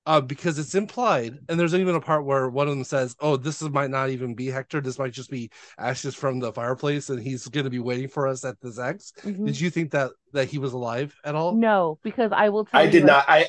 [0.05, 3.38] uh, because it's implied, and there's even a part where one of them says, "Oh,
[3.38, 4.81] this is, might not even be Hector.
[4.81, 8.27] This might just be ashes from the fireplace, and he's going to be waiting for
[8.27, 9.45] us at this X." Mhm.
[9.45, 11.53] Did you think that that he was alive at all?
[11.55, 13.25] No, because I will tell I you did not.
[13.27, 13.45] I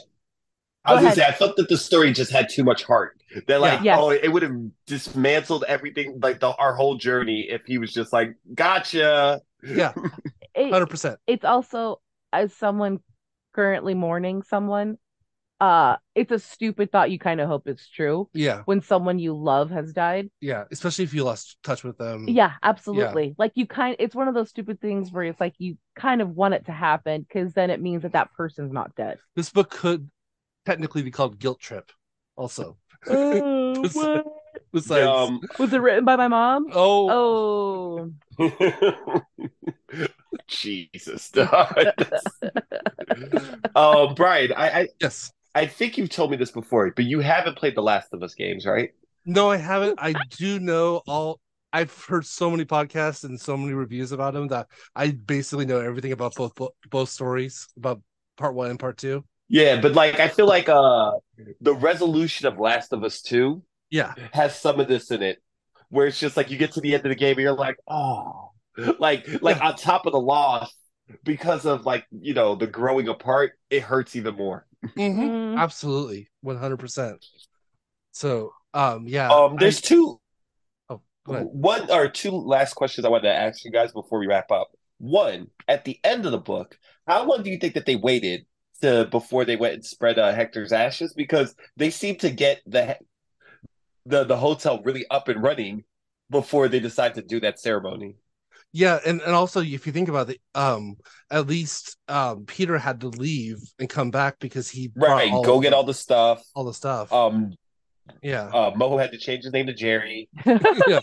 [0.85, 3.19] I Go was gonna say I thought that the story just had too much heart.
[3.49, 3.85] That like, Yeah.
[3.85, 3.99] Yes.
[4.01, 4.55] oh, it would have
[4.87, 9.93] dismantled everything, like the our whole journey, if he was just like, "Gotcha." Yeah,
[10.57, 11.19] hundred percent.
[11.27, 12.01] it's also
[12.33, 13.01] as someone
[13.55, 14.99] currently mourning someone,
[15.65, 19.33] uh, it's a stupid thought you kind of hope it's true Yeah, when someone you
[19.35, 20.29] love has died.
[20.41, 20.65] yeah.
[20.71, 22.27] Especially if you lost touch with them.
[22.29, 23.35] Yeah, absolutely.
[23.39, 26.29] Like you kind it's one of those stupid things where it's like you kind of
[26.31, 29.19] want it to happen because then it means that that person's not dead.
[29.37, 30.11] This book could
[30.67, 31.91] technically be called Guilt Trip.
[32.37, 32.77] Also,
[33.09, 34.27] Oh, Besides- what?
[34.73, 36.67] besides, Um, Was it written by my mom?
[36.73, 39.23] oh, Oh,
[40.49, 41.31] Jesus.
[43.75, 45.33] um, Brian, I, I yes.
[45.55, 48.35] I think you've told me this before, but you haven't played the Last of Us
[48.35, 48.91] games, right?
[49.25, 49.99] No, I haven't.
[50.03, 51.41] I do know all.
[51.73, 55.81] I've heard so many podcasts and so many reviews about them that I basically know
[55.81, 56.53] everything about both
[56.91, 58.01] both, stories about
[58.37, 59.25] part one and part two.
[59.49, 61.13] Yeah, but like I feel like uh
[61.61, 65.43] the resolution of Last of Us 2 Yeah, has some of this in it
[65.89, 67.77] where it's just like you get to the end of the game and you're like,
[67.89, 68.51] oh
[68.99, 70.75] like like on top of the loss
[71.25, 74.67] because of like you know the growing apart, it hurts even more.
[74.97, 75.59] Mhm.
[75.59, 77.25] absolutely, one hundred percent.
[78.13, 79.31] So, um, yeah.
[79.33, 80.21] Um there's two
[80.91, 81.47] I- oh, go ahead.
[81.51, 84.69] one or two last questions I wanted to ask you guys before we wrap up.
[84.99, 88.47] One, at the end of the book, how long do you think that they waited
[88.83, 91.13] to before they went and spread uh, Hector's ashes?
[91.15, 92.97] Because they seem to get the
[94.07, 95.85] the the hotel really up and running
[96.31, 98.17] before they decide to do that ceremony.
[98.77, 100.97] Yeah, and and also if you think about it, um,
[101.31, 105.71] at least um Peter had to leave and come back because he Right, go get
[105.71, 106.43] the, all the stuff.
[106.57, 107.13] all the stuff.
[107.13, 107.55] Um,
[108.21, 110.29] yeah, uh, Moho had to change his name to Jerry.
[110.45, 110.99] yeah.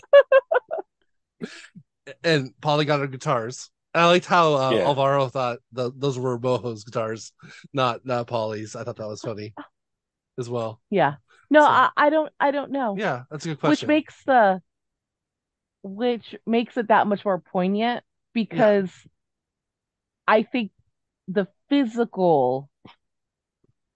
[2.24, 3.70] and Polly got her guitars.
[3.94, 4.84] And I liked how uh, Yeah.
[4.84, 7.32] Alvaro thought the, those were Moho's guitars,
[7.72, 8.76] not not Polly's.
[8.76, 9.54] I thought that was funny
[10.38, 10.80] as well.
[10.90, 11.14] yeah.
[11.50, 12.96] No, So- I, I don't I don't know.
[12.98, 13.86] Yeah, that's a good question.
[13.86, 14.60] which makes the
[15.82, 18.04] which makes it that much more poignant
[18.34, 18.90] because
[20.26, 20.72] I think
[21.28, 22.70] the physical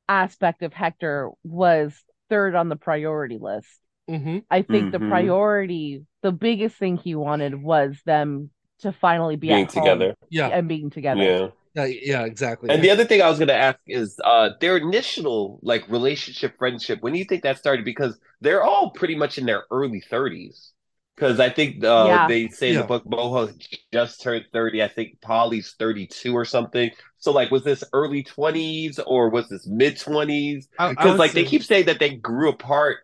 [0.08, 1.94] aspect of Hector was
[2.28, 3.68] third on the priority list.
[4.08, 5.08] hmm I think the Mhm.
[5.08, 8.50] priority, the biggest thing he wanted was them
[8.80, 10.16] to finally be Being at home together.
[10.30, 11.22] Yeah, and being together.
[11.22, 11.48] Yeah.
[11.74, 12.70] yeah, yeah, exactly.
[12.70, 16.58] And the other thing I was going to ask is uh, their initial like relationship,
[16.58, 17.02] friendship.
[17.02, 17.84] When do you think that started?
[17.84, 20.72] Because they're all pretty much in their early thirties.
[21.16, 22.28] Because I think uh, Yeah.
[22.28, 22.82] they say in Yeah.
[22.82, 23.51] the book Moho
[23.93, 24.82] just turned thirty.
[24.82, 26.90] I think Polly's thirty-two or something.
[27.18, 30.68] So like, was this early twenties or was this mid twenties?
[30.78, 32.98] I- I Because would like they keep saying that they grew apart,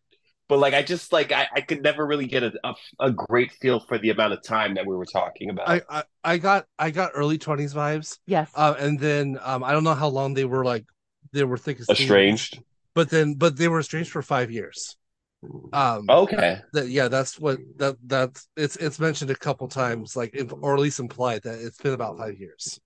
[0.48, 3.51] but like I just like I, I could never really get a, a a great
[3.52, 5.68] feel for the amount of time that we were talking about.
[5.70, 8.18] I, I I got I got early twenties vibes.
[8.26, 8.51] Yes.
[8.55, 10.84] Uh, and then um, I don't know how long they were like
[11.32, 12.60] they were thick as thieves, Estranged.
[12.94, 14.98] but then but they were estranged for five years.
[15.73, 16.60] Um, Okay.
[16.73, 20.74] that yeah, that's what that that's it's it's mentioned a couple times, like if, or
[20.74, 22.81] at least implied that it's been about five years.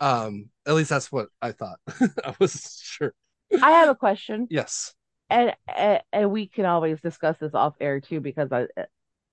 [0.00, 1.78] Um, at least that's what I thought.
[2.24, 3.14] I was sure.
[3.60, 4.50] I have a question.
[4.50, 4.94] Yes.
[5.30, 8.66] and, and and we can always discuss this off air too because I,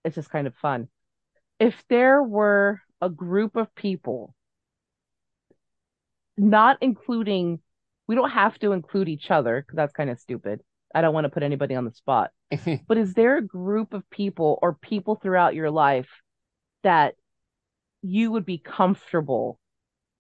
[0.06, 0.90] it's just kind of fun.
[1.60, 4.36] If there were a group of people,
[6.38, 7.60] not including,
[8.08, 10.62] we don't have to include each other because that's kind of stupid.
[10.96, 12.32] I don't want to put anybody on the spot.
[12.88, 16.10] But is there a group of people or people throughout your life
[16.84, 17.16] that
[18.02, 19.60] you would be comfortable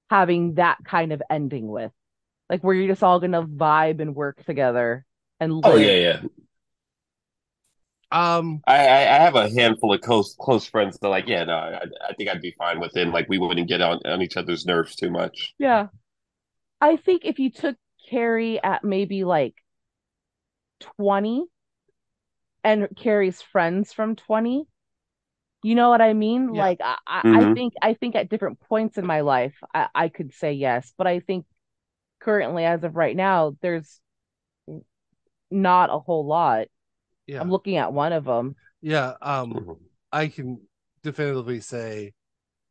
[0.10, 1.92] having that kind of ending with?
[2.50, 5.06] Like where you're just all gonna vibe and work together
[5.40, 5.64] and live.
[5.66, 6.22] Oh yeah, yeah.
[8.12, 8.62] Um.
[8.68, 11.86] I, I I have a handful of close close friends that like, yeah, no, I,
[12.10, 13.08] I think I'd be fine with it.
[13.08, 15.56] Like we wouldn't get on, on each other's nerves too much.
[15.58, 15.88] Yeah.
[16.82, 17.78] I think if you took
[18.10, 19.56] Carrie at maybe like
[20.80, 21.46] 20
[22.64, 24.66] and Carrie's friends from 20,
[25.64, 26.54] you know what I mean?
[26.54, 26.62] Yeah.
[26.62, 30.10] Like I, I, I think I think at different points in my life I, I
[30.10, 31.46] could say yes, but I think
[32.20, 34.00] currently as of right now, there's
[35.52, 36.68] not a whole lot.
[37.28, 37.42] Yeah.
[37.42, 38.56] I'm looking at one of them.
[38.82, 39.14] Yeah.
[39.22, 39.78] Um.
[40.12, 40.62] I can
[41.04, 42.14] definitively say,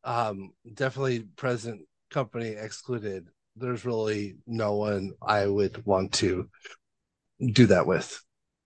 [0.03, 3.27] um, definitely present company excluded.
[3.55, 6.49] there's really no one I would want to
[7.43, 8.21] do that with.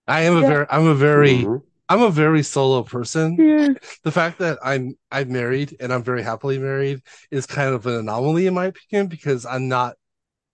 [0.06, 1.62] I am a very I'm a very Mhm.
[1.88, 3.36] I'm a very solo person.
[3.38, 3.68] Yeah.
[4.04, 7.94] The fact that I'm I'm married and I'm very happily married is kind of an
[7.94, 9.96] anomaly in my opinion because I'm not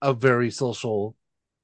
[0.01, 1.15] a very social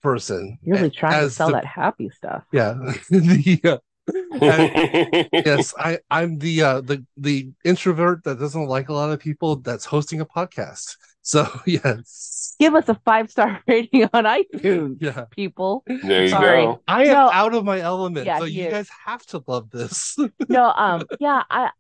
[0.01, 0.57] person.
[0.61, 2.43] You're really A- trying to sell the- that happy stuff.
[2.51, 2.73] Yeah.
[3.09, 3.77] the, uh,
[5.33, 9.57] yes, I I'm the uh the the introvert that doesn't like a lot of people
[9.57, 10.97] that's hosting a podcast.
[11.23, 12.55] So yes.
[12.59, 15.25] Give us a five star rating on iTunes, Yeah.
[15.31, 15.83] people.
[15.87, 16.63] There you Sorry.
[16.65, 16.81] go.
[16.87, 17.31] I am No.
[17.31, 18.73] out of my element, Yeah, so he you is.
[18.73, 20.15] guys have to love this.
[20.49, 21.71] No, um, yeah, I,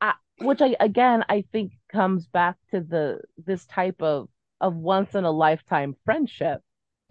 [0.00, 4.28] I, which I again I think comes back to the this type of
[4.60, 6.60] of once in a lifetime friendship.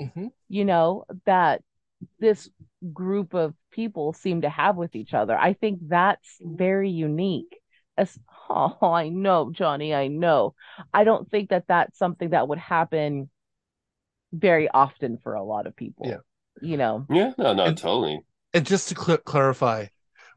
[0.02, 0.32] Mhm.
[0.50, 1.62] You know that
[2.20, 2.50] this
[2.92, 5.38] group of people seem to have with each other.
[5.38, 7.60] I think that's very unique.
[7.98, 8.18] As
[8.50, 10.56] oh, I know, Johnny, I know.
[10.94, 13.30] I don't think that that's something that would happen
[14.32, 16.08] very often for a lot of people.
[16.08, 16.18] Yeah.
[16.62, 17.06] You know.
[17.10, 18.20] Yeah, no, no, And- totally.
[18.56, 19.88] And just to cl- clarify,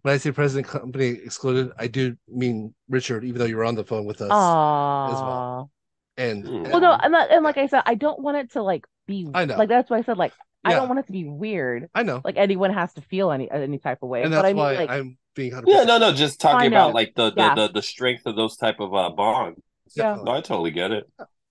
[0.00, 3.74] when I say president company excluded, I do mean Richard, even though you were on
[3.74, 4.30] the phone with us.
[4.30, 5.10] Aww.
[5.12, 5.70] well.
[6.16, 8.62] And, and- Well, no, and, that, and like I said, I don't want it to
[8.62, 9.56] like be I know.
[9.56, 10.32] like that's why I said like
[10.64, 11.88] I don't want it to be weird.
[11.94, 14.22] I know, Like anyone has to feel any any type of way.
[14.22, 15.62] and but that's I mean, why like, I'm being 100%.
[15.68, 17.54] Yeah, no, no, just talking about like the the, Yeah.
[17.54, 19.60] the the strength of those type of uh bonds.
[19.94, 20.18] Yeah.
[20.24, 21.08] No, I totally get it.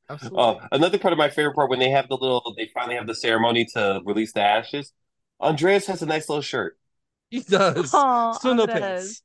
[0.09, 0.39] Absolutely.
[0.39, 3.07] Uh, another part of my favorite part when they have the little, they finally have
[3.07, 4.91] the ceremony to release the ashes.
[5.39, 6.77] Andreas has a nice little shirt.
[7.29, 7.91] he does.
[7.93, 9.23] Aw, Still no pants.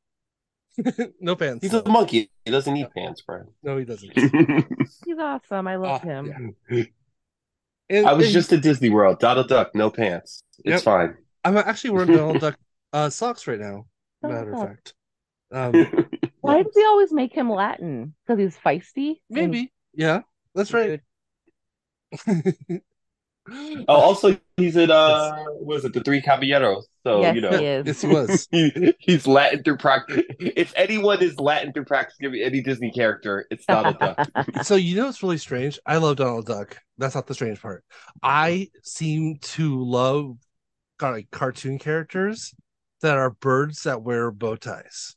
[1.20, 1.62] no pants.
[1.62, 2.30] He's a monkey.
[2.44, 3.48] He doesn't need pants, Brian.
[3.62, 4.12] No, he doesn't.
[5.04, 5.66] He's awesome.
[5.66, 6.54] I love Ah, him.
[6.70, 6.88] And-
[8.06, 9.18] I was and just at Disney World.
[9.18, 10.42] Donald Duck, no pants.
[10.64, 10.82] It's Yep.
[10.82, 11.16] fine.
[11.44, 12.56] I'm actually wearing Donald Duck
[12.92, 13.86] uh, socks right now.
[14.22, 14.94] Matter of fact,
[15.52, 15.72] um,
[16.40, 18.14] Why does he always make him Latin?
[18.26, 19.20] Because he's feisty?
[19.28, 19.72] maybe.
[19.94, 20.20] Yeah,
[20.54, 21.00] that's right.
[22.28, 22.80] oh,
[23.88, 26.88] also he's in uh, was it, the Three Caballeros?
[27.04, 27.86] So Yes, you know, he is.
[27.86, 28.48] yes, he was.
[28.52, 30.22] he, he's Latin through practice.
[30.38, 34.28] If anyone is Latin through practice, give me any Disney character, it's Donald Duck.
[34.62, 35.78] so you know it's really strange.
[35.84, 36.78] I love Donald Duck.
[36.98, 37.84] That's not the strange part.
[38.22, 40.36] I seem to love
[40.98, 42.54] got like cartoon characters
[43.02, 45.16] that are birds that wear bow ties.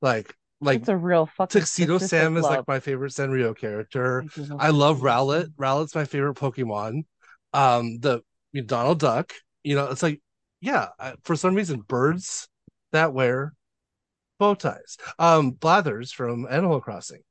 [0.00, 2.52] Like like It's a real fucking Tuxedo Sam is love.
[2.56, 4.24] like my favorite Sanrio character.
[4.58, 5.48] I love Rowlet.
[5.56, 7.04] Rowlet's my favorite Pokemon.
[7.52, 8.20] Um, the
[8.52, 9.32] you know, Donald Duck.
[9.62, 10.20] You know, it's like,
[10.60, 12.48] yeah, I- for some reason, birds
[12.92, 13.54] that wear
[14.38, 14.96] bow ties.
[15.18, 17.22] Um, Blathers from Animal Crossing.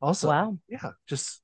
[0.00, 0.58] Also, Wow.
[0.68, 1.40] yeah, just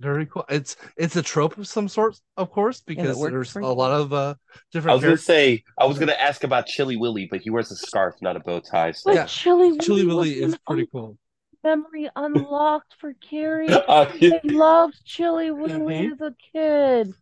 [0.00, 0.44] very cool.
[0.48, 4.12] It's it's a trope of some sort, of course, because works there's a lot of
[4.12, 4.34] uh
[4.72, 4.92] different.
[4.92, 7.70] I different was gonna say, I was gonna ask about Chilly Willy, but he wears
[7.70, 8.92] a scarf, not a bow tie.
[8.92, 9.10] So.
[9.10, 9.24] But Yeah.
[9.26, 11.16] Chilly Willy Chilly Willy is an pretty cool.
[11.64, 13.68] memory unlocked for Carrie.
[13.88, 17.14] Uh, I loved Chilly Willy as a kid.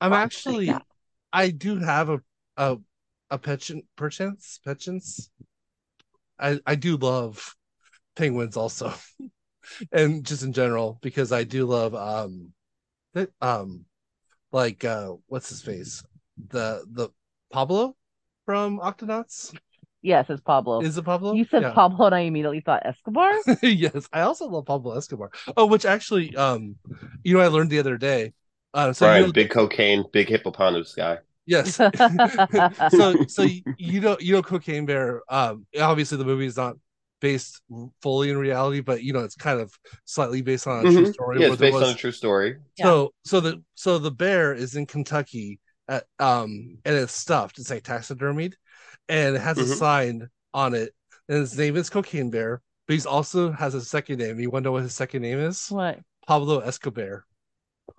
[0.00, 0.80] I'm Oh, actually yeah.
[1.32, 2.20] I do have a
[2.56, 2.78] a
[3.30, 5.28] a penchant perchance penchants.
[6.38, 7.54] I I do love
[8.16, 8.92] penguins also,
[9.92, 12.52] and just in general because I do love um,
[13.14, 13.84] th- um,
[14.52, 16.04] like uh, what's his face
[16.50, 17.10] the the
[17.52, 17.96] Pablo
[18.46, 19.54] from Octonauts
[20.02, 20.82] Yes, it's Pablo.
[20.82, 21.34] is it Pablo?
[21.34, 21.74] You said Yeah.
[21.74, 23.32] Pablo, and I immediately thought Escobar.
[23.62, 25.30] yes, I also love Pablo Escobar.
[25.56, 26.76] Oh, which actually um,
[27.24, 28.32] you know I learned the other day.
[28.72, 31.18] Uh, so Brian, you know, big cocaine, big hippopotamus guy.
[31.46, 31.80] yes,
[32.88, 36.76] so so you, you know you know cocaine bear um obviously the movie is not
[37.20, 37.60] based
[38.02, 39.72] fully in reality but you know it's kind of
[40.04, 41.12] slightly based on a true Mhm.
[41.12, 42.56] story Yeah, it's based was- on a true story.
[42.80, 47.70] so so the so the bear is in kentucky at, um and it's stuffed it's
[47.70, 48.54] like taxidermied
[49.08, 49.76] and it has a Mhm.
[49.76, 50.94] sign on it
[51.28, 54.62] and his name is cocaine bear but he's also has a second name you want
[54.62, 55.98] to know what his second name is what?
[56.26, 57.24] pablo escobar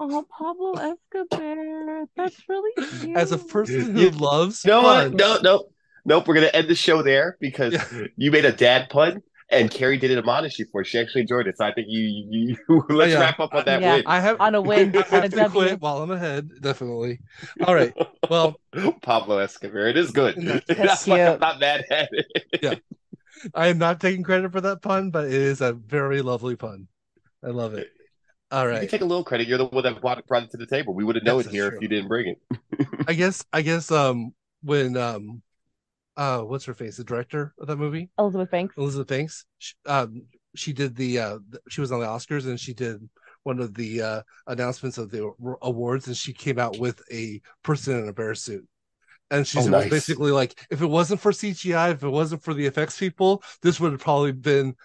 [0.02, 2.06] Oh, Pablo Escobar.
[2.16, 2.72] That's really
[3.02, 3.18] cute.
[3.18, 5.66] as a person who loves No, fun, no, no,
[6.06, 6.28] nope.
[6.28, 7.76] We're gonna end the show there because
[8.18, 10.82] you made a dad pun, and Carrie did it admonish you for.
[10.82, 10.88] it.
[10.88, 12.02] She actually enjoyed it, so I think you.
[12.02, 13.20] you, you let's yeah.
[13.20, 13.96] wrap up on that Yeah.
[13.96, 14.04] win.
[14.06, 15.68] I have on a win, I on a have to W.
[15.68, 17.20] quit while I'm ahead, definitely.
[17.66, 17.94] All right.
[18.30, 18.60] Well,
[19.02, 19.88] Pablo Escobar.
[19.88, 20.36] It is good.
[20.38, 21.20] That's It's not like cute.
[21.20, 22.82] I'm not mad at it.
[23.56, 26.88] I am not taking credit for that pun, but it is a very lovely pun.
[27.44, 27.88] I love it.
[28.52, 28.76] All right.
[28.76, 29.48] You can take a little credit.
[29.48, 30.94] You're the one that brought it, brought it to the table.
[30.94, 31.78] We would have known it here true.
[31.78, 32.88] if you didn't bring it.
[33.08, 35.42] I guess I guess um when um
[36.20, 38.76] uh what's her face, the director of that movie, Elizabeth Banks.
[38.78, 40.24] Elizabeth Banks, she, um
[40.56, 43.08] she did the uh th- she was on the Oscars and she did
[43.44, 45.32] one of the uh announcements of the
[45.62, 48.68] awards and she came out with a person in a bear suit.
[49.32, 49.90] And she Oh, was nice.
[49.90, 53.80] basically like, if it wasn't for CGI, if it wasn't for the effects people, this
[53.80, 54.76] would have probably been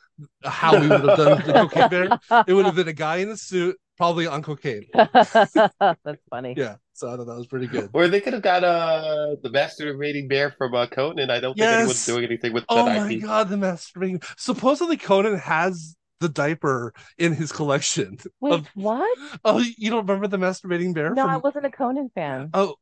[0.45, 2.19] how we would have done the Cocaine Bear.
[2.47, 4.87] It would have been a guy in a suit probably on cocaine.
[6.05, 6.55] That's funny.
[6.55, 7.91] Yeah, so I thought that was pretty good.
[7.93, 11.31] Or they could have got uh the masturbating bear from uh, Conan.
[11.31, 11.79] I don't think Yes.
[11.81, 13.23] anyone's doing anything with Oh that my IP.
[13.23, 14.25] god, the masturbating.
[14.39, 18.19] Supposedly Conan has the diaper in his collection.
[18.41, 19.19] Wait, of- what?
[19.45, 21.11] oh, you don't remember the masturbating bear?
[21.15, 22.51] No, from- I wasn't a Conan fan.
[22.55, 22.77] Oh,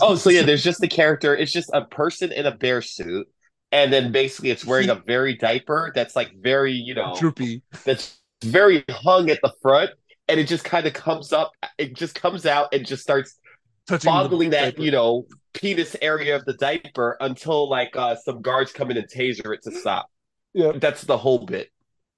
[0.00, 1.34] Oh, so yeah, there's just the character.
[1.34, 3.26] It's just a person in a bear suit,
[3.72, 7.62] and then basically it's wearing a very diaper that's like very, you know, droopy.
[7.84, 9.90] that's very hung at the front,
[10.28, 11.52] and it just kind of comes up.
[11.78, 13.38] It just comes out and just starts
[13.86, 14.10] Touching
[14.50, 14.82] that, diaper.
[14.82, 19.06] you know, penis area of the diaper until like uh some guards come in and
[19.08, 20.10] taser it to stop.
[20.52, 20.72] Yeah.
[20.74, 21.70] That's the whole bit.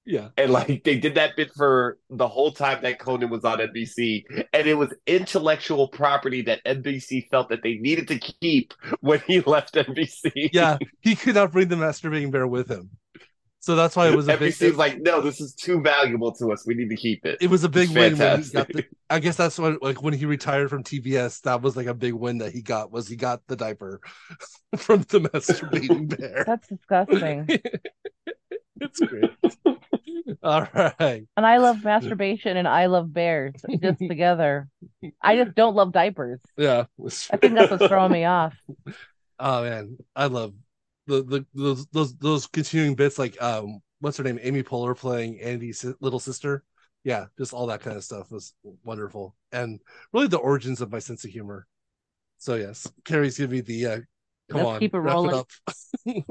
[0.07, 0.29] Yeah.
[0.39, 4.25] And like they did that bit for the whole time that Conan was on NBC,
[4.55, 9.41] and it was intellectual property that NBC felt that they needed to keep when he
[9.47, 10.49] left NBC.
[10.55, 12.89] Yeah, he could not bring the masturbating bear with him.
[13.61, 16.53] So that's why it was a big NBC like, no, this is too valuable to
[16.53, 16.65] us.
[16.67, 17.39] We need to keep it.
[17.41, 20.15] it was a big win when he got the I guess that's what like when
[20.15, 23.17] he retired from TBS, that was like a big win that he got was he
[23.17, 24.01] got the diaper
[24.77, 26.45] from the masturbating bear.
[26.47, 27.49] That's disgusting.
[28.81, 29.33] It's great.
[30.41, 31.27] All right.
[31.37, 34.69] And I love masturbation and I love bears just together.
[35.21, 36.39] I just don't love diapers.
[36.57, 36.85] Yeah.
[37.33, 38.55] I think that's what's throwing me off.
[39.41, 40.55] Oh man, I love
[41.09, 45.41] the, the those those those continuing bits like um what's her name Amy Poehler playing
[45.41, 46.63] Andy's little sister.
[47.03, 48.55] Yeah, just all that kind of stuff was
[48.85, 49.81] wonderful and
[50.13, 51.67] really the origins of my sense of humor.
[52.37, 54.01] So yes, Carrie's giving me the uh
[54.51, 55.35] come Let's on, keep it rolling.
[55.35, 55.51] up.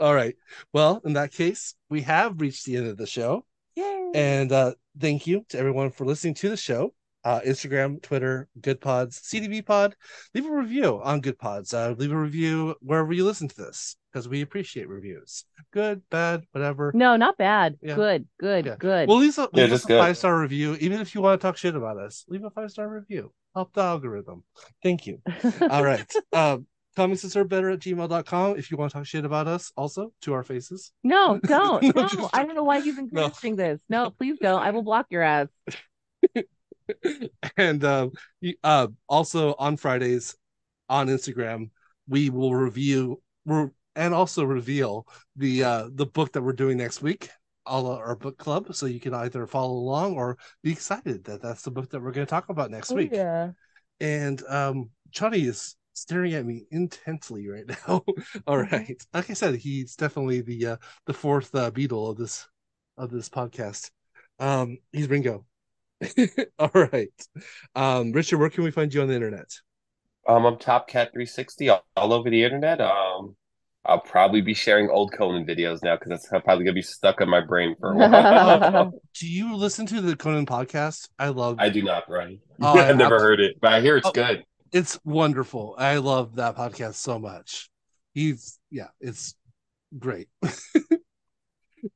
[0.00, 0.36] all right.
[0.72, 3.46] Well, in that case, we have reached the end of the show.
[3.76, 4.10] Yay.
[4.14, 6.94] And uh, thank you to everyone for listening to the show.
[7.24, 9.96] Uh, Instagram, Twitter, Good Pods, CDB Pod.
[10.34, 11.72] Leave a review on Good Pods.
[11.72, 15.46] Uh, leave a review wherever you listen to this because we appreciate reviews.
[15.72, 16.92] Good, bad, whatever.
[16.94, 17.78] No, not bad.
[17.80, 17.94] Yeah.
[17.94, 18.76] Good, good, Yeah.
[18.78, 19.08] good.
[19.08, 20.76] Well, leave, a, Yeah, leave us just a five star review.
[20.80, 23.32] Even if you want to talk shit about us, leave a five star review.
[23.54, 24.44] Help the algorithm.
[24.82, 25.22] Thank you.
[25.70, 26.12] All right.
[26.34, 30.12] um, comics are better at gmail.com if you want to talk shit about us also
[30.22, 30.92] to our faces.
[31.02, 31.82] no, don't.
[31.82, 33.24] No, No, I don't know why you've No.
[33.24, 33.80] encouraging this.
[33.88, 34.60] No, please don't.
[34.60, 35.48] I will block your ass.
[37.56, 38.12] and um,
[38.62, 40.36] uh, also on Fridays
[40.88, 41.70] on Instagram,
[42.08, 45.06] we will review re- and also reveal
[45.36, 47.30] the uh, the book that we're doing next week.
[47.66, 51.62] All our book club, so you can either follow along or be excited that that's
[51.62, 53.10] the book that we're going to talk about next Oh, week.
[53.12, 53.52] yeah.
[54.00, 58.04] And um, Johnny is staring at me intensely right now.
[58.46, 62.46] All right, like I said, he's definitely the uh, the fourth uh, Beatle of this
[62.98, 63.90] of this podcast.
[64.38, 65.46] Um, he's Ringo.
[66.58, 67.08] All right,
[67.74, 69.50] um, Richard, where can we find you on the internet?
[70.28, 72.80] Um, I'm Top Cat 360 all, all over the internet.
[72.80, 73.36] Um,
[73.84, 77.28] I'll probably be sharing old Conan videos now because that's probably gonna be stuck in
[77.28, 78.92] my brain for a while.
[79.20, 81.08] Do you listen to the Conan podcast?
[81.18, 81.56] I love.
[81.58, 82.40] I do not, Brian.
[82.62, 84.12] Oh, I I've never heard it, but I hear it's Oh.
[84.12, 84.44] good.
[84.72, 85.74] It's wonderful.
[85.78, 87.68] I love that podcast so much.
[88.14, 89.34] He's yeah, it's
[89.98, 90.28] great.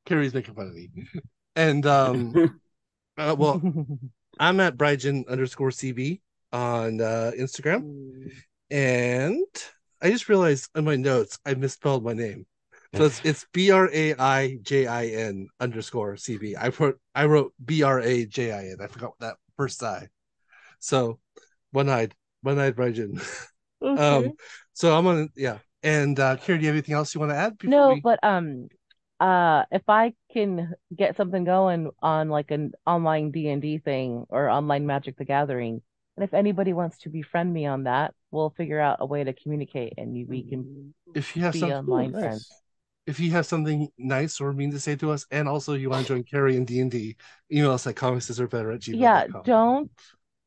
[0.05, 0.89] Carrie's making fun of me,
[1.55, 2.59] and um,
[3.19, 3.61] uh, well,
[4.39, 6.21] I'm at Brygen underscore CB
[6.51, 8.31] on uh, Instagram,
[8.71, 9.45] and
[10.01, 12.45] I just realized in my notes I misspelled my name.
[12.95, 16.55] So it's it's B R A I J I N underscore CB.
[16.57, 18.77] I wrote I wrote B R A J I N.
[18.81, 20.07] I forgot that first I.
[20.79, 21.19] So
[21.71, 23.21] one eyed, one eyed Brygen.
[23.81, 24.01] Okay.
[24.27, 24.31] Um,
[24.73, 25.59] so I'm on yeah.
[25.83, 27.57] And uh, Carrie, do you have anything else you want to add?
[27.57, 28.67] before No, we- but um
[29.19, 34.85] uh if I can get something going on like an online D&D thing or online
[34.87, 35.81] Magic the Gathering,
[36.17, 39.33] and if anybody wants to befriend me on that, we'll figure out a way to
[39.33, 42.19] communicate and we can if you have be some, online Nice.
[42.19, 42.61] friends.
[43.07, 46.05] if you have something nice or mean to say to us, and also you want
[46.07, 47.15] to join Carrie and D and D,
[47.51, 48.97] email us at comics are better at gmail.
[48.97, 49.91] Yeah, don't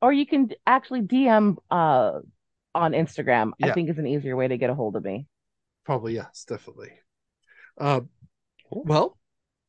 [0.00, 2.20] or you can actually DM uh
[2.74, 3.52] on Instagram.
[3.62, 5.26] I think is an easier way to get a hold of me.
[5.84, 6.92] Probably yes, definitely.
[7.78, 8.02] Uh,
[8.72, 9.18] well,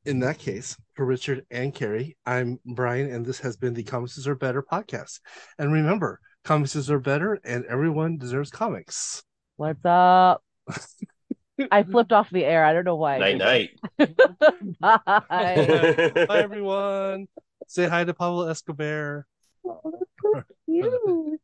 [0.06, 4.26] in that case, for Richard and Carrie, I'm Brian, and this has been the Comics
[4.26, 5.20] Are Better podcast.
[5.58, 9.24] And remember, comics are better, and everyone deserves comics.
[9.58, 10.44] What's up?
[11.72, 12.66] I flipped off the air.
[12.66, 13.18] I don't know why.
[13.18, 13.70] Night night.
[13.98, 14.08] Bye.
[14.80, 17.28] Bye, everyone.
[17.68, 19.28] Say hi to Pablo Escobar.
[19.66, 21.40] Oh, that's so cute.